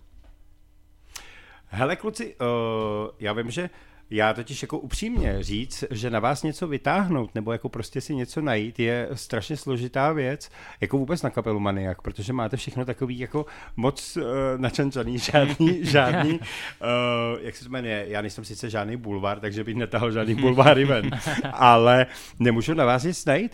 Hele 1.74 1.96
kluci, 1.96 2.34
uh, 2.34 3.10
já 3.20 3.32
vím, 3.32 3.50
že 3.50 3.70
já 4.12 4.34
totiž 4.34 4.62
jako 4.62 4.78
upřímně 4.78 5.36
říct, 5.40 5.84
že 5.90 6.10
na 6.10 6.20
vás 6.20 6.42
něco 6.42 6.68
vytáhnout 6.68 7.34
nebo 7.34 7.52
jako 7.52 7.68
prostě 7.68 8.00
si 8.00 8.14
něco 8.14 8.40
najít 8.40 8.78
je 8.78 9.08
strašně 9.14 9.56
složitá 9.56 10.12
věc, 10.12 10.50
jako 10.80 10.98
vůbec 10.98 11.22
na 11.22 11.30
kapelu 11.30 11.60
Maniak, 11.60 12.02
protože 12.02 12.32
máte 12.32 12.56
všechno 12.56 12.84
takový 12.84 13.18
jako 13.18 13.46
moc 13.76 14.16
uh, 14.16 14.24
načančaný, 14.56 15.18
žádný, 15.32 15.78
žádný, 15.84 16.32
uh, 16.32 17.40
jak 17.40 17.56
se 17.56 17.64
to 17.64 17.70
jmenuje, 17.70 18.04
já 18.08 18.20
nejsem 18.20 18.44
sice 18.44 18.70
žádný 18.70 18.96
bulvár, 18.96 19.40
takže 19.40 19.64
bych 19.64 19.76
netahal 19.76 20.12
žádný 20.12 20.34
bulváry 20.34 20.84
ven, 20.84 21.10
ale 21.52 22.06
nemůžu 22.38 22.74
na 22.74 22.84
vás 22.84 23.04
nic 23.04 23.24
najít. 23.24 23.52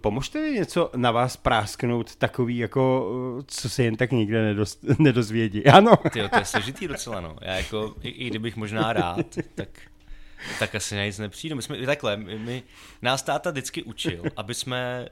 Pomožte 0.00 0.40
mi 0.40 0.50
něco 0.50 0.90
na 0.96 1.10
vás 1.10 1.36
prásknout 1.36 2.16
takový 2.16 2.58
jako, 2.58 3.10
uh, 3.36 3.42
co 3.46 3.68
se 3.68 3.82
jen 3.82 3.96
tak 3.96 4.12
nikde 4.12 4.42
nedost, 4.42 4.84
nedozvědí. 4.98 5.66
Ano. 5.76 5.96
Ty, 5.96 6.28
to 6.28 6.38
je 6.38 6.44
složitý 6.44 6.88
docela, 6.88 7.20
no. 7.20 7.36
Já 7.42 7.54
jako, 7.54 7.94
i, 8.02 8.08
i 8.08 8.30
kdybych 8.30 8.56
možná 8.56 8.92
rád, 8.92 9.26
tak, 9.54 9.68
tak 10.58 10.74
asi 10.74 10.96
na 10.96 11.04
nic 11.04 11.18
nepřijdu. 11.18 11.56
My 11.56 11.62
jsme 11.62 11.86
takhle, 11.86 12.16
my, 12.16 12.38
my, 12.38 12.62
nás 13.02 13.22
táta 13.22 13.50
vždycky 13.50 13.82
učil, 13.82 14.22
aby 14.36 14.54
jsme 14.54 15.08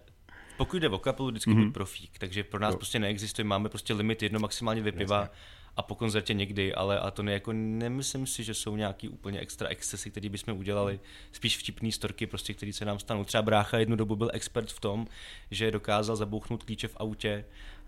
pokud 0.56 0.76
jde 0.76 0.88
o 0.88 0.98
kapelu, 0.98 1.28
vždycky 1.28 1.50
mm-hmm. 1.50 1.64
být 1.64 1.72
profík, 1.72 2.18
takže 2.18 2.44
pro 2.44 2.60
nás 2.60 2.72
Jo. 2.72 2.78
prostě 2.78 2.98
neexistuje, 2.98 3.44
máme 3.44 3.68
prostě 3.68 3.94
limit 3.94 4.22
jedno, 4.22 4.40
maximálně 4.40 4.80
dvě 4.80 4.92
piva 4.92 5.30
a 5.76 5.82
po 5.82 5.94
koncertě 5.94 6.34
někdy, 6.34 6.74
ale 6.74 6.98
a 7.00 7.10
to 7.10 7.22
ne, 7.22 7.32
jako 7.32 7.52
nemyslím 7.52 8.26
si, 8.26 8.44
že 8.44 8.54
jsou 8.54 8.76
nějaký 8.76 9.08
úplně 9.08 9.40
extra 9.40 9.68
excesy, 9.68 10.10
které 10.10 10.28
bychom 10.28 10.58
udělali, 10.58 11.00
spíš 11.32 11.58
vtipný 11.58 11.92
storky, 11.92 12.26
prostě, 12.26 12.54
které 12.54 12.72
se 12.72 12.84
nám 12.84 12.98
stanou. 12.98 13.24
Třeba 13.24 13.42
brácha 13.42 13.78
jednu 13.78 13.96
dobu 13.96 14.16
byl 14.16 14.30
expert 14.32 14.72
v 14.72 14.80
tom, 14.80 15.06
že 15.50 15.70
dokázal 15.70 16.16
zabouchnout 16.16 16.64
klíče 16.64 16.88
v 16.88 16.96
autě 16.96 17.44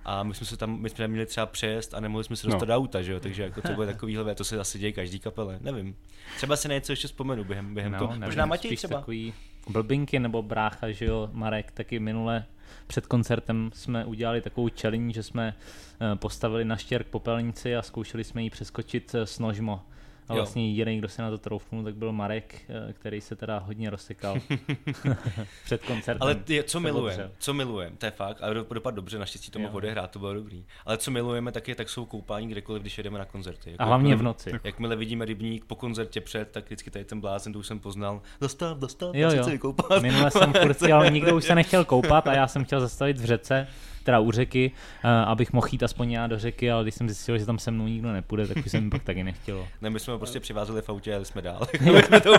a 0.08 0.22
my 0.22 0.34
jsme 0.34 0.46
se 0.46 0.56
tam, 0.56 0.80
my 0.80 0.90
jsme 0.90 1.08
měli 1.08 1.26
třeba 1.26 1.46
přejezd 1.46 1.94
a 1.94 2.00
nemohli 2.00 2.24
jsme 2.24 2.36
se 2.36 2.46
dostat 2.46 2.60
No. 2.60 2.66
do 2.66 2.74
auta, 2.74 3.02
že 3.02 3.12
jo? 3.12 3.20
takže 3.20 3.42
jako 3.42 3.62
to 3.62 3.72
bude 3.72 3.86
takovýhle, 3.92 4.34
to 4.34 4.44
se 4.44 4.58
asi 4.60 4.78
děje 4.78 4.92
každý 4.92 5.18
kapele, 5.20 5.58
nevím. 5.60 5.96
Třeba 6.36 6.56
si 6.56 6.68
na 6.68 6.74
něco 6.74 6.92
ještě 6.92 7.08
vzpomenu 7.08 7.44
během, 7.44 7.74
během 7.74 7.92
No, 7.92 7.98
toho. 7.98 8.10
nevím, 8.12 8.24
Možná 8.24 8.46
Matěj 8.46 8.76
třeba. 8.76 8.98
takový 8.98 9.34
blbinky 9.70 10.18
nebo 10.18 10.42
brácha, 10.42 10.90
že 10.90 11.04
jo, 11.04 11.30
Marek, 11.32 11.70
taky 11.72 11.98
minule 11.98 12.44
před 12.86 13.06
koncertem 13.06 13.70
jsme 13.74 14.04
udělali 14.04 14.40
takovou 14.40 14.68
challenge, 14.80 15.12
že 15.14 15.22
jsme 15.22 15.54
eh, 16.12 16.16
postavili 16.16 16.64
na 16.64 16.76
štěrk 16.76 17.06
popelnici 17.06 17.76
a 17.76 17.82
zkoušeli 17.82 18.24
jsme 18.24 18.42
ji 18.42 18.50
přeskočit 18.50 19.14
eh, 19.14 19.26
s 19.26 19.38
nožmo. 19.38 19.82
A 20.28 20.32
Jo. 20.32 20.36
vlastně 20.36 20.68
jediný, 20.70 20.98
kdo 20.98 21.08
se 21.08 21.22
na 21.22 21.30
to 21.30 21.38
troufnul, 21.38 21.84
tak 21.84 21.94
byl 21.96 22.12
Marek, 22.12 22.54
eh, 22.68 22.92
který 22.92 23.20
se 23.20 23.36
teda 23.36 23.58
hodně 23.58 23.90
rozsekal 23.90 24.36
před 25.64 25.82
koncertem. 25.82 26.22
Ale 26.22 26.34
ty, 26.34 26.62
co 26.66 26.80
milujeme, 26.80 27.30
co 27.38 27.54
milujeme, 27.54 27.96
to 27.96 28.06
je 28.06 28.10
fakt, 28.10 28.38
ale 28.42 28.54
do- 28.54 28.66
dopad 28.74 28.94
dobře, 28.94 29.18
naštěstí 29.18 29.50
to 29.50 29.58
mohl 29.58 29.70
Jo. 29.72 29.76
odehrát, 29.76 30.10
to 30.10 30.18
bylo 30.18 30.34
dobrý. 30.34 30.64
Ale 30.86 30.98
co 30.98 31.10
milujeme, 31.10 31.52
tak 31.52 31.68
je 31.68 31.74
tak 31.74 31.88
jsou 31.88 32.04
koupání 32.06 32.48
kdekoliv, 32.48 32.82
když 32.82 32.98
jedeme 32.98 33.18
na 33.18 33.24
koncerty. 33.24 33.70
Jako, 33.70 33.82
A 33.82 33.86
hlavně 33.86 34.16
v 34.16 34.22
noci. 34.22 34.50
Jakmile 34.64 34.96
vidíme 34.96 35.24
rybník 35.24 35.64
po 35.64 35.74
koncertě 35.74 36.20
před, 36.20 36.50
tak 36.50 36.64
vždycky 36.64 36.90
tady 36.90 37.04
ten 37.04 37.20
blázen, 37.20 37.52
to 37.52 37.58
už 37.58 37.66
jsem 37.66 37.78
poznal. 37.78 38.22
Dostav, 38.40 38.78
dostav, 38.78 39.14
Jo, 39.14 39.30
jo. 39.34 39.44
se 39.44 39.50
vykoupat. 39.50 40.02
Minule 40.02 40.30
jsem 40.30 40.52
furt 40.52 40.76
chtěl, 40.76 41.10
nikdo 41.10 41.36
už 41.36 41.44
se 41.44 41.54
nechtěl 41.54 41.84
koupat 41.84 42.28
a 42.28 42.32
já 42.34 42.48
jsem 42.48 42.64
chtěl 42.64 42.80
zastavit 42.80 43.18
v 43.18 43.24
řece, 43.24 43.66
teda 44.06 44.18
u 44.20 44.30
řeky, 44.30 44.70
eh, 45.04 45.08
abych 45.08 45.52
mohl 45.52 45.66
jít 45.72 45.82
aspoň 45.82 46.10
já 46.12 46.26
do 46.26 46.38
řeky, 46.38 46.70
ale 46.70 46.82
když 46.84 46.94
jsem 46.94 47.08
zjistil, 47.08 47.38
že 47.38 47.46
tam 47.46 47.58
se 47.58 47.70
mnou 47.70 47.86
nikdo 47.86 48.12
nepůjde, 48.12 48.46
tak 48.46 48.56
už 48.66 48.70
se 48.70 48.80
mi 48.80 48.90
pak 48.90 49.02
taky 49.02 49.24
nechtělo. 49.24 49.68
Ne, 49.82 49.90
my 49.90 50.00
jsme 50.00 50.12
ho 50.12 50.18
prostě 50.18 50.40
přivázeli 50.40 50.82
v 50.82 50.88
autě 50.88 51.10
a 51.10 51.12
jeli 51.12 51.24
jsme 51.24 51.42
dál. 51.42 51.60
Jsme 52.06 52.20
to. 52.20 52.32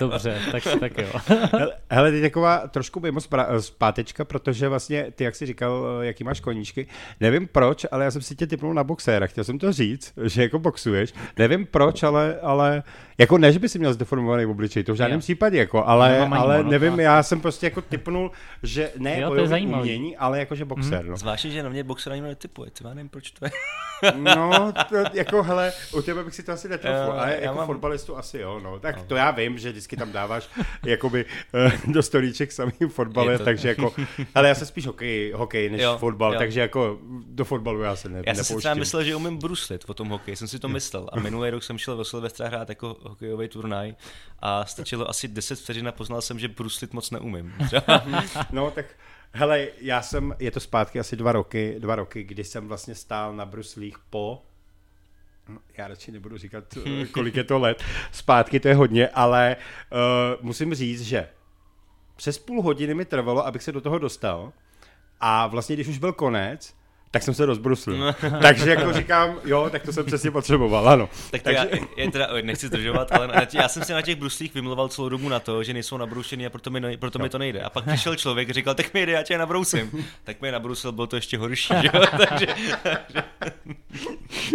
Dobře, 0.00 0.38
tak, 0.52 0.62
tak 0.80 0.98
jo. 0.98 1.08
Hele, 1.90 2.10
teď 2.10 2.22
taková 2.22 2.68
trošku 2.68 3.00
mimo 3.00 3.20
spra- 3.20 3.56
zpátečka, 3.56 4.24
protože 4.24 4.68
vlastně 4.68 5.06
ty, 5.14 5.24
jak 5.24 5.34
jsi 5.34 5.46
říkal, 5.46 5.86
eh, 6.02 6.06
jaký 6.06 6.24
máš 6.24 6.40
koníčky, 6.40 6.86
nevím 7.20 7.48
proč, 7.48 7.86
ale 7.90 8.04
já 8.04 8.10
jsem 8.10 8.22
si 8.22 8.36
tě 8.36 8.46
typnul 8.46 8.74
na 8.74 8.84
boxéra, 8.84 9.26
chtěl 9.26 9.44
jsem 9.44 9.58
to 9.58 9.72
říct, 9.72 10.12
že 10.24 10.42
jako 10.42 10.58
boxuješ, 10.58 11.14
nevím 11.38 11.66
proč, 11.66 12.02
ale, 12.02 12.40
ale 12.42 12.82
jako 13.18 13.38
ne, 13.38 13.52
že 13.52 13.58
by 13.58 13.68
si 13.68 13.78
měl 13.78 13.92
zdeformovaný 13.92 14.46
obličej, 14.46 14.84
to 14.84 14.92
v 14.92 14.96
žádném 14.96 15.18
Jo. 15.18 15.20
případě, 15.20 15.58
jako, 15.58 15.86
ale, 15.86 16.18
ale 16.28 16.64
nevím, 16.64 17.00
já 17.00 17.22
jsem 17.22 17.40
prostě 17.40 17.66
jako 17.66 17.80
typnul, 17.80 18.30
že 18.62 18.90
ne 18.98 19.20
Jo, 19.20 19.28
to 19.28 19.54
je 19.54 19.66
umění, 19.66 20.16
ale 20.16 20.38
jakože 20.38 20.64
boxer, 20.64 20.93
no. 21.02 21.16
Zvláště, 21.16 21.50
že 21.50 21.62
na 21.62 21.68
mě 21.68 21.84
boxer 21.84 22.12
ani 22.12 22.22
netypuje, 22.22 22.70
co 22.74 22.88
já 22.88 22.94
nevím, 22.94 23.08
proč 23.08 23.30
to 23.30 23.44
je. 23.44 23.50
No, 24.16 24.72
to, 24.88 24.96
jako 25.12 25.42
hele, 25.42 25.72
u 25.92 26.02
tebe 26.02 26.24
bych 26.24 26.34
si 26.34 26.42
to 26.42 26.52
asi 26.52 26.68
netrofil, 26.68 27.00
Jo, 27.04 27.12
ale 27.12 27.30
já 27.34 27.40
jako 27.40 27.54
mám- 27.56 27.66
fotbalistu 27.66 28.16
asi 28.16 28.38
jo, 28.38 28.60
no. 28.64 28.78
Tak 28.78 29.02
to 29.02 29.16
já 29.16 29.30
vím, 29.30 29.58
že 29.58 29.70
vždycky 29.70 29.96
tam 29.96 30.12
dáváš 30.12 30.48
jakoby 30.86 31.24
eh, 31.54 31.72
do 31.86 32.02
stolíček 32.02 32.52
samý 32.52 32.72
fotbale, 32.88 33.32
Je 33.32 33.38
to- 33.38 33.44
takže 33.44 33.68
jako, 33.68 33.94
ale 34.34 34.48
já 34.48 34.54
jsem 34.54 34.66
spíš 34.66 34.86
hokej, 34.86 35.32
hokej 35.36 35.70
než 35.70 35.82
Jo, 35.82 35.96
fotbal, 35.98 36.32
jo. 36.32 36.38
takže 36.38 36.60
jako 36.60 36.98
do 37.26 37.44
fotbalu 37.44 37.82
já 37.82 37.96
se 37.96 38.08
ne, 38.08 38.22
Já 38.26 38.34
jsem 38.34 38.44
si 38.44 38.56
třeba 38.56 38.74
myslel, 38.74 39.04
že 39.04 39.16
umím 39.16 39.36
bruslit 39.38 39.84
o 39.86 39.94
tom 39.94 40.08
hokeji, 40.08 40.36
jsem 40.36 40.48
si 40.48 40.58
to 40.58 40.68
myslel. 40.68 41.08
A 41.12 41.20
minulý 41.20 41.50
rok 41.50 41.62
jsem 41.62 41.78
šel 41.78 41.96
do 41.96 42.04
Silvestra 42.04 42.48
hrát 42.48 42.68
jako 42.68 42.96
hokejový 43.02 43.48
turnaj 43.48 43.94
a 44.40 44.64
stačilo 44.66 45.10
asi 45.10 45.28
10 45.28 45.58
vteřin 45.58 45.88
a 45.88 45.92
poznal 45.92 46.20
jsem, 46.22 46.38
že 46.38 46.48
bruslit 46.48 46.92
moc 46.92 47.10
neumím. 47.10 47.54
No 48.52 48.70
tak, 48.70 48.86
hele, 49.34 49.68
já 49.80 50.02
jsem, 50.02 50.34
je 50.38 50.50
to 50.50 50.60
zpátky 50.60 51.00
asi 51.00 51.16
dva 51.16 51.32
roky, 51.32 51.76
dva 51.78 51.96
roky, 51.96 52.22
kdy 52.22 52.44
jsem 52.44 52.68
vlastně 52.68 52.94
stál 52.94 53.36
na 53.36 53.46
bruslích 53.46 53.98
po 54.10 54.42
No, 55.48 55.58
já 55.76 55.88
radši 55.88 56.12
nebudu 56.12 56.38
říkat, 56.38 56.64
eh, 56.76 57.06
kolik 57.12 57.36
je 57.36 57.44
to 57.44 57.58
let. 57.58 57.82
Zpátky 58.12 58.60
to 58.60 58.68
je 58.68 58.74
hodně, 58.74 59.08
ale 59.08 59.56
uh, 59.92 60.44
musím 60.46 60.74
říct, 60.74 61.02
že 61.02 61.28
přes 62.16 62.38
půl 62.38 62.62
hodiny 62.62 62.94
mi 62.94 63.04
trvalo, 63.04 63.46
abych 63.46 63.62
se 63.62 63.72
do 63.72 63.80
toho 63.80 63.98
dostal. 63.98 64.52
A 65.20 65.46
vlastně, 65.46 65.76
když 65.76 65.88
už 65.88 65.98
byl 65.98 66.12
konec, 66.12 66.74
tak 67.14 67.22
jsem 67.22 67.34
se 67.34 67.46
rozbruslil. 67.46 68.14
Takže 68.42 68.70
jako 68.70 68.92
říkám, 68.92 69.38
jo, 69.44 69.68
tak 69.72 69.82
to 69.82 69.92
jsem 69.92 70.06
přesně 70.06 70.30
potřeboval, 70.30 70.88
ano. 70.88 71.08
Tak 71.30 71.42
to 71.42 71.50
já, 71.50 71.64
je 71.96 72.10
teda, 72.10 72.28
nechci 72.42 72.66
zdržovat, 72.66 73.12
ale 73.12 73.26
na 73.26 73.44
tě, 73.44 73.58
já 73.58 73.68
jsem 73.68 73.84
si 73.84 73.92
na 73.92 74.02
těch 74.02 74.16
bruslích 74.16 74.54
vymlouval 74.54 74.88
celou 74.88 75.08
dobu 75.08 75.28
na 75.28 75.40
to, 75.40 75.62
že 75.62 75.72
nejsou 75.72 75.96
nabroušený 75.96 76.46
a 76.46 76.50
proto 76.50 76.70
mi, 76.70 76.80
ne, 76.80 76.96
proto 76.96 77.18
mi 77.18 77.28
to 77.28 77.38
nejde. 77.38 77.60
A 77.60 77.70
pak 77.70 77.84
přišel 77.84 78.16
člověk 78.16 78.50
říkal, 78.50 78.74
tak 78.74 78.94
mi 78.94 79.06
jde, 79.06 79.12
já 79.12 79.22
tě 79.22 79.38
nabrousím. 79.38 79.90
Tak 80.24 80.40
mi 80.40 80.48
je 80.48 80.52
nabrousil, 80.52 80.92
bylo 80.92 81.06
to 81.06 81.16
ještě 81.16 81.38
horší, 81.38 81.74
že? 81.82 81.90
jo? 81.94 82.04
Takže, 82.28 82.46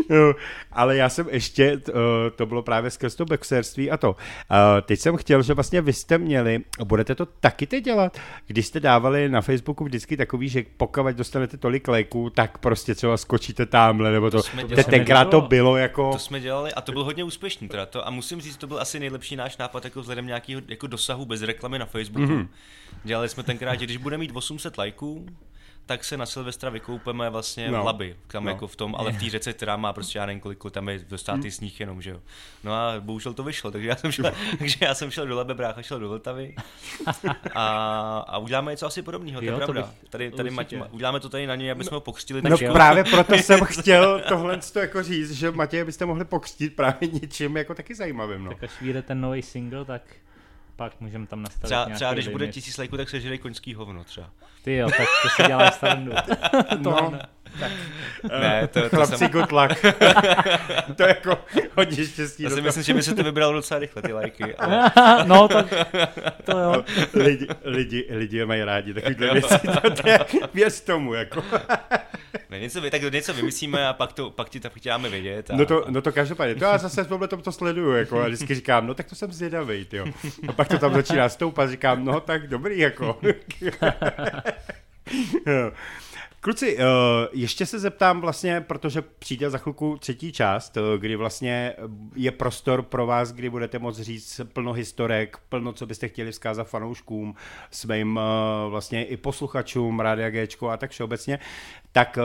Jo, 0.09 0.33
ale 0.71 0.97
já 0.97 1.09
jsem 1.09 1.27
ještě, 1.31 1.81
eh, 1.89 1.91
to 2.35 2.45
bylo 2.45 2.63
právě 2.63 2.91
skrz 2.91 3.15
to 3.15 3.25
boxerství 3.25 3.91
a 3.91 3.97
to. 3.97 4.15
Eh, 4.51 4.81
Teď 4.81 4.99
jsem 4.99 5.17
chtěl, 5.17 5.41
že 5.41 5.53
vlastně 5.53 5.81
vy 5.81 5.93
jste 5.93 6.17
měli, 6.17 6.59
a 6.79 6.85
budete 6.85 7.15
to 7.15 7.25
taky 7.25 7.67
teď 7.67 7.83
dělat, 7.83 8.17
když 8.47 8.65
jste 8.65 8.79
dávali 8.79 9.29
na 9.29 9.41
Facebooku 9.41 9.83
vždycky 9.83 10.17
takový, 10.17 10.49
že 10.49 10.63
pokud 10.77 11.05
dostanete 11.05 11.57
tolik 11.57 11.87
lajků, 11.87 12.29
tak 12.29 12.48
prostě 12.57 12.95
třeba 12.95 13.17
skočíte 13.17 13.65
tamhle, 13.65 14.11
nebo 14.11 14.31
to. 14.31 14.43
jsme 14.43 14.61
to 14.61 14.67
dělali. 14.67 14.83
tenkrát 14.83 15.25
to 15.25 15.41
bylo 15.41 15.77
jako... 15.77 16.11
to 16.11 16.19
jsme 16.19 16.39
dělali 16.39 16.73
a 16.73 16.81
to 16.81 16.91
byl 16.91 17.03
hodně 17.03 17.23
úspěšný 17.23 17.67
teda 17.67 17.85
to. 17.85 18.07
A 18.07 18.09
musím 18.09 18.41
říct, 18.41 18.57
to 18.57 18.67
byl 18.67 18.79
asi 18.79 18.99
nejlepší 18.99 19.35
náš 19.35 19.57
nápad 19.57 19.83
jako 19.83 19.99
vzhledem 20.01 20.25
nějakého 20.25 20.61
jako 20.67 20.87
dosahu 20.87 21.25
bez 21.25 21.41
reklamy 21.41 21.79
na 21.79 21.85
Facebooku. 21.85 22.33
Mm-hmm. 22.33 22.47
Dělali 23.03 23.29
jsme 23.29 23.43
tenkrát, 23.43 23.79
že 23.79 23.85
když 23.85 23.97
bude 23.97 24.17
mít 24.17 24.31
800 24.33 24.77
lajků, 24.77 25.25
tak 25.89 26.03
se 26.03 26.17
na 26.17 26.25
Silvestra 26.25 26.69
vykoupeme 26.69 27.29
vlastně 27.29 27.71
No. 27.71 27.77
no. 27.77 27.83
v 27.83 27.85
Laby, 27.85 28.15
tam 28.27 28.43
No. 28.43 28.49
no. 28.49 28.55
jako 28.55 28.67
v 28.67 28.75
tom, 28.75 28.95
ale 28.95 29.11
v 29.11 29.19
té 29.23 29.29
řece, 29.29 29.53
která 29.53 29.77
má 29.77 29.93
prostě 29.93 30.19
já 30.19 30.25
nevím 30.25 30.39
kolik, 30.39 30.59
tam 30.71 30.89
je 30.89 30.99
dostátý 31.09 31.41
Hmm. 31.41 31.51
sníh 31.51 31.79
jenom, 31.79 32.01
že 32.01 32.09
jo. 32.09 32.19
No 32.63 32.73
a 32.73 32.93
bohužel 32.99 33.33
to 33.33 33.43
vyšlo, 33.43 33.71
takže 33.71 33.87
já 33.87 33.95
jsem 33.95 34.11
šel, 34.11 34.31
takže 34.59 34.77
já 34.81 34.95
jsem 34.95 35.11
šel 35.11 35.27
do 35.27 35.35
Labe, 35.35 35.53
brácha 35.53 35.81
šel 35.81 35.99
do 35.99 36.09
Vltavy 36.09 36.55
a, 37.55 38.17
a 38.27 38.37
uděláme 38.37 38.71
něco 38.71 38.85
asi 38.85 39.01
podobného, 39.01 39.39
to 39.41 39.45
je 39.45 39.55
pravda. 39.55 39.81
bych- 39.81 40.09
Tady, 40.09 40.31
tady. 40.31 40.49
Mať, 40.49 40.73
uděláme 40.91 41.19
to 41.19 41.29
tady 41.29 41.47
na 41.47 41.55
něj, 41.55 41.71
aby 41.71 41.83
jsme 41.83 41.95
ho 41.95 42.01
pokřtili. 42.01 42.41
No 42.41 42.57
jo. 42.61 42.73
právě 42.73 43.03
proto 43.03 43.33
jsem 43.35 43.59
chtěl 43.65 44.21
tohle 44.27 44.57
to 44.73 44.79
jako 44.79 45.03
říct, 45.03 45.31
že 45.31 45.51
Matěj 45.51 45.83
byste 45.83 46.05
mohli 46.05 46.25
pokřtít 46.25 46.75
právě 46.75 47.07
něčím 47.21 47.57
jako 47.57 47.75
taky 47.75 47.95
zajímavým, 47.95 48.43
no. 48.43 48.49
Tak 48.51 48.63
až 48.63 48.81
vyjde 48.81 49.01
ten 49.01 49.21
nový 49.21 49.41
single, 49.41 49.85
tak 49.85 50.01
pak 50.79 51.01
můžeme 51.01 51.27
tam 51.27 51.41
nastavit 51.41 51.65
Třeba, 51.65 51.79
nějaký 51.81 51.95
třeba 51.95 52.13
když 52.13 52.27
bude 52.27 52.43
limit. 52.43 52.53
tisíc 52.53 52.77
lajků, 52.77 52.97
tak 52.97 53.09
se 53.09 53.19
žerej 53.19 53.37
koňský 53.37 53.73
hovno 53.73 54.03
třeba. 54.03 54.29
Ty 54.63 54.75
jo, 54.75 54.89
tak 54.97 55.07
to 55.23 55.29
si 55.29 55.43
děláš 55.47 55.73
srandu. 55.73 56.11
no. 56.77 57.11
Ne, 58.39 58.67
to, 58.67 58.81
to 58.81 58.89
Chlapci, 58.89 59.17
jsem, 59.17 59.31
good 59.31 59.51
luck. 59.51 59.81
to 60.95 61.03
je 61.03 61.09
jako 61.09 61.37
hodně 61.77 62.05
štěstí. 62.05 62.43
já 62.43 62.49
si 62.49 62.61
myslím, 62.61 62.83
že 62.83 62.93
by 62.93 63.03
se 63.03 63.15
to 63.15 63.23
vybral 63.23 63.53
docela 63.53 63.79
rychle, 63.79 64.01
ty 64.01 64.13
lajky. 64.13 64.55
Ale, 64.57 64.91
no, 65.25 65.47
tak 65.47 65.65
to 66.43 66.57
jo. 66.57 66.83
lidi, 67.13 67.47
lidi, 67.63 68.07
lidi 68.09 68.37
je 68.37 68.45
mají 68.45 68.63
rádi 68.63 68.93
takovýhle 68.93 69.33
věci, 69.33 69.59
to, 69.81 69.89
to 70.01 70.09
je, 70.09 70.19
věř 70.53 70.81
tomu, 70.81 71.13
jako. 71.13 71.43
ne, 72.49 72.59
něco, 72.59 72.81
tak 72.91 73.01
něco 73.13 73.33
vymyslíme 73.33 73.87
a 73.87 73.93
pak, 73.93 74.13
to, 74.13 74.29
pak 74.29 74.49
ti 74.49 74.59
to 74.59 74.69
dáme 74.85 75.09
vědět. 75.09 75.51
A, 75.51 75.55
No 75.55 75.65
to, 75.65 75.85
no 75.89 76.01
to 76.01 76.11
každopádně, 76.11 76.55
to 76.55 76.65
já 76.65 76.77
zase 76.77 77.03
v 77.03 77.27
tom 77.27 77.41
to 77.41 77.51
sleduju, 77.51 77.91
jako, 77.91 78.21
a 78.21 78.27
vždycky 78.27 78.55
říkám, 78.55 78.87
no 78.87 78.93
tak 78.93 79.09
to 79.09 79.15
jsem 79.15 79.31
zvědavý, 79.31 79.87
jo. 79.93 80.05
A 80.47 80.53
pak 80.53 80.67
to 80.67 80.77
tam 80.77 80.93
začíná 80.93 81.29
stoupat, 81.29 81.69
říkám, 81.69 82.05
no 82.05 82.19
tak 82.19 82.47
dobrý, 82.47 82.79
jako. 82.79 83.19
Kluci, 86.41 86.77
eh, 86.79 86.83
ještě 87.31 87.65
se 87.65 87.79
zeptám 87.79 88.21
vlastně, 88.21 88.61
protože 88.61 89.01
přijde 89.01 89.49
za 89.49 89.57
chvilku 89.57 89.97
třetí 89.97 90.31
část, 90.31 90.77
eh, 90.77 90.97
kdy 90.97 91.15
vlastně 91.15 91.75
je 92.15 92.31
prostor 92.31 92.81
pro 92.81 93.05
vás, 93.05 93.31
kdy 93.31 93.49
budete 93.49 93.79
moct 93.79 93.99
říct 93.99 94.41
plno 94.53 94.73
historek, 94.73 95.37
plno, 95.49 95.73
co 95.73 95.85
byste 95.85 96.07
chtěli 96.07 96.31
vzkázat 96.31 96.67
fanouškům, 96.67 97.35
svým 97.71 98.19
eh, 98.19 98.69
vlastně 98.69 99.05
i 99.05 99.17
posluchačům, 99.17 99.99
Rádia 99.99 100.29
Gčko 100.29 100.69
a 100.69 100.77
tak 100.77 100.91
všeobecně, 100.91 101.39
tak 101.91 102.17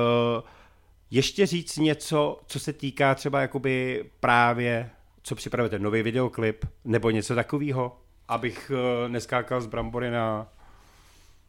ještě 1.10 1.46
říct 1.46 1.76
něco, 1.76 2.40
co 2.46 2.60
se 2.60 2.72
týká 2.72 3.14
třeba 3.14 3.40
jakoby 3.40 4.04
právě, 4.20 4.90
co 5.22 5.34
připravujete, 5.34 5.78
nový 5.78 6.02
videoklip, 6.02 6.64
nebo 6.84 7.10
něco 7.10 7.34
takového, 7.34 8.00
abych 8.28 8.70
neskákal 9.08 9.60
z 9.60 9.66
brambory 9.66 10.10
na... 10.10 10.53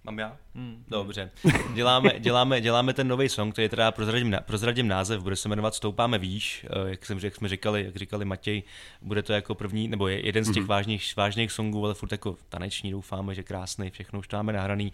Mám 0.05 0.19
já? 0.19 0.37
Hmm. 0.55 0.83
Dobře. 0.87 1.31
Děláme, 1.73 2.11
děláme, 2.19 2.61
děláme 2.61 2.93
ten 2.93 3.07
nový 3.07 3.29
song, 3.29 3.53
který 3.53 3.69
teda 3.69 3.91
prozradím, 3.91 4.29
na- 4.29 4.39
prozradím 4.41 4.87
název, 4.87 5.21
bude 5.21 5.35
se 5.35 5.49
jmenovat 5.49 5.75
Stoupáme 5.75 6.17
výš, 6.17 6.65
eh, 6.69 6.89
jak, 6.89 7.05
jsem, 7.05 7.19
jak 7.23 7.35
jsme 7.35 7.49
říkali, 7.49 7.83
jak 7.85 7.95
říkali 7.95 8.25
Matěj, 8.25 8.63
bude 9.01 9.23
to 9.23 9.33
jako 9.33 9.55
první, 9.55 9.87
nebo 9.87 10.07
je 10.07 10.25
jeden 10.25 10.43
z 10.43 10.53
těch 10.53 10.65
vážných, 10.65 11.15
vážných 11.17 11.51
songů, 11.51 11.85
ale 11.85 11.93
furt 11.93 12.11
jako 12.11 12.37
taneční, 12.49 12.91
doufáme, 12.91 13.35
že 13.35 13.43
krásný, 13.43 13.89
všechno 13.89 14.19
už 14.19 14.27
to 14.27 14.37
máme 14.37 14.53
nahraný. 14.53 14.93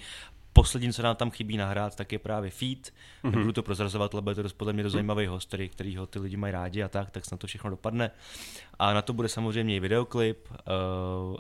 Poslední, 0.53 0.93
co 0.93 1.01
nám 1.01 1.16
tam 1.16 1.32
chybí 1.32 1.57
nahrát, 1.57 1.95
tak 1.95 2.12
je 2.12 2.20
právě 2.20 2.51
feed. 2.51 2.93
Mm-hmm. 3.24 3.32
Nebudu 3.32 3.51
to 3.51 3.64
prozrazovat, 3.64 4.14
ale 4.14 4.22
bude 4.22 4.36
to 4.36 4.43
dost, 4.43 4.53
podle 4.53 4.74
mě 4.74 4.84
dost 4.84 4.93
zajímavý 4.93 5.26
host, 5.26 5.47
který, 5.47 5.70
který 5.70 5.97
ho 5.97 6.05
ty 6.05 6.20
lidi 6.20 6.38
mají 6.38 6.53
rádi 6.53 6.84
a 6.84 6.88
tak, 6.88 7.12
tak 7.12 7.26
snad 7.26 7.39
to 7.39 7.47
všechno 7.47 7.70
dopadne. 7.70 8.12
A 8.82 8.93
na 8.93 9.01
to 9.01 9.13
bude 9.13 9.29
samozřejmě 9.29 9.75
i 9.75 9.79
videoklip 9.79 10.47
uh, 10.51 10.57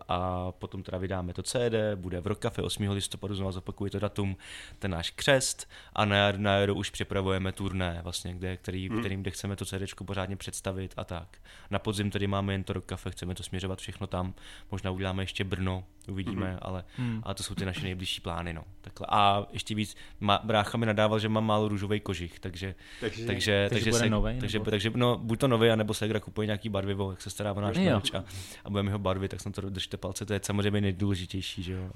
a 0.07 0.51
potom 0.51 0.83
teda 0.83 0.97
vydáme 0.97 1.33
to 1.33 1.43
CD, 1.43 1.73
bude 1.95 2.21
v 2.21 2.27
Rokafe 2.27 2.61
8. 2.61 2.89
listopadu, 2.89 3.35
znovu 3.35 3.51
zopakuju 3.51 3.89
to 3.89 3.99
datum, 3.99 4.37
ten 4.79 4.91
náš 4.91 5.09
křest 5.09 5.69
a 5.93 6.05
na, 6.05 6.15
jar, 6.15 6.39
na 6.39 6.55
jaru 6.55 6.75
už 6.75 6.89
připravujeme 6.89 7.51
turné, 7.51 7.99
vlastně, 8.03 8.33
kde, 8.33 8.57
který, 8.57 8.89
mm. 8.89 8.99
kterým, 8.99 9.21
kde 9.21 9.31
chceme 9.31 9.55
to 9.55 9.65
CD 9.65 9.81
pořádně 10.05 10.35
představit 10.35 10.93
a 10.97 11.03
tak. 11.03 11.37
Na 11.71 11.79
podzim 11.79 12.11
tedy 12.11 12.27
máme 12.27 12.53
jen 12.53 12.63
to 12.63 12.73
Rokafe, 12.73 13.11
chceme 13.11 13.35
to 13.35 13.43
směřovat 13.43 13.79
všechno 13.79 14.07
tam, 14.07 14.33
možná 14.71 14.91
uděláme 14.91 15.23
ještě 15.23 15.43
Brno, 15.43 15.83
uvidíme, 16.07 16.51
mm. 16.51 16.57
ale 16.61 16.83
mm. 16.97 17.21
a 17.23 17.33
to 17.33 17.43
jsou 17.43 17.55
ty 17.55 17.65
naše 17.65 17.83
nejbližší 17.83 18.21
plány. 18.21 18.53
No. 18.53 18.63
Takhle. 18.81 19.07
A 19.09 19.45
ještě 19.51 19.75
víc, 19.75 19.95
má, 20.19 20.39
brácha 20.43 20.77
mi 20.77 20.85
nadával, 20.85 21.19
že 21.19 21.29
mám 21.29 21.45
málo 21.45 21.67
růžový 21.67 21.99
kožich, 21.99 22.39
takže, 22.39 22.75
takže, 22.99 23.25
takže, 23.25 23.67
takže, 23.69 23.89
bude 23.89 23.99
se, 23.99 24.09
novej, 24.09 24.39
takže, 24.39 24.59
takže, 24.59 24.91
no, 24.95 25.17
buď 25.17 25.39
to 25.39 25.47
nový, 25.47 25.69
anebo 25.69 25.93
se 25.93 26.19
kupuje 26.19 26.45
nějaký 26.45 26.69
barvivo, 26.69 27.11
jak 27.11 27.21
se 27.21 27.30
stará 27.31 27.53
o 27.53 27.61
náš 27.61 27.77
merch 27.77 28.15
a, 28.15 28.23
a 28.65 28.69
budeme 28.69 28.91
ho 28.91 28.99
barvit, 28.99 29.31
tak 29.31 29.41
jsem 29.41 29.51
to 29.51 29.69
držte 29.69 29.97
palce, 29.97 30.25
to 30.25 30.33
je 30.33 30.39
samozřejmě 30.43 30.81
nejdůležitější, 30.81 31.63
že 31.63 31.73
jo. 31.73 31.89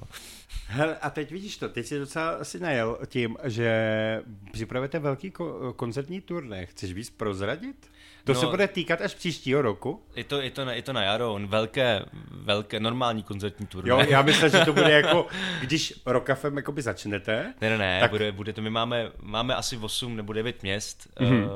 Hele, 0.67 0.97
a 0.97 1.09
teď 1.09 1.31
vidíš 1.31 1.57
to, 1.57 1.69
teď 1.69 1.85
si 1.85 1.99
docela 1.99 2.43
si 2.43 2.59
najel 2.59 2.97
tím, 3.07 3.37
že 3.43 4.21
připravujete 4.51 4.99
velký 4.99 5.31
ko- 5.31 5.73
koncertní 5.73 6.21
turné. 6.21 6.65
Chceš 6.65 6.93
víc 6.93 7.09
prozradit? 7.09 7.89
To 8.23 8.33
No. 8.33 8.39
se 8.39 8.45
bude 8.47 8.67
týkat 8.67 9.01
až 9.01 9.13
příštího 9.15 9.61
roku? 9.61 10.01
Je 10.15 10.23
to, 10.23 10.41
je 10.41 10.51
to, 10.51 10.65
na, 10.65 10.73
je 10.73 10.81
to 10.81 10.93
na 10.93 11.03
jaro, 11.03 11.39
velké, 11.45 12.05
velké, 12.31 12.79
normální 12.79 13.23
koncertní 13.23 13.65
turné. 13.67 13.89
Jo, 13.89 13.99
já 14.09 14.21
myslím, 14.21 14.49
že 14.49 14.65
to 14.65 14.73
bude 14.73 14.91
jako, 15.01 15.27
když 15.61 15.93
Rockafem 16.05 16.57
jakoby 16.57 16.81
začnete. 16.81 17.53
Ne, 17.61 17.69
ne, 17.69 17.77
ne, 17.77 17.99
Tak- 17.99 18.11
bude, 18.11 18.31
bude 18.31 18.53
to, 18.53 18.61
my 18.61 18.69
máme, 18.69 19.11
máme 19.21 19.55
asi 19.55 19.77
8 19.77 20.15
nebo 20.15 20.33
9 20.33 20.63
měst, 20.63 21.07
Mhm. 21.19 21.31
mm-hmm. 21.31 21.43
uh, 21.45 21.49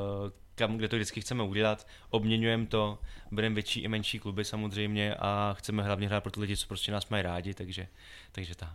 kam, 0.60 0.78
kde 0.78 0.88
to 0.88 0.96
vždycky 0.96 1.22
chceme 1.22 1.44
udělat, 1.44 1.88
obměňujeme 2.10 2.66
to, 2.66 3.00
bereme 3.32 3.56
větší 3.56 3.80
i 3.82 3.88
menší 3.88 4.20
kluby 4.20 4.46
samozřejmě 4.46 5.16
a 5.16 5.56
chceme 5.60 5.84
hlavně 5.84 6.08
hrát 6.08 6.22
pro 6.24 6.32
ty 6.32 6.40
lidi, 6.40 6.58
co 6.58 6.68
prostě 6.68 6.92
nás 6.92 7.10
mají 7.10 7.24
rádi, 7.24 7.54
takže, 7.54 7.88
takže 8.32 8.56
tak. 8.56 8.70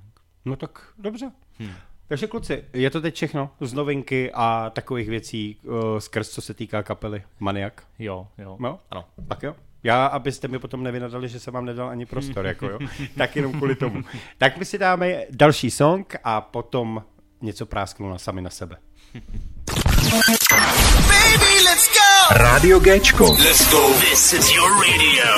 No 0.44 0.56
tak 0.56 0.92
dobře. 0.98 1.30
Hmm. 1.58 1.72
Takže 2.08 2.26
kluci, 2.26 2.64
je 2.72 2.90
to 2.90 3.00
teď 3.00 3.14
všechno 3.14 3.50
z 3.60 3.72
novinky 3.72 4.30
a 4.34 4.70
takových 4.74 5.08
věcí 5.08 5.56
uh, 5.62 5.98
skrz, 5.98 6.28
co 6.30 6.42
se 6.42 6.54
týká 6.54 6.82
kapely 6.82 7.22
Maniak. 7.40 7.86
Jo, 7.98 8.28
jo. 8.38 8.56
No, 8.60 8.80
Ano. 8.90 9.04
tak 9.28 9.42
jo. 9.42 9.56
Já, 9.82 10.06
abyste 10.06 10.48
mi 10.48 10.58
potom 10.58 10.82
nevynadali, 10.82 11.28
že 11.28 11.40
jsem 11.40 11.54
vám 11.54 11.64
nedal 11.64 11.88
ani 11.88 12.06
prostor, 12.06 12.46
jako 12.46 12.66
jo. 12.68 12.78
tak 13.16 13.36
jenom 13.36 13.52
kvůli 13.52 13.74
tomu. 13.74 14.02
Tak 14.38 14.56
my 14.58 14.64
si 14.64 14.78
dáme 14.78 15.24
další 15.30 15.70
song 15.70 16.16
a 16.24 16.40
potom 16.40 17.04
něco 17.40 17.66
prásknu 17.66 18.10
na 18.10 18.18
sami 18.18 18.42
na 18.42 18.50
sebe. 18.50 18.76
Baby, 20.14 21.52
let's 21.64 21.88
go! 21.90 22.34
Rádio 22.38 22.78
Géčko. 22.80 23.24
Let's 23.34 23.66
go. 23.72 23.82
This 23.98 24.32
is 24.32 24.46
your 24.54 24.70
radio, 24.78 25.30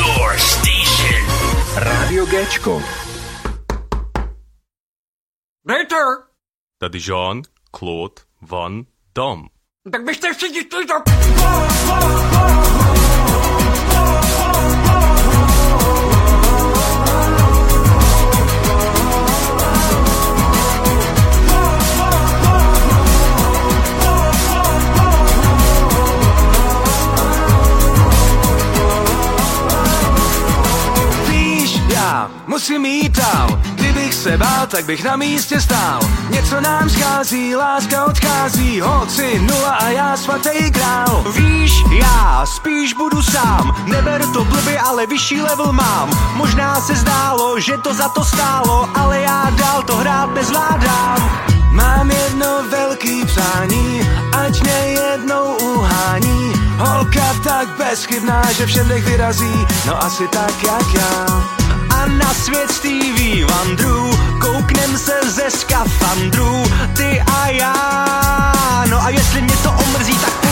your 0.00 0.38
station. 0.38 1.24
Rádio 1.76 2.26
Géčko. 2.26 2.82
Peter, 5.68 6.06
Tady 6.80 6.98
Jean-Claude 7.00 8.22
Van 8.42 8.84
Damme. 9.14 9.48
tak 9.92 10.04
byste 10.04 10.32
všichni 10.34 10.60
šli 10.72 10.86
musím 32.46 32.84
jít 32.84 33.16
dál. 33.16 33.60
Kdybych 33.74 34.14
se 34.14 34.38
bál, 34.38 34.66
tak 34.66 34.84
bych 34.84 35.04
na 35.04 35.16
místě 35.16 35.60
stál. 35.60 36.00
Něco 36.30 36.60
nám 36.60 36.90
schází, 36.90 37.56
láska 37.56 38.04
odchází. 38.04 38.80
Holci 38.80 39.38
nula 39.38 39.70
a 39.70 39.88
já 39.88 40.16
svatý 40.16 40.70
král. 40.70 41.24
Víš, 41.36 41.72
já 41.90 42.46
spíš 42.46 42.92
budu 42.92 43.22
sám. 43.22 43.76
Neber 43.86 44.26
to 44.32 44.44
blbě, 44.44 44.78
ale 44.78 45.06
vyšší 45.06 45.42
level 45.42 45.72
mám. 45.72 46.10
Možná 46.34 46.80
se 46.80 46.94
zdálo, 46.94 47.60
že 47.60 47.78
to 47.78 47.94
za 47.94 48.08
to 48.08 48.24
stálo 48.24 48.88
Ale 48.94 49.20
já 49.20 49.50
dál 49.50 49.82
to 49.82 49.96
hrát 49.96 50.34
nezvládám. 50.34 51.30
Mám 51.70 52.10
jedno 52.10 52.62
velký 52.70 53.24
přání, 53.24 54.00
ať 54.32 54.62
mě 54.62 54.72
jednou 54.72 55.54
uhání. 55.54 56.52
Holka 56.78 57.34
tak 57.44 57.68
bezchybná, 57.78 58.52
že 58.52 58.66
všem 58.66 58.88
dech 58.88 59.04
vyrazí, 59.04 59.66
no 59.86 60.02
asi 60.02 60.28
tak 60.28 60.62
jak 60.62 60.94
já 60.94 61.63
na 62.06 62.34
svět 62.34 62.70
Stevie 62.70 63.46
Wonderů 63.46 64.10
Kouknem 64.40 64.98
se 64.98 65.20
ze 65.30 65.50
skafandrů 65.50 66.64
Ty 66.96 67.20
a 67.20 67.48
já. 67.48 68.84
No 68.90 69.02
a 69.02 69.08
jestli 69.08 69.42
mě 69.42 69.56
to 69.56 69.70
omrzí, 69.70 70.12
tak 70.12 70.43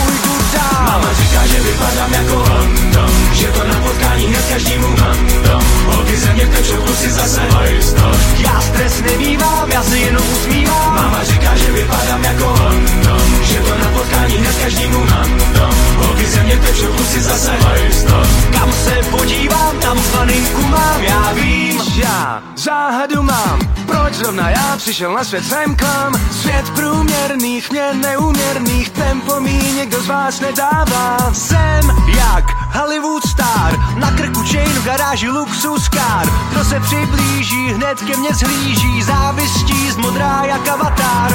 dál 0.53 0.83
Mama 0.85 1.13
říká, 1.13 1.47
že 1.47 1.59
vypadám 1.59 2.13
jako 2.13 2.35
London 2.35 3.11
Že 3.33 3.47
to 3.47 3.67
na 3.67 3.75
potkání 3.79 4.25
hned 4.25 4.45
každému 4.49 4.87
mandom. 4.87 5.63
Holky 5.85 6.17
ze 6.17 6.33
mě 6.33 6.45
tečou, 6.47 6.77
kluci 6.77 7.11
zase 7.11 7.41
hojsto 7.51 8.11
Já 8.37 8.61
stres 8.61 9.01
nemývám, 9.01 9.71
já 9.71 9.83
se 9.83 9.97
jenom 9.97 10.23
usmívám. 10.33 10.95
Mama 10.95 11.23
říká, 11.23 11.57
že 11.57 11.71
vypadám 11.71 12.23
jako 12.23 12.45
London 12.45 13.43
Že 13.43 13.59
to 13.59 13.77
na 13.77 13.89
potkání 13.97 14.35
hned 14.37 14.55
každému 14.63 14.99
mandom. 14.99 15.73
Holky 15.97 16.25
ze 16.25 16.43
mě 16.43 16.57
tečou, 16.57 16.87
kluci 16.87 17.21
zase 17.21 17.51
hojsto 17.51 18.23
Kam 18.51 18.71
se 18.71 19.09
podívám, 19.11 19.79
tam 19.79 19.99
svaninku 19.99 20.61
mám, 20.61 21.01
já 21.01 21.33
vím 21.33 21.81
Já 21.95 22.43
záhadu 22.55 23.23
mám, 23.23 23.59
proč 23.85 24.13
zrovna 24.13 24.49
já 24.49 24.77
přišel 24.77 25.13
na 25.13 25.23
svět 25.23 25.45
sem 25.45 25.75
k 25.75 25.83
Svět 26.31 26.69
průměrných, 26.69 27.71
mě 27.71 27.93
neuměrných 27.93 28.89
Tempo 28.89 29.39
mi 29.39 29.73
někdo 29.75 30.01
z 30.01 30.07
vás 30.07 30.39
nedává. 30.43 31.17
Jsem 31.33 31.83
jak 32.07 32.45
Hollywood 32.75 33.27
star. 33.27 33.79
Na 33.95 34.11
krku 34.11 34.43
chain 34.51 34.69
v 34.69 34.85
garáži 34.85 35.29
luxus 35.29 35.89
car. 35.89 36.27
Kdo 36.51 36.65
se 36.65 36.79
přiblíží, 36.79 37.67
hned 37.73 37.99
ke 37.99 38.17
mně 38.17 38.33
zhlíží. 38.33 39.03
Závistí 39.03 39.91
z 39.91 39.97
modrá 39.97 40.43
jak 40.45 40.67
avatar. 40.67 41.31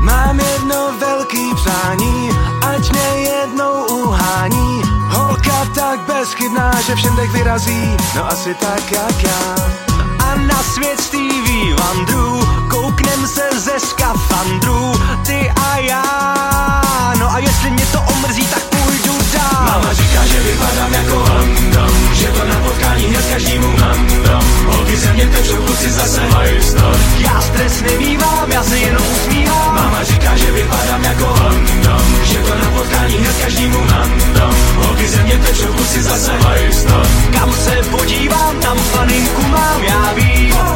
Mám 0.00 0.40
jedno 0.40 0.92
velký 1.00 1.54
přání, 1.54 2.30
ať 2.66 2.92
mě 2.92 3.08
jednou 3.30 3.84
uhání. 3.84 4.82
Holka 5.08 5.64
tak 5.74 6.00
bezchybná, 6.00 6.80
že 6.86 6.94
všem 6.94 7.16
dech 7.16 7.30
vyrazí, 7.30 7.96
no 8.16 8.26
asi 8.26 8.54
tak 8.54 8.92
jak 8.92 9.22
já. 9.22 9.54
A 10.24 10.36
na 10.36 10.62
svět 10.62 11.00
Stevie 11.00 11.74
Wonderů, 11.74 12.40
kouknem 12.70 13.26
se 13.26 13.42
ze 13.56 13.80
skafandrů 13.80 14.92
Ty 15.26 15.50
a 15.50 15.76
já, 15.76 16.82
a 17.30 17.38
jestli 17.38 17.70
mě 17.70 17.86
to 17.86 18.00
omrzí, 18.00 18.46
tak 18.46 18.62
půjdu 18.64 19.18
dál. 19.32 19.64
Mama 19.64 19.92
říká, 19.92 20.26
že 20.26 20.40
vypadám 20.40 20.94
jako 20.94 21.14
London 21.14 21.90
Že 22.12 22.26
to 22.26 22.44
na 22.48 22.54
potkání 22.54 23.04
hned 23.04 23.26
každému 23.32 23.68
mandom 23.80 24.44
Holky 24.66 24.96
ze 24.96 25.12
mě 25.12 25.26
tečou, 25.26 25.56
kluci 25.56 25.90
zase 25.90 26.20
hojsto 26.34 26.92
Já 27.18 27.40
stres 27.40 27.82
nemývám, 27.82 28.52
já 28.52 28.62
se 28.62 28.78
jenom 28.78 29.02
usmívám. 29.12 29.74
Mama 29.74 30.04
říká, 30.04 30.36
že 30.36 30.52
vypadám 30.52 31.04
jako 31.04 31.24
London 31.24 32.04
Že 32.24 32.38
to 32.38 32.54
na 32.58 32.70
potkání 32.70 33.14
hned 33.14 33.36
každému 33.42 33.78
mandom 33.84 34.54
Holky 34.76 35.08
ze 35.08 35.22
mě 35.22 35.38
tečou, 35.38 35.72
kluci 35.72 36.02
zase 36.02 36.32
hojsto 36.44 37.02
Kam 37.32 37.52
se 37.52 37.76
podívám, 37.90 38.60
tam 38.60 38.78
paninku 38.92 39.42
mám, 39.42 39.82
já 39.82 40.12
vím 40.12 40.69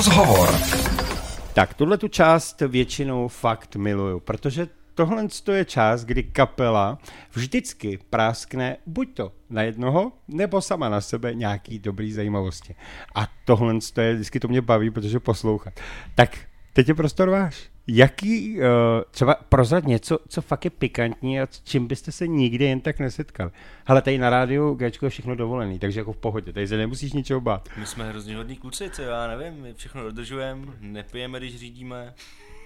Rozhovor. 0.00 0.48
Tak, 1.54 1.74
tuhle 1.74 1.98
tu 1.98 2.08
část 2.08 2.60
většinou 2.60 3.28
fakt 3.28 3.76
miluju, 3.76 4.20
protože 4.20 4.68
tohle 4.94 5.26
je 5.52 5.64
část, 5.64 6.04
kdy 6.04 6.22
kapela 6.22 6.98
vždycky 7.32 7.98
práskne 8.10 8.76
buď 8.86 9.14
to 9.14 9.32
na 9.50 9.62
jednoho, 9.62 10.12
nebo 10.28 10.60
sama 10.60 10.88
na 10.88 11.00
sebe 11.00 11.34
nějaký 11.34 11.78
dobrý 11.78 12.12
zajímavosti. 12.12 12.74
A 13.14 13.28
tohle 13.44 13.74
je, 14.00 14.14
vždycky 14.14 14.40
to 14.40 14.48
mě 14.48 14.60
baví, 14.60 14.90
protože 14.90 15.20
poslouchat. 15.20 15.74
Tak, 16.14 16.38
teď 16.72 16.88
je 16.88 16.94
prostor 16.94 17.30
váš. 17.30 17.68
Jaký, 17.92 18.58
uh, 18.58 18.64
třeba 19.10 19.34
prozrad 19.48 19.84
něco, 19.84 20.18
co 20.28 20.42
fakt 20.42 20.64
je 20.64 20.70
pikantní 20.70 21.40
a 21.40 21.48
čím 21.64 21.86
byste 21.86 22.12
se 22.12 22.26
nikdy 22.26 22.64
jen 22.64 22.80
tak 22.80 22.98
nesetkali. 22.98 23.50
Ale 23.86 24.02
tady 24.02 24.18
na 24.18 24.30
rádiu 24.30 24.74
Gčko 24.74 25.06
je 25.06 25.10
všechno 25.10 25.36
dovolený, 25.36 25.78
takže 25.78 26.00
jako 26.00 26.12
v 26.12 26.16
pohodě, 26.16 26.52
tady 26.52 26.68
se 26.68 26.76
nemusíš 26.76 27.12
ničeho 27.12 27.40
bát. 27.40 27.68
My 27.76 27.86
jsme 27.86 28.08
hrozně 28.08 28.36
hodní 28.36 28.56
kluci, 28.56 28.90
co 28.90 29.02
já 29.02 29.26
nevím, 29.26 29.62
my 29.62 29.74
všechno 29.74 30.02
dodržujeme, 30.02 30.66
nepijeme, 30.80 31.38
když 31.38 31.58
řídíme. 31.58 32.14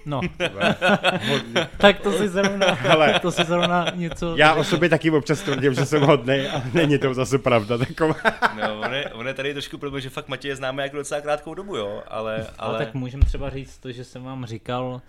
No, 0.07 0.21
tak 1.77 2.01
to 2.01 2.13
si 2.13 2.29
zrovna, 2.29 2.75
Hele. 2.75 3.21
to 3.21 3.33
si 3.33 3.45
zrovna 3.45 3.87
něco... 3.95 4.37
Já 4.37 4.55
o 4.55 4.65
sobě 4.65 4.89
taky 4.89 5.11
občas 5.11 5.43
tvrdím, 5.43 5.75
že 5.75 5.87
jsem 5.87 6.03
hodný, 6.03 6.47
a 6.47 6.63
není 6.73 6.99
to 6.99 7.15
zase 7.15 7.39
pravda 7.39 7.79
taková. 7.79 8.15
No, 8.61 8.81
on 8.81 8.95
je, 8.95 9.11
on 9.11 9.29
je 9.29 9.35
tady 9.35 9.53
trošku 9.53 9.79
problém, 9.79 10.01
že 10.01 10.11
fakt 10.11 10.29
Matěje 10.29 10.57
známe 10.57 10.83
jako 10.83 10.97
docela 10.97 11.21
krátkou 11.21 11.55
dobu, 11.55 11.77
jo, 11.77 12.03
ale... 12.07 12.35
Ale, 12.37 12.47
ale... 12.59 12.79
tak 12.79 12.95
můžeme 12.95 13.25
třeba 13.25 13.51
říct 13.51 13.79
to, 13.79 13.93
že 13.93 14.05
jsem 14.05 14.25
vám 14.25 14.47
říkal, 14.47 15.03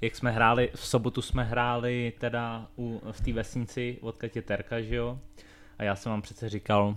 jak 0.00 0.16
jsme 0.16 0.30
hráli, 0.30 0.70
v 0.74 0.86
sobotu 0.86 1.22
jsme 1.22 1.44
hráli 1.44 2.12
teda 2.18 2.66
u, 2.78 3.02
v 3.12 3.20
té 3.20 3.32
vesnici 3.32 3.98
od 4.00 4.16
Katě 4.16 4.42
Terka, 4.42 4.80
že 4.80 4.94
jo? 4.94 5.18
A 5.78 5.84
já 5.84 5.96
jsem 5.96 6.12
vám 6.12 6.22
přece 6.22 6.48
říkal, 6.48 6.96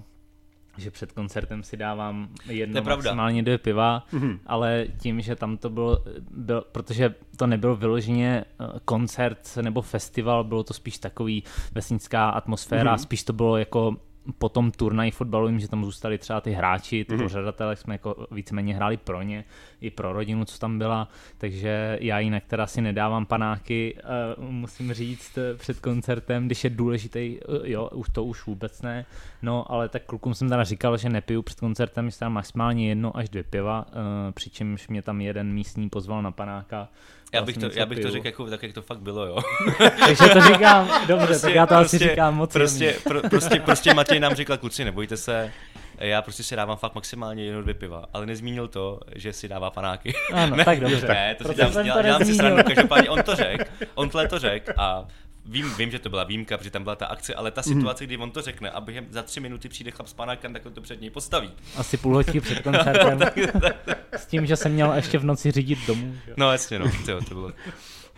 že 0.79 0.91
před 0.91 1.11
koncertem 1.11 1.63
si 1.63 1.77
dávám 1.77 2.29
jedno 2.49 2.73
maximálně 3.07 3.43
dvě 3.43 3.57
piva, 3.57 4.05
Mhm. 4.11 4.27
mm-hmm. 4.29 4.39
ale 4.45 4.85
tím, 4.97 5.21
že 5.21 5.35
tam 5.35 5.57
to 5.57 5.69
bylo, 5.69 6.03
byl, 6.31 6.63
protože 6.71 7.15
to 7.37 7.47
nebyl 7.47 7.75
vyloženě 7.75 8.45
eh, 8.61 8.65
koncert 8.85 9.57
nebo 9.61 9.81
festival, 9.81 10.43
bylo 10.43 10.63
to 10.63 10.73
spíš 10.73 10.97
takový 10.97 11.43
vesnická 11.71 12.29
atmosféra, 12.29 12.95
mm-hmm. 12.95 13.01
spíš 13.01 13.23
to 13.23 13.33
bylo 13.33 13.57
jako 13.57 13.95
po 14.37 14.49
tom 14.49 14.71
turnaj 14.71 15.11
fotbalovým, 15.11 15.59
že 15.59 15.67
tam 15.67 15.85
zůstali 15.85 16.17
třeba 16.17 16.41
ty 16.41 16.51
hráči, 16.51 17.05
ty 17.05 17.15
mm-hmm. 17.15 17.23
pořadatelé, 17.23 17.75
jsme 17.75 17.93
jako 17.93 18.27
víceméně 18.31 18.75
hráli 18.75 18.97
pro 18.97 19.21
ně, 19.21 19.45
i 19.81 19.89
pro 19.89 20.13
rodinu, 20.13 20.45
co 20.45 20.59
tam 20.59 20.79
byla, 20.79 21.07
takže 21.37 21.97
já 22.01 22.19
jinak 22.19 22.43
teda 22.47 22.67
si 22.67 22.81
nedávám 22.81 23.25
panáky, 23.25 23.97
musím 24.37 24.93
říct, 24.93 25.37
před 25.57 25.79
koncertem, 25.79 26.45
když 26.45 26.63
je 26.63 26.69
důležitý, 26.69 27.37
jo, 27.63 27.89
už 27.93 28.09
to 28.09 28.23
už 28.23 28.45
vůbec 28.45 28.81
ne, 28.81 29.05
no, 29.41 29.71
ale 29.71 29.89
tak 29.89 30.03
klukům 30.03 30.33
jsem 30.33 30.49
teda 30.49 30.63
říkal, 30.63 30.97
že 30.97 31.09
nepiju 31.09 31.41
před 31.41 31.59
koncertem, 31.59 32.09
že 32.09 32.19
tam 32.19 32.33
maximálně 32.33 32.89
jedno 32.89 33.17
až 33.17 33.29
dvě 33.29 33.43
piva, 33.43 33.85
uh, 33.87 33.93
přičemž 34.31 34.87
mě 34.87 35.01
tam 35.01 35.21
jeden 35.21 35.53
místní 35.53 35.89
pozval 35.89 36.21
na 36.21 36.31
panáka, 36.31 36.89
Já 37.33 37.41
bych, 37.41 37.55
jsem 37.55 37.69
to, 37.69 37.79
já 37.79 37.85
bych 37.85 37.99
to 37.99 38.11
řekl 38.11 38.25
jako, 38.25 38.45
tak, 38.45 38.63
jak 38.63 38.73
to 38.73 38.81
fakt 38.81 38.99
bylo, 38.99 39.25
jo. 39.25 39.37
Takže 39.79 40.27
to 40.33 40.41
říkám, 40.41 40.91
dobře, 41.07 41.39
tak 41.39 41.53
já 41.53 41.65
to 41.65 41.75
asi 41.75 41.97
říkám 41.97 42.35
moc 42.35 42.53
prostě, 42.53 42.95
pro, 43.03 43.21
prostě, 43.21 43.59
prostě 43.59 43.93
Matěj 43.93 44.19
nám 44.19 44.35
říkal, 44.35 44.57
kluci, 44.57 44.85
nebojte 44.85 45.17
se, 45.17 45.51
já 45.97 46.21
prostě 46.21 46.43
si 46.43 46.55
dávám 46.55 46.77
fakt 46.77 46.95
maximálně 46.95 47.45
jedno, 47.45 47.61
dvě 47.61 47.73
piva, 47.73 48.05
ale 48.13 48.25
nezmínil 48.25 48.67
to, 48.67 48.99
že 49.15 49.33
si 49.33 49.47
dává 49.47 49.69
panáky. 49.69 50.13
Ano, 50.33 50.55
ne, 50.55 50.65
tak 50.65 50.79
dobře. 50.79 51.07
Ne, 51.07 51.35
to 51.35 51.47
si 51.47 51.55
dělám, 51.55 51.83
dělám, 51.83 52.03
dělám 52.03 52.25
si 52.25 52.35
srandu, 52.35 52.63
každopádně 52.63 53.09
on 53.09 53.23
to 53.23 53.35
řekl, 53.35 53.63
on 53.95 54.09
tohle 54.09 54.27
to 54.27 54.39
řekl 54.39 54.71
a 54.77 55.07
Vím, 55.51 55.73
vím, 55.77 55.91
že 55.91 55.99
to 55.99 56.09
byla 56.09 56.23
výjimka, 56.23 56.57
protože 56.57 56.69
tam 56.69 56.83
byla 56.83 56.95
ta 56.95 57.05
akce, 57.05 57.35
ale 57.35 57.51
ta 57.51 57.61
situace, 57.61 58.03
kdy 58.03 58.17
on 58.17 58.31
to 58.31 58.41
řekne 58.41 58.69
a 58.71 58.81
během 58.81 59.05
za 59.09 59.23
tři 59.23 59.39
minuty 59.39 59.69
přijde 59.69 59.91
chlap 59.91 60.07
s 60.07 60.13
panákem, 60.13 60.53
tak 60.53 60.65
on 60.65 60.73
to 60.73 60.81
před 60.81 61.01
něj 61.01 61.09
postaví. 61.09 61.51
Asi 61.77 61.97
půl 61.97 62.13
hodiny 62.13 62.41
před 62.41 62.59
koncertem. 62.59 63.19
S 64.11 64.25
tím, 64.25 64.45
že 64.45 64.55
jsem 64.55 64.71
měl 64.71 64.93
ještě 64.93 65.17
v 65.17 65.25
noci 65.25 65.51
řídit 65.51 65.79
domů. 65.87 66.15
Že? 66.25 66.33
No 66.37 66.51
jasně, 66.51 66.79
no, 66.79 66.91
tyjo, 67.05 67.21
to 67.21 67.33
bylo. 67.33 67.51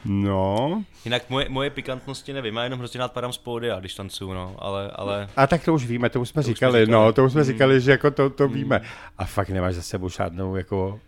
No, 0.06 0.84
Jinak 1.06 1.30
moje, 1.30 1.50
moje 1.50 1.70
pikantnosti 1.70 2.34
nevím, 2.34 2.56
já 2.56 2.64
jenom 2.64 2.80
hrozně 2.80 3.00
rád 3.00 3.12
padám 3.12 3.34
z 3.34 3.38
pódia, 3.38 3.80
když 3.80 3.94
tancuju, 3.94 4.34
no, 4.34 4.56
ale, 4.60 4.92
ale 4.96 5.30
a 5.36 5.48
tak 5.48 5.66
to 5.66 5.74
už 5.74 5.86
víme, 5.86 6.10
to 6.10 6.22
už 6.22 6.30
jsme 6.30 6.40
už 6.40 6.46
jsme 6.46 6.54
říkali, 6.54 6.86
říkali. 6.86 6.92
no, 6.92 7.14
to 7.14 7.26
už 7.26 7.32
jsme 7.32 7.44
říkali, 7.44 7.82
že 7.82 7.92
jako 7.92 8.12
to, 8.12 8.30
to 8.30 8.48
víme. 8.48 8.82
A 9.18 9.26
fakt 9.26 9.50
nemáš 9.50 9.76
za 9.76 9.82
sebou 9.82 10.10
žádnou 10.10 10.56
jako... 10.56 11.00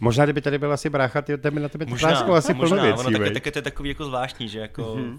Možná, 0.00 0.24
kdyby 0.24 0.40
tady 0.40 0.58
byl 0.58 0.72
asi 0.72 0.90
brácha, 0.90 1.22
ty 1.22 1.38
ten 1.38 1.54
by 1.54 1.60
na 1.60 1.68
tebe 1.68 1.86
tráskal 1.86 2.34
asi 2.34 2.54
plno 2.54 2.68
možná, 2.68 2.82
věcí, 2.82 2.98
ono 2.98 3.18
tak, 3.18 3.32
tak, 3.32 3.52
to 3.52 3.58
je 3.58 3.62
takový 3.62 3.88
jako 3.88 4.04
zvláštní, 4.04 4.48
že 4.48 4.58
jako 4.58 4.82
mm-hmm. 4.82 5.18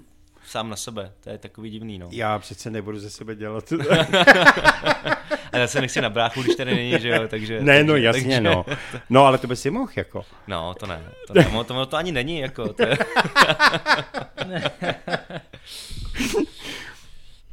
Sám 0.49 0.69
na 0.69 0.75
sebe, 0.75 1.11
to 1.19 1.29
je 1.29 1.37
takový 1.37 1.69
divný, 1.69 1.99
no. 1.99 2.09
Já 2.11 2.39
přece 2.39 2.69
nebudu 2.69 2.99
ze 2.99 3.09
sebe 3.09 3.35
dělat. 3.35 3.73
A 5.51 5.57
já 5.57 5.67
se 5.67 5.81
nechci 5.81 6.01
na 6.01 6.09
bráchu, 6.09 6.41
když 6.41 6.55
tady 6.55 6.75
není, 6.75 6.99
že 6.99 7.09
jo, 7.09 7.27
takže... 7.27 7.61
ne, 7.61 7.83
no 7.83 7.93
takže, 7.93 8.05
jasně, 8.05 8.21
takže, 8.21 8.41
no. 8.41 8.65
No, 9.09 9.25
ale 9.25 9.37
to 9.37 9.47
by 9.47 9.55
si 9.55 9.69
mohl, 9.69 9.91
jako. 9.95 10.25
No, 10.47 10.73
to 10.73 10.85
ne, 10.85 11.03
to, 11.27 11.33
ne, 11.33 11.43
to, 11.43 11.63
to, 11.63 11.85
to 11.85 11.97
ani 11.97 12.11
není, 12.11 12.39
jako, 12.39 12.73
to 12.73 12.83
je... 12.83 12.97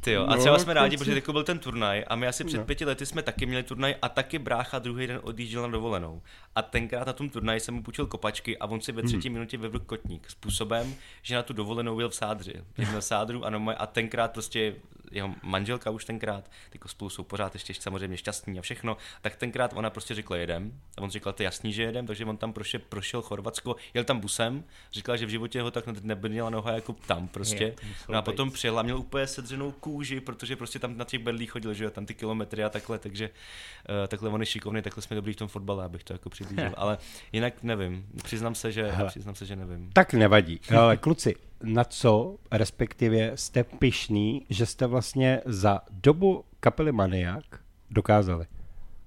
Ty 0.07 0.13
jo, 0.13 0.25
a 0.27 0.35
No, 0.35 0.41
třeba 0.41 0.59
jsme 0.59 0.73
rádi, 0.73 0.97
protože 0.97 1.15
jako 1.15 1.33
byl 1.33 1.43
ten 1.43 1.59
turnaj 1.59 2.03
a 2.07 2.15
my 2.15 2.27
asi 2.27 2.43
před 2.43 2.65
pěti 2.65 2.85
lety 2.85 3.05
jsme 3.05 3.21
taky 3.21 3.45
měli 3.45 3.63
turnaj 3.63 3.95
a 4.01 4.09
taky 4.09 4.39
brácha 4.39 4.79
druhý 4.79 5.07
den 5.07 5.19
odjížděl 5.23 5.61
na 5.61 5.67
dovolenou. 5.67 6.21
A 6.55 6.61
tenkrát 6.61 7.07
na 7.07 7.13
tom 7.13 7.29
turnaji 7.29 7.59
jsem 7.59 7.75
mu 7.75 7.83
půjčil 7.83 8.05
kopačky 8.05 8.57
a 8.57 8.65
on 8.65 8.81
si 8.81 8.91
ve 8.91 9.03
třetí 9.03 9.29
minutě 9.29 9.57
vyvrhl 9.57 9.85
kotník 9.85 10.29
způsobem, 10.29 10.95
že 11.21 11.35
na 11.35 11.43
tu 11.43 11.53
dovolenou 11.53 11.95
byl 11.95 12.09
v 12.09 12.15
sádři. 12.15 12.53
Měl 12.77 13.01
sádru 13.01 13.45
a, 13.45 13.49
no, 13.49 13.81
a 13.81 13.85
tenkrát 13.87 14.31
prostě 14.31 14.75
jeho 15.11 15.35
manželka 15.43 15.89
už 15.89 16.05
tenkrát, 16.05 16.51
jako 16.73 16.87
spolu 16.87 17.09
jsou 17.09 17.23
pořád 17.23 17.55
ještě 17.55 17.73
samozřejmě 17.73 18.17
šťastní 18.17 18.59
a 18.59 18.61
všechno, 18.61 18.97
tak 19.21 19.35
tenkrát 19.35 19.73
ona 19.75 19.89
prostě 19.89 20.15
řekla 20.15 20.37
jedem 20.37 20.81
a 20.97 21.01
on 21.01 21.09
říkal, 21.09 21.33
to 21.33 21.43
je 21.43 21.45
jasný, 21.45 21.73
že 21.73 21.83
jedem, 21.83 22.07
takže 22.07 22.25
on 22.25 22.37
tam 22.37 22.53
prošel, 22.53 22.81
prošel 22.89 23.21
Chorvatsko, 23.21 23.75
jel 23.93 24.03
tam 24.03 24.19
busem, 24.19 24.63
říkal, 24.91 25.17
že 25.17 25.25
v 25.25 25.29
životě 25.29 25.61
ho 25.61 25.71
tak 25.71 25.87
nebrnila 25.87 26.49
noha 26.49 26.71
jako 26.71 26.93
tam 26.93 27.27
prostě. 27.27 27.63
Je, 27.63 27.75
No 28.09 28.17
a 28.17 28.21
potom 28.21 28.51
přijel 28.51 28.79
a 28.79 28.83
měl 28.83 28.97
úplně 28.97 29.27
sedřenou 29.27 29.71
kůži, 29.71 30.19
protože 30.19 30.55
prostě 30.55 30.79
tam 30.79 30.97
na 30.97 31.05
těch 31.05 31.23
berlích 31.23 31.51
chodil, 31.51 31.73
že 31.73 31.83
jo, 31.83 31.89
tam 31.89 32.05
ty 32.05 32.13
kilometry 32.13 32.63
a 32.63 32.69
takhle, 32.69 32.99
takže 32.99 33.29
uh, 33.29 34.07
takhle 34.07 34.29
on 34.29 34.41
je 34.41 34.45
šikovný, 34.45 34.81
takhle 34.81 35.03
jsme 35.03 35.15
dobrý 35.15 35.33
v 35.33 35.35
tom 35.35 35.47
fotbale, 35.47 35.85
abych 35.85 36.03
to 36.03 36.13
jako 36.13 36.29
přiblížil. 36.29 36.73
Ale 36.77 36.97
jinak 37.31 37.63
nevím, 37.63 38.05
přiznám 38.23 38.55
se, 38.55 38.71
že, 38.71 38.91
přiznám 39.07 39.35
se, 39.35 39.45
že 39.45 39.55
nevím. 39.55 39.89
Tak 39.93 40.13
nevadí. 40.13 40.59
Ale 40.77 40.97
kluci, 40.97 41.35
na 41.63 41.83
co 41.83 42.35
respektive 42.51 43.31
jste 43.37 43.63
pišný, 43.63 44.45
že 44.49 44.65
jste 44.65 44.87
vlastně 44.87 45.41
za 45.45 45.81
dobu 45.89 46.43
kapely 46.59 46.91
Maniak 46.91 47.43
dokázali? 47.91 48.45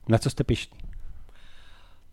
Na 0.09 0.18
co 0.18 0.30
jste 0.30 0.44
pišný? 0.44 0.76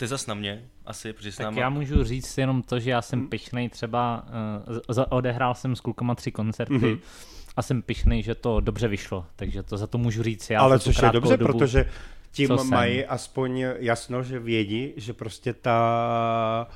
Je 0.01 0.07
zas 0.07 0.27
na 0.27 0.33
mě, 0.33 0.63
asi, 0.85 1.13
protože 1.13 1.31
s 1.31 1.35
Tak 1.35 1.43
náma... 1.43 1.59
já 1.61 1.69
můžu 1.69 2.03
říct 2.03 2.38
jenom 2.38 2.61
to, 2.61 2.79
že 2.79 2.89
já 2.89 3.01
jsem 3.01 3.27
pišnej 3.27 3.69
třeba, 3.69 4.25
uh, 4.69 4.77
za- 4.89 5.11
odehrál 5.11 5.55
jsem 5.55 5.75
s 5.75 5.81
klukama 5.81 6.15
tři 6.15 6.31
koncerty 6.31 6.73
Mhm. 6.73 6.97
a 7.55 7.61
jsem 7.61 7.81
pišnej, 7.81 8.23
že 8.23 8.35
to 8.35 8.59
dobře 8.59 8.88
vyšlo, 8.88 9.25
takže 9.35 9.63
to 9.63 9.77
za 9.77 9.88
to 9.88 9.97
můžu 9.97 10.23
říct 10.23 10.49
já. 10.49 10.61
Ale 10.61 10.79
což 10.79 11.01
je 11.01 11.09
dobře, 11.11 11.38
dobu. 11.38 11.53
protože 11.53 11.89
tím 12.31 12.47
co 12.47 12.57
jsem. 12.57 12.69
mají 12.69 13.05
aspoň 13.05 13.65
jasno, 13.79 14.23
že 14.23 14.39
vědí, 14.39 14.93
že 14.97 15.13
prostě 15.13 15.53
ta, 15.53 16.67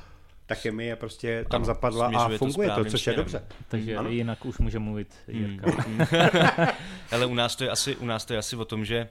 ta 0.46 0.54
chemie 0.54 0.96
prostě 0.96 1.44
tam 1.50 1.58
Ano, 1.58 1.64
zapadla 1.64 2.06
a 2.06 2.28
to 2.28 2.38
funguje 2.38 2.68
to, 2.68 2.72
správným 2.72 2.90
což 2.90 3.00
je 3.06 3.12
směrem. 3.12 3.24
dobře. 3.24 3.44
Takže 3.68 3.96
Ano. 3.96 4.08
jinak 4.10 4.44
už 4.44 4.58
může 4.58 4.78
mluvit 4.78 5.14
Jirka. 5.28 5.70
Ale 7.12 7.26
u 7.26 7.34
nás 7.34 7.56
to 7.56 7.64
je 7.64 7.70
asi, 7.70 7.96
u 7.96 8.04
nás 8.06 8.24
to 8.24 8.32
je 8.32 8.38
asi 8.38 8.56
o 8.56 8.64
tom, 8.64 8.84
že 8.84 9.08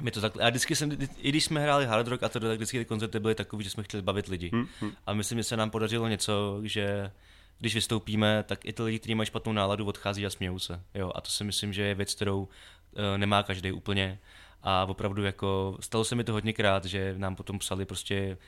my 0.00 0.10
to 0.10 0.20
takhle, 0.20 0.42
a 0.44 0.48
vždycky 0.50 0.76
jsem, 0.76 0.90
i 1.18 1.28
když 1.28 1.44
jsme 1.44 1.60
hráli 1.60 1.86
hard 1.86 2.08
rock 2.08 2.22
a 2.22 2.28
to, 2.28 2.40
tak 2.40 2.56
vždycky 2.56 2.78
ty 2.78 2.84
koncerty 2.84 3.20
byly 3.20 3.34
takový, 3.34 3.64
že 3.64 3.70
jsme 3.70 3.82
chtěli 3.82 4.02
bavit 4.02 4.26
lidi. 4.28 4.50
Hm, 4.54 4.66
A 5.06 5.12
myslím, 5.14 5.38
že 5.38 5.44
se 5.44 5.56
nám 5.56 5.70
podařilo 5.70 6.08
něco, 6.08 6.60
že 6.62 7.10
když 7.58 7.74
vystoupíme, 7.74 8.42
tak 8.48 8.64
i 8.64 8.72
ty 8.72 8.82
lidi, 8.82 8.98
kteří 8.98 9.14
mají 9.14 9.26
špatnou 9.26 9.52
náladu, 9.52 9.86
odchází 9.86 10.26
a 10.26 10.30
smějou 10.30 10.58
se. 10.58 10.80
Jo, 10.94 11.12
a 11.14 11.20
to 11.20 11.30
si 11.30 11.44
myslím, 11.44 11.72
že 11.72 11.82
je 11.82 11.94
věc, 11.94 12.14
kterou 12.14 12.40
uh, 12.40 12.48
nemá 13.16 13.42
každý 13.42 13.72
úplně. 13.72 14.18
A 14.62 14.84
opravdu 14.84 15.24
jako 15.24 15.76
stalo 15.80 16.04
se 16.04 16.14
mi 16.14 16.24
to 16.24 16.32
hodněkrát, 16.32 16.84
že 16.84 17.14
nám 17.18 17.36
potom 17.36 17.58
psali 17.58 17.84
prostě 17.84 18.38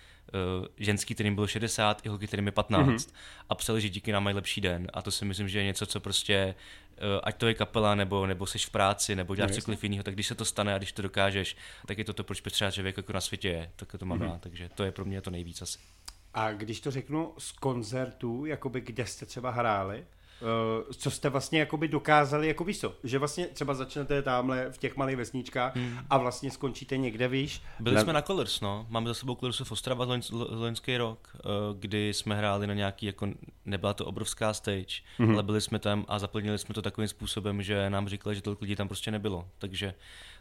uh, 0.61 0.67
ženský, 0.77 1.15
kterým 1.15 1.35
bylo 1.35 1.47
60, 1.47 2.07
i 2.07 2.09
holky, 2.09 2.27
kterým 2.27 2.47
je 2.47 2.53
15. 2.53 2.87
Mm-hmm. 2.87 3.13
A 3.49 3.55
psali, 3.55 3.81
že 3.81 3.89
díky 3.89 4.13
nám 4.13 4.25
mají 4.25 4.37
lepší 4.37 4.61
den. 4.61 4.87
A 4.93 5.03
to 5.03 5.11
si 5.11 5.25
myslím, 5.25 5.49
že 5.49 5.59
je 5.59 5.65
něco, 5.65 5.87
co 5.87 6.01
prostě, 6.01 6.55
uh, 6.91 7.21
ať 7.23 7.37
to 7.37 7.47
je 7.47 7.55
kapela, 7.55 7.95
nebo, 7.95 8.27
nebo 8.27 8.47
seš 8.47 8.67
v 8.67 8.71
práci, 8.71 9.17
nebo 9.17 9.35
děláš 9.35 9.53
cokoliv 9.53 9.85
jiného, 9.85 10.03
tak 10.03 10.15
když 10.15 10.27
se 10.27 10.35
to 10.35 10.45
stane 10.45 10.75
a 10.75 10.79
když 10.79 10.93
to 10.93 11.03
dokážeš, 11.03 11.57
tak 11.87 11.99
je 11.99 12.05
to 12.05 12.13
to, 12.13 12.25
proč 12.25 12.41
potřeba 12.41 12.71
člověk 12.71 12.97
jako 12.97 13.13
na 13.13 13.21
světě 13.21 13.49
je. 13.49 13.71
Tak 13.77 13.95
to 13.99 14.07
mám 14.07 14.19
mm-hmm. 14.19 14.31
rád, 14.31 14.41
takže 14.41 14.69
to 14.75 14.85
je 14.85 14.93
pro 14.93 15.05
mě 15.05 15.21
to 15.21 15.31
nejvíc 15.31 15.63
asi. 15.63 15.79
A 16.35 16.53
když 16.53 16.81
to 16.81 16.91
řeknu 16.91 17.35
z 17.39 17.53
koncertů, 17.53 18.47
jakoby 18.47 18.81
kde 18.81 19.07
jste 19.07 19.27
třeba 19.27 19.51
hráli, 19.51 20.05
Uh, 20.41 20.93
co 20.93 21.11
jste 21.11 21.28
vlastně 21.28 21.61
jakoby 21.61 21.88
dokázali, 21.88 22.49
jako 22.49 22.64
víš 22.64 22.80
co, 22.80 22.95
že 23.05 23.18
vlastně 23.18 23.47
třeba 23.47 23.74
začnete 23.74 24.22
tamhle 24.22 24.70
v 24.70 24.78
těch 24.78 24.97
malých 24.97 25.16
vesničkách 25.16 25.76
hmm. 25.76 25.99
a 26.11 26.18
vlastně 26.18 26.51
skončíte 26.51 26.97
někde, 26.97 27.28
víš. 27.28 27.62
Byli 27.80 27.97
na... 27.97 28.03
jsme 28.03 28.12
na 28.12 28.22
Colors, 28.22 28.61
no. 28.61 28.86
Máme 28.88 29.09
za 29.09 29.14
sebou 29.14 29.34
Colors 29.34 29.61
v 29.61 29.72
Ostrava 29.72 30.05
loň, 30.05 30.22
loňský 30.32 30.97
rok, 30.97 31.28
eh, 31.36 31.41
kdy 31.78 32.14
jsme 32.14 32.36
hráli 32.36 32.66
na 32.66 32.74
nějaký, 32.74 33.07
jako 33.07 33.28
nebyla 33.64 33.95
to 33.95 34.07
obrovská 34.07 34.55
stage, 34.55 35.03
mm-hmm. 35.18 35.32
ale 35.32 35.43
byli 35.43 35.61
jsme 35.61 35.78
tam 35.78 36.05
a 36.09 36.18
zaplnili 36.18 36.59
jsme 36.59 36.74
to 36.74 36.82
takovým 36.82 37.09
způsobem, 37.09 37.62
že 37.62 37.91
nám 37.91 38.09
říkali, 38.09 38.34
že 38.34 38.43
tolik 38.43 38.61
lidí 38.61 38.76
tam 38.76 38.88
prostě 38.88 39.11
nebylo. 39.11 39.49
Takže, 39.59 39.95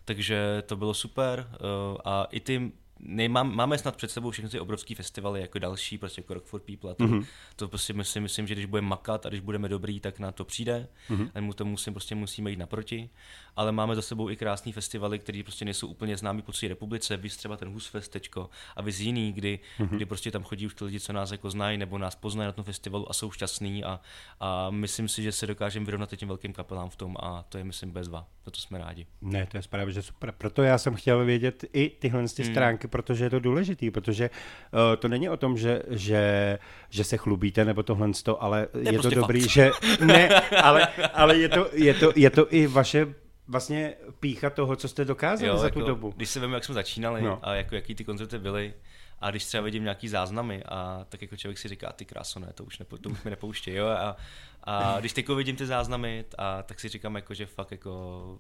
takže 0.05 0.63
to 0.65 0.75
bylo 0.75 0.93
super 0.93 1.47
eh, 1.51 1.57
a 2.05 2.27
i 2.31 2.39
ty 2.39 2.71
Nejmám, 2.99 3.55
máme 3.55 3.77
snad 3.77 3.95
před 3.95 4.11
sebou 4.11 4.31
všechny 4.31 4.49
ty 4.49 4.59
obrovské 4.59 4.95
festivaly, 4.95 5.41
jako 5.41 5.59
další, 5.59 5.97
prostě 5.97 6.19
jako 6.19 6.33
Rock 6.33 6.45
for 6.45 6.61
People 6.61 6.91
a 6.91 6.93
to, 6.93 7.03
mm-hmm. 7.03 7.25
to 7.55 7.67
prostě 7.67 7.93
myslím, 7.93 8.23
myslím, 8.23 8.47
že 8.47 8.55
když 8.55 8.65
budeme 8.65 8.87
makat 8.87 9.25
a 9.25 9.29
když 9.29 9.41
budeme 9.41 9.69
dobrý, 9.69 9.99
tak 9.99 10.19
na 10.19 10.31
to 10.31 10.45
přijde, 10.45 10.87
mm-hmm. 11.09 11.31
a 11.35 11.41
mu 11.41 11.53
to 11.53 11.65
musím, 11.65 11.93
prostě 11.93 12.15
musíme 12.15 12.49
jít 12.49 12.59
naproti, 12.59 13.09
ale 13.55 13.71
máme 13.71 13.95
za 13.95 14.01
sebou 14.01 14.29
i 14.29 14.35
krásný 14.35 14.71
festivaly, 14.71 15.19
které 15.19 15.43
prostě 15.43 15.65
nejsou 15.65 15.87
úplně 15.87 16.17
známý 16.17 16.41
po 16.41 16.51
celé 16.51 16.69
republice, 16.69 17.17
vy 17.17 17.29
třeba 17.29 17.57
ten 17.57 17.69
Husfest 17.69 18.11
tečko, 18.11 18.49
a 18.75 18.81
vy 18.81 18.91
z 18.91 19.01
jiný, 19.01 19.33
kdy, 19.33 19.59
mm-hmm. 19.79 19.89
kdy 19.89 20.05
prostě 20.05 20.31
tam 20.31 20.43
chodí 20.43 20.65
už 20.65 20.75
ty 20.75 20.85
lidi, 20.85 20.99
co 20.99 21.13
nás 21.13 21.31
jako 21.31 21.49
znají, 21.49 21.77
nebo 21.77 21.97
nás 21.97 22.15
poznají 22.15 22.45
na 22.45 22.51
tom 22.51 22.63
festivalu 22.63 23.09
a 23.09 23.13
jsou 23.13 23.31
šťastní 23.31 23.83
a, 23.83 23.99
a 24.39 24.69
myslím 24.69 25.07
si, 25.07 25.23
že 25.23 25.31
se 25.31 25.47
dokážeme 25.47 25.85
vyrovnat 25.85 26.15
těm 26.15 26.27
velkým 26.27 26.53
kapelám 26.53 26.89
v 26.89 26.95
tom 26.95 27.15
a 27.19 27.43
to 27.49 27.57
je 27.57 27.63
myslím 27.63 27.91
bezva, 27.91 28.27
za 28.45 28.51
to 28.51 28.59
jsme 28.59 28.77
rádi. 28.77 29.07
Ne, 29.21 29.45
to 29.45 29.57
je 29.57 29.63
správně, 29.63 29.93
že 29.93 30.01
super. 30.01 30.33
Proto 30.37 30.63
já 30.63 30.77
jsem 30.77 30.95
chtěl 30.95 31.25
vědět 31.25 31.65
i 31.73 31.89
tyhle 31.89 32.27
ty 32.27 32.43
Hmm. 32.43 32.53
stránky, 32.53 32.87
protože 32.89 33.25
je 33.25 33.29
to 33.29 33.39
důležitý, 33.39 33.91
protože 33.91 34.29
uh, 34.29 34.79
to 34.99 35.07
není 35.07 35.29
o 35.29 35.37
tom, 35.37 35.57
že, 35.57 35.81
že, 35.89 36.59
že 36.89 37.03
se 37.03 37.17
chlubíte 37.17 37.65
nebo 37.65 37.83
tohle, 37.83 38.09
ale 38.39 38.67
je, 38.79 38.93
prostě 38.93 39.15
to 39.15 39.21
dobrý, 39.21 39.41
fakt. 39.41 39.49
že 39.49 39.71
ne, 40.05 40.29
ale, 40.41 40.87
ale 41.13 41.37
je, 41.37 41.49
to, 41.49 41.69
je, 41.73 41.93
to, 41.93 42.11
je 42.15 42.29
to 42.29 42.53
i 42.53 42.67
vaše 42.67 43.07
vlastně 43.47 43.93
pícha 44.19 44.49
toho, 44.49 44.75
co 44.75 44.87
jste 44.87 45.05
dokázali 45.05 45.59
za 45.59 45.69
tu 45.69 45.79
jako, 45.79 45.89
dobu. 45.89 46.13
Když 46.15 46.29
se 46.29 46.39
vím, 46.39 46.53
jak 46.53 46.65
jsme 46.65 46.75
začínali 46.75 47.21
no. 47.21 47.39
a 47.41 47.55
jako, 47.55 47.75
jaký 47.75 47.95
ty 47.95 48.03
koncerty 48.03 48.39
byly, 48.39 48.73
a 49.21 49.29
když 49.29 49.45
třeba 49.45 49.63
vidím 49.63 49.83
nějaký 49.83 50.07
záznamy, 50.07 50.63
a 50.63 51.05
tak 51.09 51.21
jako 51.21 51.37
člověk 51.37 51.57
si 51.57 51.67
říká, 51.67 51.91
ty 51.91 52.05
kráso, 52.05 52.39
ne, 52.39 52.51
to 52.55 52.63
už, 52.63 52.79
nepo, 52.79 52.97
to 52.97 53.09
už 53.09 53.23
mi 53.23 53.29
nepouští, 53.29 53.71
jo, 53.71 53.87
a, 53.87 54.15
a 54.63 54.99
když 54.99 55.13
teď 55.13 55.29
vidím 55.29 55.55
ty 55.55 55.65
záznamy, 55.65 56.25
a 56.37 56.63
tak 56.63 56.79
si 56.79 56.89
říkám, 56.89 57.15
jako, 57.15 57.33
že 57.33 57.45
fakt 57.45 57.71
jako, 57.71 58.39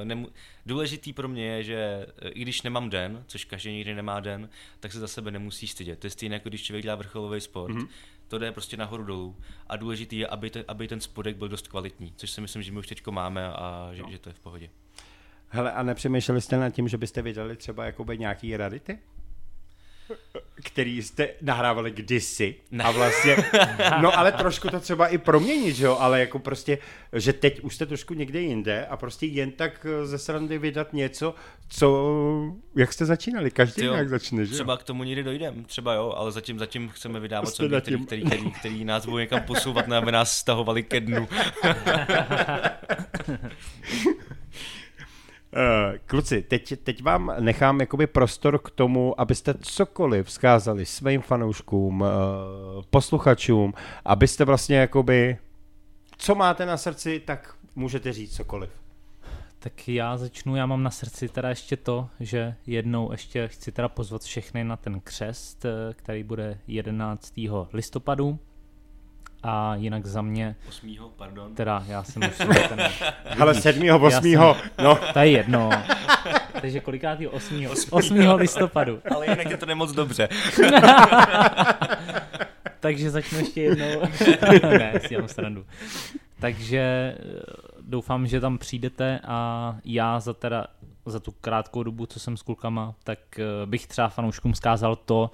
eh, 0.00 0.04
nemu, 0.04 0.28
důležitý 0.66 1.12
pro 1.12 1.28
mě 1.28 1.46
je, 1.46 1.64
že 1.64 2.06
eh, 2.18 2.28
i 2.28 2.42
když 2.42 2.62
nemám 2.62 2.90
den, 2.90 3.24
což 3.26 3.44
každý 3.44 3.72
nikdy 3.72 3.94
nemá 3.94 4.20
den, 4.20 4.48
tak 4.80 4.92
se 4.92 5.00
za 5.00 5.08
sebe 5.08 5.30
nemusí 5.30 5.66
stydět. 5.66 5.98
To 5.98 6.06
je 6.06 6.10
stejné, 6.10 6.36
jako 6.36 6.48
když 6.48 6.62
člověk 6.62 6.82
dělá 6.82 6.94
vrcholový 6.94 7.40
sport. 7.40 7.74
Mm-hmm. 7.74 7.88
To 8.28 8.38
jde 8.38 8.52
prostě 8.52 8.76
nahoru 8.76 9.04
dolů 9.04 9.36
a 9.66 9.76
důležitý 9.76 10.18
je, 10.18 10.26
aby, 10.26 10.50
te, 10.50 10.64
aby 10.68 10.88
ten 10.88 11.00
spodek 11.00 11.36
byl 11.36 11.48
dost 11.48 11.68
kvalitní, 11.68 12.12
což 12.16 12.30
si 12.30 12.40
myslím, 12.40 12.62
že 12.62 12.72
my 12.72 12.78
už 12.78 12.86
teď 12.86 13.06
máme 13.06 13.46
a 13.46 13.90
že, 13.92 14.02
že 14.10 14.18
to 14.18 14.28
je 14.28 14.32
v 14.32 14.40
pohodě. 14.40 14.70
Hele, 15.48 15.72
a 15.72 15.82
nepřemýšleli 15.82 16.40
jste 16.40 16.56
nad 16.56 16.70
tím, 16.70 16.88
že 16.88 16.98
byste 16.98 17.22
vydali 17.22 17.56
třeba 17.56 17.84
jakoby 17.84 18.18
nějaký 18.18 18.56
rarity? 18.56 18.98
Který 20.62 21.02
jste 21.02 21.28
nahrávali 21.40 21.90
kdysi 21.90 22.54
Ne. 22.70 22.84
a 22.84 22.90
vlastně, 22.90 23.36
no 24.00 24.18
ale 24.18 24.32
trošku 24.32 24.68
to 24.68 24.80
třeba 24.80 25.06
i 25.06 25.18
proměnit, 25.18 25.76
že 25.76 25.84
jo, 25.84 25.96
ale 26.00 26.20
jako 26.20 26.38
prostě, 26.38 26.78
že 27.12 27.32
teď 27.32 27.60
už 27.60 27.74
jste 27.74 27.86
trošku 27.86 28.14
někde 28.14 28.40
jinde 28.40 28.86
a 28.86 28.96
prostě 28.96 29.26
jen 29.26 29.52
tak 29.52 29.86
eh, 29.90 30.06
ze 30.06 30.18
srandy 30.18 30.58
vydat 30.58 30.92
něco, 30.92 31.34
co, 31.68 32.12
jak 32.76 32.92
jste 32.92 33.04
začínali, 33.04 33.50
každý 33.50 33.84
jo, 33.84 33.92
nějak 33.92 34.08
začne, 34.08 34.44
že 34.44 34.52
jo? 34.52 34.54
Třeba 34.54 34.76
k 34.76 34.82
tomu 34.82 35.04
někdy 35.04 35.22
dojdem, 35.22 35.64
třeba 35.64 35.94
jo, 35.94 36.14
ale 36.16 36.32
zatím, 36.32 36.58
zatím 36.58 36.88
chceme 36.88 37.20
vydávat 37.20 37.58
nad 37.60 37.82
který, 37.82 38.06
který, 38.06 38.24
který, 38.24 38.50
který, 38.50 38.84
nás 38.84 39.04
budou 39.04 39.18
někam 39.18 39.42
posouvat, 39.42 39.88
ne, 39.88 39.96
aby 39.96 40.12
nás 40.12 40.36
stahovali 40.36 40.82
ke 40.82 41.00
dnu. 41.00 41.28
Uh, 45.56 45.98
kluci, 46.06 46.42
teď, 46.42 46.74
teď 46.82 47.02
vám 47.02 47.34
nechám 47.40 47.80
jakoby 47.80 48.06
prostor 48.06 48.58
k 48.58 48.70
tomu, 48.70 49.20
abyste 49.20 49.54
cokoliv 49.54 50.26
vzkázali 50.26 50.86
svým 50.86 51.20
fanouškům, 51.20 52.00
uh, 52.00 52.08
posluchačům, 52.90 53.74
abyste 54.04 54.44
vlastně 54.44 54.76
jakoby, 54.76 55.38
co 56.16 56.34
máte 56.34 56.66
na 56.66 56.76
srdci, 56.76 57.22
tak 57.24 57.54
můžete 57.74 58.12
říct 58.12 58.36
cokoliv. 58.36 58.70
Tak 59.62 59.88
já 59.88 60.16
začnu, 60.16 60.56
já 60.56 60.66
mám 60.66 60.82
na 60.82 60.90
srdci 60.90 61.28
teda 61.28 61.48
ještě 61.48 61.76
to, 61.76 62.08
že 62.20 62.54
jednou 62.66 63.12
ještě 63.12 63.48
chci 63.48 63.72
teda 63.72 63.88
pozvat 63.88 64.22
všechny 64.22 64.64
na 64.64 64.76
ten 64.76 65.00
křest, 65.00 65.64
eh, 65.64 65.94
který 65.94 66.22
bude 66.22 66.58
11. 66.66 67.68
listopadu. 67.72 68.38
A 69.42 69.74
jinak 69.74 70.06
za 70.06 70.22
mě, 70.22 70.56
Osmýho, 70.68 71.08
pardon. 71.08 71.54
teda 71.54 71.84
já 71.88 72.02
jsem 72.04 72.22
už 72.22 72.36
ten, 72.68 72.90
Ale 73.40 73.54
7. 73.54 73.90
8. 73.90 74.32
no, 74.84 74.98
to 75.12 75.18
je 75.18 75.30
jedno. 75.30 75.70
Takže 76.60 76.80
kolikátý 76.80 77.26
8. 77.26 77.66
8. 77.90 78.18
listopadu. 78.34 79.00
Ale 79.14 79.26
jinak 79.26 79.50
je 79.50 79.56
to 79.56 79.66
nemoc 79.66 79.92
dobře. 79.92 80.28
Takže 82.80 83.10
začnu 83.10 83.38
ještě 83.38 83.62
jednou. 83.62 84.02
ne, 84.78 84.92
si 85.00 85.08
dělám 85.08 85.28
srandu. 85.28 85.66
Takže 86.40 86.78
eh, 86.78 87.42
doufám, 87.80 88.26
že 88.26 88.40
tam 88.40 88.58
přijdete 88.58 89.20
a 89.24 89.76
já 89.84 90.20
za 90.20 90.32
teda 90.32 90.66
za 91.06 91.20
tu 91.20 91.32
krátkou 91.40 91.82
dobu, 91.82 92.06
co 92.06 92.20
jsem 92.20 92.36
s 92.36 92.42
klukama, 92.42 92.94
tak 93.04 93.18
eh, 93.38 93.66
bych 93.66 93.86
třeba 93.86 94.08
fanouškům 94.08 94.54
zkázal 94.54 94.96
to, 94.96 95.30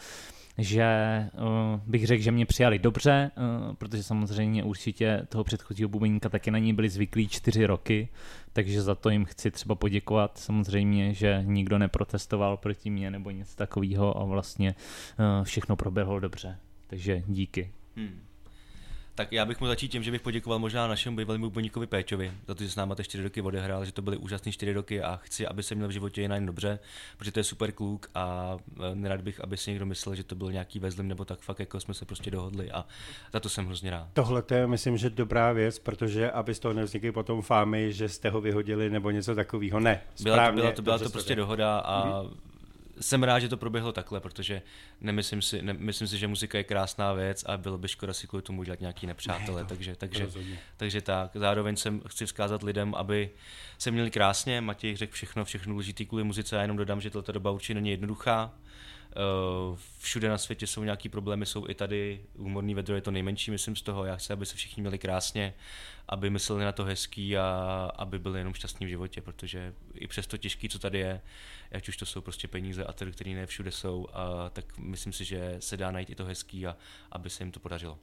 že 0.59 0.87
uh, 1.35 1.81
bych 1.87 2.07
řekl, 2.07 2.23
že 2.23 2.33
mě 2.33 2.47
přijali 2.47 2.79
dobře, 2.79 3.31
uh, 3.37 3.75
protože 3.75 4.03
samozřejmě 4.03 4.65
určitě 4.65 5.23
toho 5.29 5.45
předchozího 5.45 5.89
bubeníka 5.89 6.29
taky 6.29 6.51
na 6.51 6.59
ní 6.59 6.75
byli 6.75 6.89
zvyklí 6.89 7.29
čtyři 7.29 7.67
roky, 7.67 8.09
takže 8.53 8.83
za 8.83 8.95
to 8.95 9.11
jim 9.11 9.25
chci 9.25 9.51
třeba 9.51 9.75
poděkovat. 9.75 10.39
Samozřejmě, 10.39 11.15
že 11.15 11.43
nikdo 11.45 11.79
neprotestoval 11.79 12.57
proti 12.57 12.91
mě 12.91 13.11
nebo 13.11 13.31
něco 13.31 13.57
takového 13.57 14.21
a 14.21 14.25
vlastně 14.25 14.75
uh, 15.19 15.45
všechno 15.45 15.77
proběhlo 15.77 16.21
dobře. 16.21 16.59
Takže 16.87 17.23
díky. 17.27 17.73
Hmm. 17.97 18.28
Tak 19.19 19.33
já 19.33 19.45
bych 19.45 19.61
mohl 19.61 19.71
začít 19.71 19.89
tím, 19.89 20.03
že 20.03 20.11
bych 20.11 20.21
poděkoval 20.21 20.59
možná 20.59 20.87
našemu 20.87 21.17
bývalému 21.17 21.45
bubeníkovi 21.45 21.87
Péčovi 21.87 22.33
za 22.47 22.55
to, 22.55 22.65
že 22.65 22.71
s 22.71 22.77
náma 22.77 22.95
ty 22.95 23.05
čtyři 23.05 23.23
roky 23.23 23.43
odehrál, 23.43 23.85
že 23.85 23.93
to 23.93 24.03
byly 24.03 24.17
úžasné 24.17 24.53
čtyři 24.53 24.73
roky 24.73 25.03
a 25.03 25.17
chci, 25.17 25.47
aby 25.47 25.63
se 25.63 25.75
měl 25.75 25.89
v 25.89 25.91
životě 25.91 26.23
jen 26.23 26.47
dobře, 26.47 26.79
protože 27.17 27.33
to 27.33 27.41
je 27.41 27.45
super 27.45 27.73
kluk 27.73 28.11
a 28.15 28.57
eh, 28.77 28.95
nerad 28.95 29.21
bych, 29.21 29.41
aby 29.41 29.57
si 29.57 29.71
někdo 29.71 29.87
myslel, 29.87 30.15
že 30.15 30.25
to 30.25 30.35
byl 30.35 30.53
nějaký 30.53 30.79
vezlim 30.79 31.09
nebo 31.09 31.25
tak 31.25 31.41
fakt 31.41 31.61
jako 31.61 31.81
jsme 31.81 31.95
se 31.95 32.05
prostě 32.05 32.31
dohodli 32.31 32.71
a 32.71 32.85
za 33.33 33.41
to 33.41 33.49
jsem 33.49 33.67
hrozně 33.67 33.91
rád. 33.91 34.09
tohle 34.13 34.43
to 34.43 34.55
je, 34.55 34.67
myslím, 34.67 34.97
že 34.97 35.11
dobrá 35.11 35.53
věc, 35.53 35.79
protože 35.79 36.31
aby 36.31 36.55
z 36.55 36.59
toho 36.59 36.75
nevznikly 36.75 37.13
potom 37.13 37.43
fámy, 37.43 37.93
že 37.93 38.09
jste 38.09 38.31
ho 38.31 38.41
vyhodili 38.41 38.91
nebo 38.91 39.11
něco 39.11 39.35
takového. 39.35 39.81
Ne, 39.81 40.01
Byla, 40.23 40.37
to, 40.37 40.41
správně, 40.41 40.63
byla 40.63 40.73
to, 40.73 40.83
byla 40.83 40.99
to 40.99 41.11
prostě 41.11 41.37
dohoda 41.37 41.79
a 41.79 42.23
jsem 43.01 43.23
rád, 43.23 43.39
že 43.39 43.49
to 43.49 43.57
proběhlo 43.57 43.93
takhle, 43.93 44.21
protože 44.21 44.63
nemyslím 45.01 45.43
si, 45.43 45.63
ne, 45.63 45.73
myslím 45.73 46.09
si, 46.09 46.19
že 46.19 46.29
muzika 46.29 46.59
je 46.59 46.65
krásná 46.65 47.13
věc 47.13 47.45
a 47.45 47.57
bylo 47.57 47.79
by 47.79 47.89
škoda 47.89 48.13
si 48.13 48.27
kvůli 48.27 48.43
tomu 48.43 48.61
udělat 48.61 48.81
nějaký 48.81 49.07
nepřátelé, 49.07 49.65
takže, 49.65 49.97
takže, 49.97 50.25
rozhodně. 50.25 50.59
takže 50.77 51.01
tak. 51.01 51.31
Zároveň 51.35 51.77
jsem 51.77 52.01
chci 52.09 52.27
vzkázat 52.27 52.63
lidem, 52.63 52.95
aby 52.95 53.31
se 53.79 53.91
měli 53.91 54.11
krásně, 54.11 54.61
Matěj 54.61 54.97
řekl 54.97 55.13
všechno, 55.13 55.45
všechno 55.45 55.73
důležitý 55.73 56.07
kvůli 56.07 56.25
muzice, 56.25 56.57
já 56.57 56.63
jenom 56.63 56.77
dodám, 56.77 57.01
že 57.01 57.11
tato 57.11 57.33
doba 57.33 57.51
určitě 57.51 57.75
není 57.75 57.91
jednoduchá. 57.91 58.55
Eh, 59.13 59.77
Všude 59.99 60.29
na 60.29 60.39
světě 60.39 60.67
jsou 60.67 60.85
nějaký 60.85 61.09
problémy, 61.09 61.47
jsou 61.47 61.69
i 61.69 61.75
tady. 61.75 62.21
Humorný 62.39 62.75
vedro 62.75 62.95
je 62.95 63.01
to 63.01 63.11
nejmenší, 63.11 63.51
myslím 63.51 63.77
z 63.77 63.83
toho. 63.83 64.05
Já 64.05 64.17
chci, 64.17 64.33
aby 64.33 64.47
se 64.47 64.57
všichni 64.57 64.81
měli 64.81 64.99
krásně, 64.99 65.55
aby 66.09 66.31
mysleli 66.31 66.65
na 66.65 66.73
to 66.73 66.85
hezký 66.85 67.37
a 67.37 67.91
aby 67.97 68.19
byli 68.19 68.41
jenom 68.41 68.55
šťastní 68.55 68.87
v 68.87 68.89
životě, 68.89 69.21
protože 69.21 69.75
i 69.95 70.07
přes 70.07 70.27
to 70.27 70.37
těžký, 70.37 70.69
co 70.69 70.79
tady 70.79 70.99
je, 70.99 71.21
ať 71.73 71.89
už 71.89 71.97
to 71.97 72.07
jsou 72.07 72.21
prostě 72.21 72.49
peníze 72.49 72.85
a 72.85 72.93
tedy, 72.93 73.13
které 73.13 73.31
ne 73.31 73.47
všude 73.47 73.71
jsou, 73.71 74.07
a, 74.13 74.51
tak 74.51 74.79
myslím 74.79 75.13
si, 75.13 75.25
že 75.25 75.57
se 75.59 75.77
dá 75.77 75.91
najít 75.91 76.11
i 76.11 76.15
to 76.15 76.25
hezký 76.25 76.67
a 76.67 76.77
aby 77.13 77.31
se 77.31 77.43
jim 77.43 77.53
to 77.53 77.61
podařilo. 77.61 77.99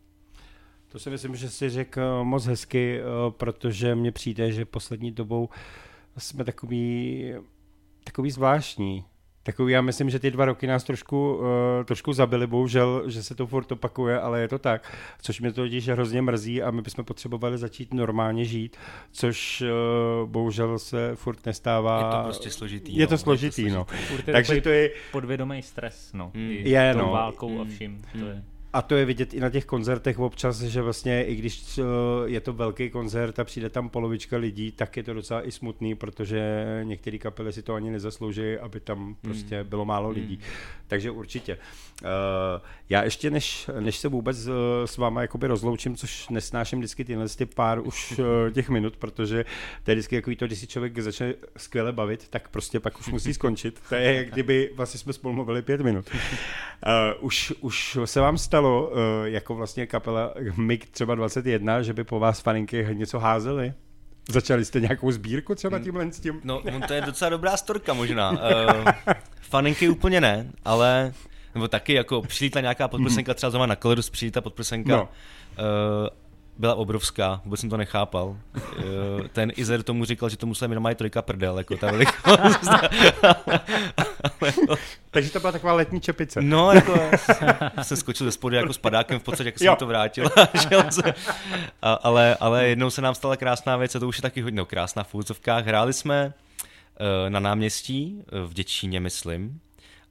To 0.87 0.99
si 0.99 1.09
myslím, 1.09 1.35
že 1.35 1.49
si 1.49 1.69
řekl 1.69 2.01
eh, 2.01 2.23
moc 2.23 2.45
hezky, 2.45 2.99
eh, 2.99 3.03
protože 3.31 3.95
mně 3.95 4.11
přijde, 4.11 4.51
že 4.51 4.65
poslední 4.65 5.11
dobou 5.11 5.49
jsme 6.17 6.43
takový, 6.43 7.33
takový 8.03 8.31
zvláštní. 8.31 9.05
Takový, 9.45 9.73
já 9.73 9.81
myslím, 9.81 10.09
že 10.09 10.19
ty 10.19 10.31
dva 10.31 10.45
roky 10.45 10.67
nás 10.67 10.83
trošku, 10.83 11.35
uh, 11.35 11.45
trošku 11.85 12.13
zabili, 12.13 12.47
bohužel, 12.47 13.03
že 13.09 13.23
se 13.23 13.35
to 13.35 13.47
furt 13.47 13.71
opakuje, 13.71 14.19
ale 14.19 14.41
je 14.41 14.47
to 14.47 14.59
tak, 14.59 14.93
což 15.21 15.41
mě 15.41 15.51
to 15.51 15.61
totiž 15.61 15.87
hrozně 15.87 16.21
mrzí 16.21 16.61
a 16.63 16.71
my 16.71 16.81
bychom 16.81 17.05
potřebovali 17.05 17.57
začít 17.57 17.93
normálně 17.93 18.45
žít, 18.45 18.77
což 19.11 19.61
uh, 19.61 20.29
bohužel 20.29 20.79
se 20.79 21.11
furt 21.15 21.45
nestává. 21.45 21.97
Je 21.97 22.17
to 22.17 22.23
prostě 22.23 22.49
složitý. 22.49 22.97
Je 22.97 23.07
to 23.07 23.13
no, 23.13 23.17
složitý, 23.17 23.69
no. 23.69 23.85
Furt 23.85 24.27
je 24.27 24.33
Takže 24.33 24.47
takový 24.47 24.61
to 24.61 24.69
je, 24.69 24.89
podvědomý 25.11 25.61
stres, 25.61 26.11
no. 26.13 26.31
Mm. 26.33 26.49
Je, 26.49 26.93
no. 26.97 27.09
válkou 27.11 27.61
a 27.61 27.63
Mm. 27.63 27.69
vším. 27.69 28.01
To 28.19 28.25
je. 28.25 28.43
A 28.75 28.81
to 28.81 28.95
je 28.95 29.05
vidět 29.05 29.33
i 29.33 29.39
na 29.39 29.49
těch 29.49 29.65
koncertech 29.65 30.19
občas, 30.19 30.61
že 30.61 30.81
vlastně 30.81 31.25
i 31.25 31.35
když 31.35 31.77
eh, 31.77 31.83
je 32.25 32.41
to 32.41 32.53
velký 32.53 32.89
koncert 32.89 33.39
a 33.39 33.43
přijde 33.43 33.69
tam 33.69 33.89
polovička 33.89 34.37
lidí, 34.37 34.71
tak 34.71 34.97
je 34.97 35.03
to 35.03 35.13
docela 35.13 35.47
i 35.47 35.51
smutný, 35.51 35.95
protože 35.95 36.65
některé 36.83 37.17
kapely 37.17 37.53
si 37.53 37.63
to 37.63 37.73
ani 37.73 37.91
nezaslouží, 37.91 38.57
aby 38.57 38.79
tam 38.79 39.15
prostě 39.21 39.63
bylo 39.63 39.85
málo 39.85 40.09
lidí. 40.09 40.39
Takže 40.87 41.11
určitě. 41.11 41.57
Eh, 42.03 42.61
Já 42.89 43.03
ještě 43.03 43.29
než, 43.29 43.69
než 43.79 43.97
se 43.97 44.07
vůbec 44.07 44.47
eh, 44.47 44.51
s 44.87 44.97
váma 44.97 45.21
jakoby 45.21 45.47
rozloučím, 45.47 45.95
což 45.95 46.29
nesnáším 46.29 46.79
vždycky 46.79 47.05
tyhle 47.05 47.29
ty 47.29 47.45
pár 47.45 47.87
už 47.87 48.19
těch 48.53 48.69
minut, 48.69 48.97
protože 48.97 49.45
to 49.83 49.91
je 49.91 49.95
vždycky 49.95 50.15
takový 50.17 50.35
to, 50.35 50.47
když 50.47 50.59
si 50.59 50.67
člověk 50.67 50.99
začne 50.99 51.33
skvěle 51.57 51.91
bavit, 51.91 52.27
tak 52.29 52.49
prostě 52.49 52.79
pak 52.79 52.99
už 52.99 53.07
musí 53.07 53.33
skončit. 53.33 53.81
To 53.89 53.95
je, 53.95 54.13
jak 54.13 54.31
kdyby 54.31 54.71
vlastně 54.75 54.99
jsme 54.99 55.13
spolu 55.13 55.33
mluvili 55.33 55.61
pět 55.61 55.81
minut. 55.81 56.09
Už, 57.19 57.53
už 57.61 57.97
se 58.05 58.21
vám 58.21 58.37
stalo, 58.37 58.64
uh, 58.65 58.97
jako 59.25 59.55
vlastně 59.55 59.87
kapela 59.87 60.33
MIG 60.57 60.89
třeba 60.89 61.15
21, 61.15 61.81
že 61.81 61.93
by 61.93 62.03
po 62.03 62.19
vás 62.19 62.39
faninky 62.39 62.87
něco 62.93 63.19
házeli? 63.19 63.73
Začali 64.29 64.65
jste 64.65 64.79
nějakou 64.79 65.11
sbírku 65.11 65.55
třeba 65.55 65.79
tímhle 65.79 66.11
s 66.11 66.19
tím? 66.19 66.41
No, 66.43 66.59
on 66.75 66.81
to 66.81 66.93
je 66.93 67.01
docela 67.01 67.29
dobrá 67.29 67.57
storka 67.57 67.93
možná. 67.93 68.31
Uh, 68.31 68.37
faninky 69.41 69.89
úplně 69.89 70.21
ne, 70.21 70.51
ale 70.65 71.13
nebo 71.55 71.67
taky 71.67 71.93
jako 71.93 72.21
přilítla 72.21 72.61
nějaká 72.61 72.87
podprsenka, 72.87 73.33
třeba 73.33 73.49
zrovna 73.49 73.65
na 73.65 73.75
Colorus 73.75 74.09
přilítla 74.09 74.41
podprsenka. 74.41 74.91
No. 74.91 74.97
No. 74.97 75.09
Uh, 75.63 76.07
byla 76.57 76.75
obrovská, 76.75 77.41
vůbec 77.45 77.59
jsem 77.59 77.69
to 77.69 77.77
nechápal. 77.77 78.27
Uh, 78.27 78.37
ten 79.33 79.51
Izer 79.55 79.83
tomu 79.83 80.05
říkal, 80.05 80.29
že 80.29 80.37
to 80.37 80.45
musela 80.45 80.69
mít 80.69 80.79
mají 80.79 80.95
trojka 80.95 81.21
prdel, 81.21 81.57
jako 81.57 81.77
ta 81.77 81.91
velikost. 81.91 82.17
Takže 85.11 85.31
to 85.31 85.39
byla 85.39 85.51
taková 85.51 85.73
letní 85.73 86.01
čepice. 86.01 86.41
No, 86.41 86.71
jako 86.71 86.99
jsem 87.81 87.97
skočil 87.97 88.25
ze 88.25 88.31
spodu 88.31 88.55
jako 88.55 88.73
s 88.73 88.77
padákem 88.77 89.19
v 89.19 89.23
podstatě, 89.23 89.47
jak 89.47 89.57
jsem 89.57 89.67
Jo. 89.67 89.75
to 89.75 89.85
vrátil. 89.85 90.25
a 91.81 91.93
ale, 91.93 92.37
ale 92.39 92.67
jednou 92.67 92.89
se 92.89 93.01
nám 93.01 93.15
stala 93.15 93.37
krásná 93.37 93.77
věc 93.77 93.95
a 93.95 93.99
to 93.99 94.07
už 94.07 94.17
je 94.17 94.21
taky 94.21 94.41
hodně 94.41 94.57
no, 94.57 94.65
krásná 94.65 95.03
v 95.03 95.15
úzovkách. 95.15 95.65
Hráli 95.65 95.93
jsme 95.93 96.33
eh, 96.99 97.29
na 97.29 97.39
náměstí 97.39 98.23
eh, 98.27 98.47
v 98.47 98.53
Děčíně, 98.53 98.99
myslím. 98.99 99.59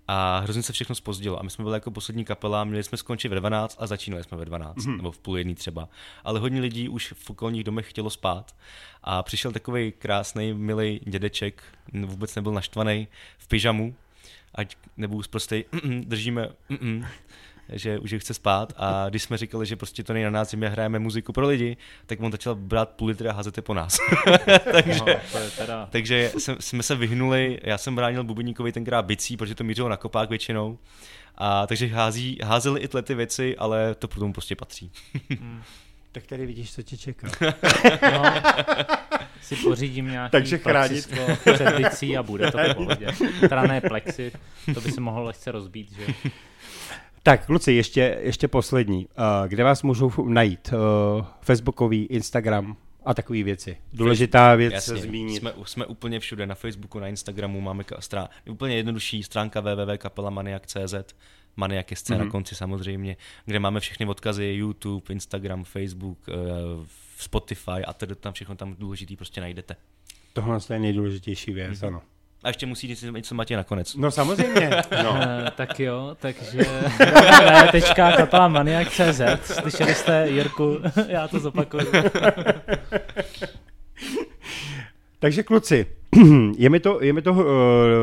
A 0.09 0.39
hrozně 0.39 0.63
se 0.63 0.73
všechno 0.73 0.95
spozdilo. 0.95 1.41
A 1.41 1.43
my 1.43 1.51
jsme 1.51 1.65
byli 1.65 1.77
jako 1.77 1.91
poslední 1.91 2.25
kapela, 2.25 2.65
měli 2.65 2.83
jsme 2.83 2.99
skončit 2.99 3.29
ve 3.29 3.37
12 3.37 3.77
a 3.81 3.87
začínali 3.87 4.25
jsme 4.25 4.39
ve 4.39 4.45
12, 4.45 4.77
mm-hmm. 4.77 4.97
nebo 4.97 5.13
v 5.13 5.19
půl 5.19 5.39
jedný 5.39 5.55
třeba. 5.55 5.89
Ale 6.25 6.41
hodně 6.41 6.61
lidí 6.61 6.89
už 6.89 7.15
v 7.17 7.31
okolních 7.31 7.65
domech 7.65 7.91
chtělo 7.91 8.11
spát. 8.11 8.55
A 9.03 9.23
přišel 9.23 9.53
takový 9.53 9.93
krásný, 9.93 10.55
milý 10.55 11.01
dědeček, 11.07 11.63
vůbec 12.05 12.35
nebyl 12.35 12.53
naštvaný, 12.53 13.09
v 13.39 13.49
pyžamu, 13.49 13.95
ať 14.55 14.77
nebudu 14.97 15.29
prostě 15.31 15.65
držíme, 16.01 16.49
že 17.73 17.99
už 17.99 18.15
chce 18.19 18.35
spát 18.35 18.73
a 18.77 19.07
když 19.09 19.23
jsme 19.23 19.37
říkali, 19.39 19.67
že 19.67 19.77
prostě 19.77 20.05
to 20.05 20.13
není 20.13 20.25
na 20.25 20.31
nás, 20.31 20.51
že 20.51 20.57
my 20.57 20.69
hrajeme 20.69 20.99
muziku 20.99 21.33
pro 21.33 21.47
lidi, 21.47 21.77
tak 22.07 22.21
on 22.21 22.33
začal 22.33 22.55
brát 22.55 22.89
půl 22.91 23.09
litry 23.09 23.29
a 23.29 23.33
házet 23.33 23.57
je 23.57 23.63
po 23.63 23.75
nás. 23.75 23.97
takže, 24.73 24.99
No, 24.99 25.07
to 25.33 25.39
je 25.39 25.51
teda... 25.57 25.89
takže 25.91 26.33
jsme, 26.39 26.57
jsme 26.61 26.83
se 26.83 26.95
vyhnuli, 26.95 27.61
já 27.63 27.79
jsem 27.79 27.95
bránil 27.97 28.25
Bubeníkovi 28.25 28.73
tenkrát 28.73 29.03
bicí, 29.03 29.37
protože 29.37 29.55
to 29.55 29.65
mířilo 29.65 29.89
na 29.89 29.97
kopák 29.97 30.29
většinou. 30.31 30.79
A 31.39 31.67
takže 31.67 31.87
hází, 31.87 32.39
házeli 32.45 32.81
i 32.81 32.89
tyhle 32.89 33.03
ty 33.03 33.15
věci, 33.15 33.57
ale 33.57 33.95
to 33.95 34.09
potom 34.09 34.33
prostě 34.33 34.57
patří. 34.57 34.91
Tak 36.13 36.27
tady 36.27 36.47
vidíš, 36.47 36.73
co 36.75 36.83
tě 36.83 36.97
čeká. 36.97 37.29
No, 38.13 38.35
si 39.43 39.57
pořídím 39.57 40.11
nějaký 40.11 40.31
Takže 40.33 40.59
chránit. 40.59 41.09
před 41.55 41.77
bicí 41.77 42.17
a 42.17 42.23
bude 42.23 42.51
to 42.53 42.59
v 42.59 42.75
pohodě. 42.75 43.07
Teda 43.41 43.63
ne 43.63 43.81
plexi, 43.81 44.33
to 44.75 44.81
by 44.81 44.93
se 44.93 45.01
mohlo 45.01 45.25
lehce 45.25 45.53
rozbít, 45.53 45.93
že? 45.93 46.31
Tak, 47.25 47.47
kluci, 47.47 47.73
ještě, 47.73 48.19
ještě 48.23 48.49
poslední. 48.49 49.07
Uh, 49.07 49.49
kde 49.49 49.65
vás 49.65 49.83
můžou 49.83 50.29
najít? 50.29 50.73
Uh, 50.73 51.27
Facebookový, 51.41 52.05
Instagram 52.05 52.77
a 53.05 53.15
takové 53.15 53.43
věci. 53.43 53.77
Důležitá 53.93 54.55
věc 54.55 54.85
se 54.85 54.97
zmínit. 54.97 55.37
Jsme, 55.37 55.53
jsme 55.65 55.87
úplně 55.87 56.21
všude, 56.21 56.47
na 56.47 56.55
Facebooku, 56.55 56.99
na 56.99 57.09
Instagramu, 57.09 57.61
máme 57.61 57.85
strán, 57.99 58.29
úplně 58.51 58.77
jednodušší 58.77 59.23
stránka 59.23 59.61
www.kapelamaniak.cz 59.61 60.95
Maniak 61.57 61.91
je 61.91 61.97
scéna 61.97 62.25
mm-hmm. 62.25 62.31
konci 62.31 62.55
samozřejmě, 62.55 63.17
kde 63.45 63.59
máme 63.59 63.81
všechny 63.81 64.07
odkazy, 64.07 64.45
YouTube, 64.45 65.13
Instagram, 65.13 65.65
Facebook, 65.65 66.19
eh, 66.29 66.33
Spotify 67.19 67.85
a 67.87 67.93
tedy 67.93 68.15
tam 68.15 68.33
všechno 68.33 68.57
tam 68.57 68.75
důležitý 68.79 69.17
prostě 69.17 69.41
najdete. 69.41 69.77
Tohle 70.33 70.59
je 70.73 70.79
nejdůležitější 70.79 71.53
věc, 71.53 71.81
Mhm. 71.81 71.89
ano. 71.89 72.03
A 72.45 72.49
ještě 72.49 72.67
musí 72.67 72.87
říct 72.87 73.03
něco 73.03 73.35
Matěj 73.35 73.57
nakonec. 73.57 73.95
No 73.95 74.11
samozřejmě. 74.11 74.71
No. 75.03 75.21
Eh, 75.23 75.51
tak 75.57 75.81
jo, 75.81 76.17
takže 76.21 76.59
www.kapelamaniak.cz 77.73 79.21
Slyšeli 79.43 79.95
jste, 79.95 80.29
Jirku, 80.29 80.79
já 81.09 81.29
to 81.29 81.39
zopakuju. 81.39 81.87
Takže 85.19 85.43
kluci, 85.43 85.87
je 86.57 86.71
mi, 86.71 86.81
to, 86.81 86.99
je, 87.03 87.13
mi 87.13 87.23
to, 87.23 87.47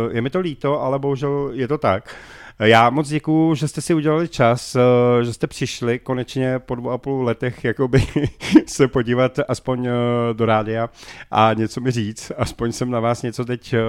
eh, 0.09 0.15
je 0.15 0.21
mi 0.21 0.29
to 0.29 0.39
líto, 0.39 0.81
ale 0.81 0.99
bohužel 0.99 1.49
je 1.53 1.67
to 1.67 1.77
tak. 1.77 2.15
Já 2.62 2.89
moc 2.89 3.09
děkuju, 3.09 3.55
že 3.55 3.68
jste 3.68 3.82
si 3.82 3.93
udělali 3.93 4.28
čas, 4.28 4.76
eh, 4.76 5.24
že 5.26 5.34
jste 5.34 5.47
přišli 5.47 5.99
konečně 5.99 6.59
po 6.59 6.76
dvou 6.76 6.89
a 6.89 6.97
půl 6.97 7.24
letech 7.24 7.64
jakoby 7.64 8.03
se 8.68 8.88
podívat 8.88 9.39
aspoň 9.47 9.88
eh, 9.88 9.91
do 10.34 10.45
rádia 10.45 10.89
a 11.32 11.53
něco 11.53 11.82
mi 11.82 11.91
říct. 11.91 12.32
Aspoň 12.38 12.72
jsem 12.72 12.91
na 12.91 12.99
vás 12.99 13.22
něco 13.22 13.45
teď 13.45 13.74
eh, 13.74 13.80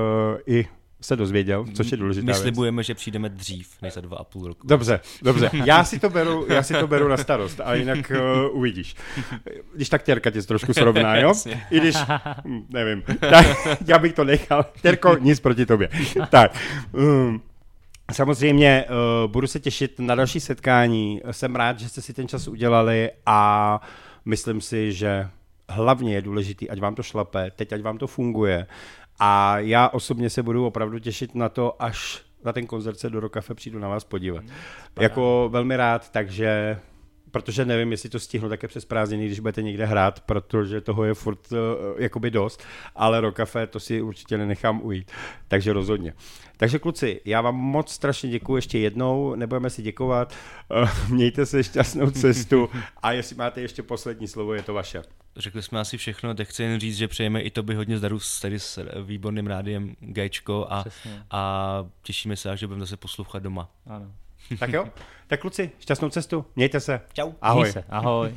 i 0.46 0.68
se 1.00 1.16
dozvěděl, 1.16 1.64
což 1.74 1.90
je 1.90 1.96
důležitá 1.96 2.24
My 2.24 2.32
věc. 2.32 2.42
slibujeme, 2.42 2.82
že 2.82 2.94
přijdeme 2.94 3.28
dřív 3.28 3.68
než 3.82 3.94
za 3.94 4.00
dva 4.00 4.16
a 4.16 4.24
půl 4.24 4.46
roku. 4.46 4.66
Dobře, 4.66 5.00
dobře. 5.22 5.50
Já 5.64 5.84
si 5.84 5.98
to 5.98 6.10
beru, 6.10 6.46
já 6.48 6.62
si 6.62 6.74
to 6.74 6.86
beru 6.86 7.08
na 7.08 7.16
starost, 7.16 7.60
a 7.64 7.74
jinak 7.74 8.12
uh, 8.50 8.58
uvidíš. 8.58 8.94
Když 9.74 9.88
tak 9.88 10.02
Terka 10.02 10.30
tě 10.30 10.42
trošku 10.42 10.74
srovná, 10.74 11.16
jo? 11.16 11.34
I 11.70 11.80
když, 11.80 11.96
hm, 12.44 12.66
nevím, 12.68 13.02
tak 13.20 13.46
já 13.86 13.98
bych 13.98 14.12
to 14.12 14.24
nechal. 14.24 14.66
Terko, 14.82 15.16
nic 15.20 15.40
proti 15.40 15.66
tobě. 15.66 15.88
Tak, 16.30 16.56
um, 16.92 17.42
Samozřejmě 18.12 18.84
uh, 18.84 19.30
budu 19.30 19.46
se 19.46 19.60
těšit 19.60 19.98
na 19.98 20.14
další 20.14 20.40
setkání. 20.40 21.20
Jsem 21.30 21.56
rád, 21.56 21.78
že 21.78 21.88
jste 21.88 22.02
si 22.02 22.12
ten 22.12 22.28
čas 22.28 22.48
udělali 22.48 23.10
a 23.26 23.80
myslím 24.24 24.60
si, 24.60 24.92
že 24.92 25.28
hlavně 25.68 26.14
je 26.14 26.22
důležitý, 26.22 26.70
ať 26.70 26.80
vám 26.80 26.94
to 26.94 27.02
šlape, 27.02 27.50
teď 27.56 27.72
ať 27.72 27.82
vám 27.82 27.98
to 27.98 28.06
funguje. 28.06 28.66
A 29.18 29.58
já 29.58 29.88
osobně 29.88 30.30
se 30.30 30.42
budu 30.42 30.66
opravdu 30.66 30.98
těšit 30.98 31.34
na 31.34 31.48
to, 31.48 31.82
až 31.82 32.22
na 32.44 32.52
ten 32.52 32.66
koncert 32.66 32.98
se 32.98 33.10
do 33.10 33.20
Rokafe 33.20 33.54
přijdu 33.54 33.78
na 33.78 33.88
vás 33.88 34.04
podívat. 34.04 34.44
Jako 35.00 35.48
velmi 35.52 35.76
rád, 35.76 36.10
takže 36.10 36.78
protože 37.32 37.64
nevím, 37.64 37.92
jestli 37.92 38.08
to 38.08 38.20
stihnu 38.20 38.48
také 38.48 38.68
přes 38.68 38.84
prázdniny, 38.84 39.26
když 39.26 39.40
budete 39.40 39.62
někde 39.62 39.86
hrát, 39.86 40.20
protože 40.20 40.80
toho 40.80 41.04
je 41.04 41.14
furt 41.14 41.52
uh, 41.52 41.58
jakoby 41.98 42.30
dost, 42.30 42.64
ale 42.96 43.20
Rokafe 43.20 43.66
to 43.66 43.80
si 43.80 44.02
určitě 44.02 44.38
nenechám 44.38 44.80
ujít, 44.82 45.10
takže 45.48 45.72
rozhodně. 45.72 46.14
Takže 46.56 46.78
kluci, 46.78 47.20
já 47.24 47.40
vám 47.40 47.56
moc 47.56 47.92
strašně 47.92 48.30
děkuji 48.30 48.56
ještě 48.56 48.78
jednou, 48.78 49.34
nebudeme 49.34 49.70
si 49.70 49.82
děkovat, 49.82 50.34
uh, 50.82 50.88
mějte 51.08 51.46
se 51.46 51.64
šťastnou 51.64 52.10
cestu 52.10 52.68
a 53.02 53.12
jestli 53.12 53.36
máte 53.36 53.60
ještě 53.60 53.82
poslední 53.82 54.28
slovo, 54.28 54.54
je 54.54 54.62
to 54.62 54.74
vaše. 54.74 55.02
Řekli 55.36 55.62
jsme 55.62 55.80
asi 55.80 55.96
všechno, 55.96 56.34
tak 56.34 56.48
chci 56.48 56.62
jen 56.62 56.80
říct, 56.80 56.96
že 56.96 57.08
přejeme 57.08 57.40
i 57.40 57.50
tobě 57.50 57.76
hodně 57.76 57.98
zdaru 57.98 58.20
s, 58.20 58.40
tady 58.40 58.58
s 58.58 59.02
výborným 59.04 59.46
rádiem 59.46 59.96
Gčko 60.00 60.66
a, 60.70 60.80
Přesně. 60.80 61.22
a 61.30 61.84
těšíme 62.02 62.36
se, 62.36 62.50
až 62.50 62.60
že 62.60 62.66
budeme 62.66 62.84
zase 62.84 62.96
poslouchat 62.96 63.42
doma. 63.42 63.70
Ano. 63.86 64.12
Tak 64.58 64.72
jo? 64.72 64.84
Tak 65.26 65.40
kluci, 65.40 65.70
šťastnou 65.78 66.08
cestu, 66.08 66.44
mějte 66.56 66.80
se. 66.80 67.00
Čau. 67.12 67.32
Ahoj. 67.42 67.62
Měj 67.62 67.72
se, 67.72 67.84
ahoj. 67.90 68.32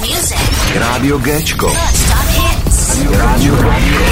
Music. 0.00 0.36
Géčko. 1.18 1.66
Non-stop 1.66 2.28
hits. 2.28 2.96
Rádio 3.18 3.54
Let's 3.54 4.05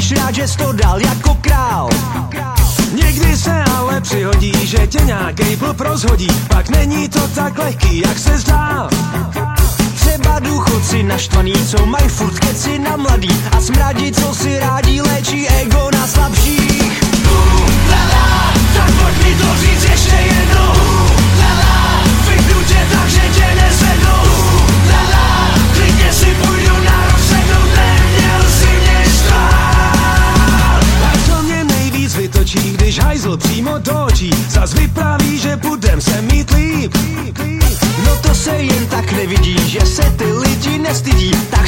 budeš 0.00 0.12
rád, 0.22 0.34
že 0.34 0.48
jsi 0.48 0.56
to 0.56 0.72
dal 0.72 1.00
jako 1.00 1.34
král. 1.40 1.88
Někdy 2.92 3.36
se 3.36 3.64
ale 3.76 4.00
přihodí, 4.00 4.52
že 4.66 4.86
tě 4.86 4.98
nějakej 4.98 5.56
blb 5.56 5.80
rozhodí 5.80 6.28
Pak 6.48 6.68
není 6.68 7.08
to 7.08 7.28
tak 7.28 7.58
lehký, 7.58 8.02
jak 8.06 8.18
se 8.18 8.38
zdá 8.38 8.88
Třeba 9.94 10.38
důchodci 10.38 11.02
naštvaný, 11.02 11.52
co 11.52 11.86
mají 11.86 12.08
furt 12.08 12.38
keci 12.38 12.78
na 12.78 12.96
mladý 12.96 13.42
a 13.52 13.60
smradí, 13.60 14.12
co 14.12 14.34
si 14.34 14.58
rádi 14.58 15.00
léčí 15.00 15.48
ego 15.48 15.90
na 15.92 16.06
slabších. 16.06 17.00
Tak 18.74 18.90
pojď 19.02 19.24
mi 19.24 19.34
to 19.34 19.56
říct 19.60 19.84
ještě 19.90 20.16
jednou 20.16 20.79
do 33.80 34.04
očí. 34.04 34.30
Zas 34.48 34.74
vypráví, 34.74 35.38
že 35.38 35.56
budem 35.56 36.00
se 36.00 36.22
mít 36.22 36.50
líp. 36.50 36.94
No 38.04 38.16
to 38.22 38.34
se 38.34 38.56
jen 38.56 38.86
tak 38.86 39.12
nevidí, 39.12 39.56
že 39.68 39.80
se 39.86 40.02
ty 40.02 40.24
lidi 40.32 40.78
nestydí, 40.78 41.30
tak 41.50 41.59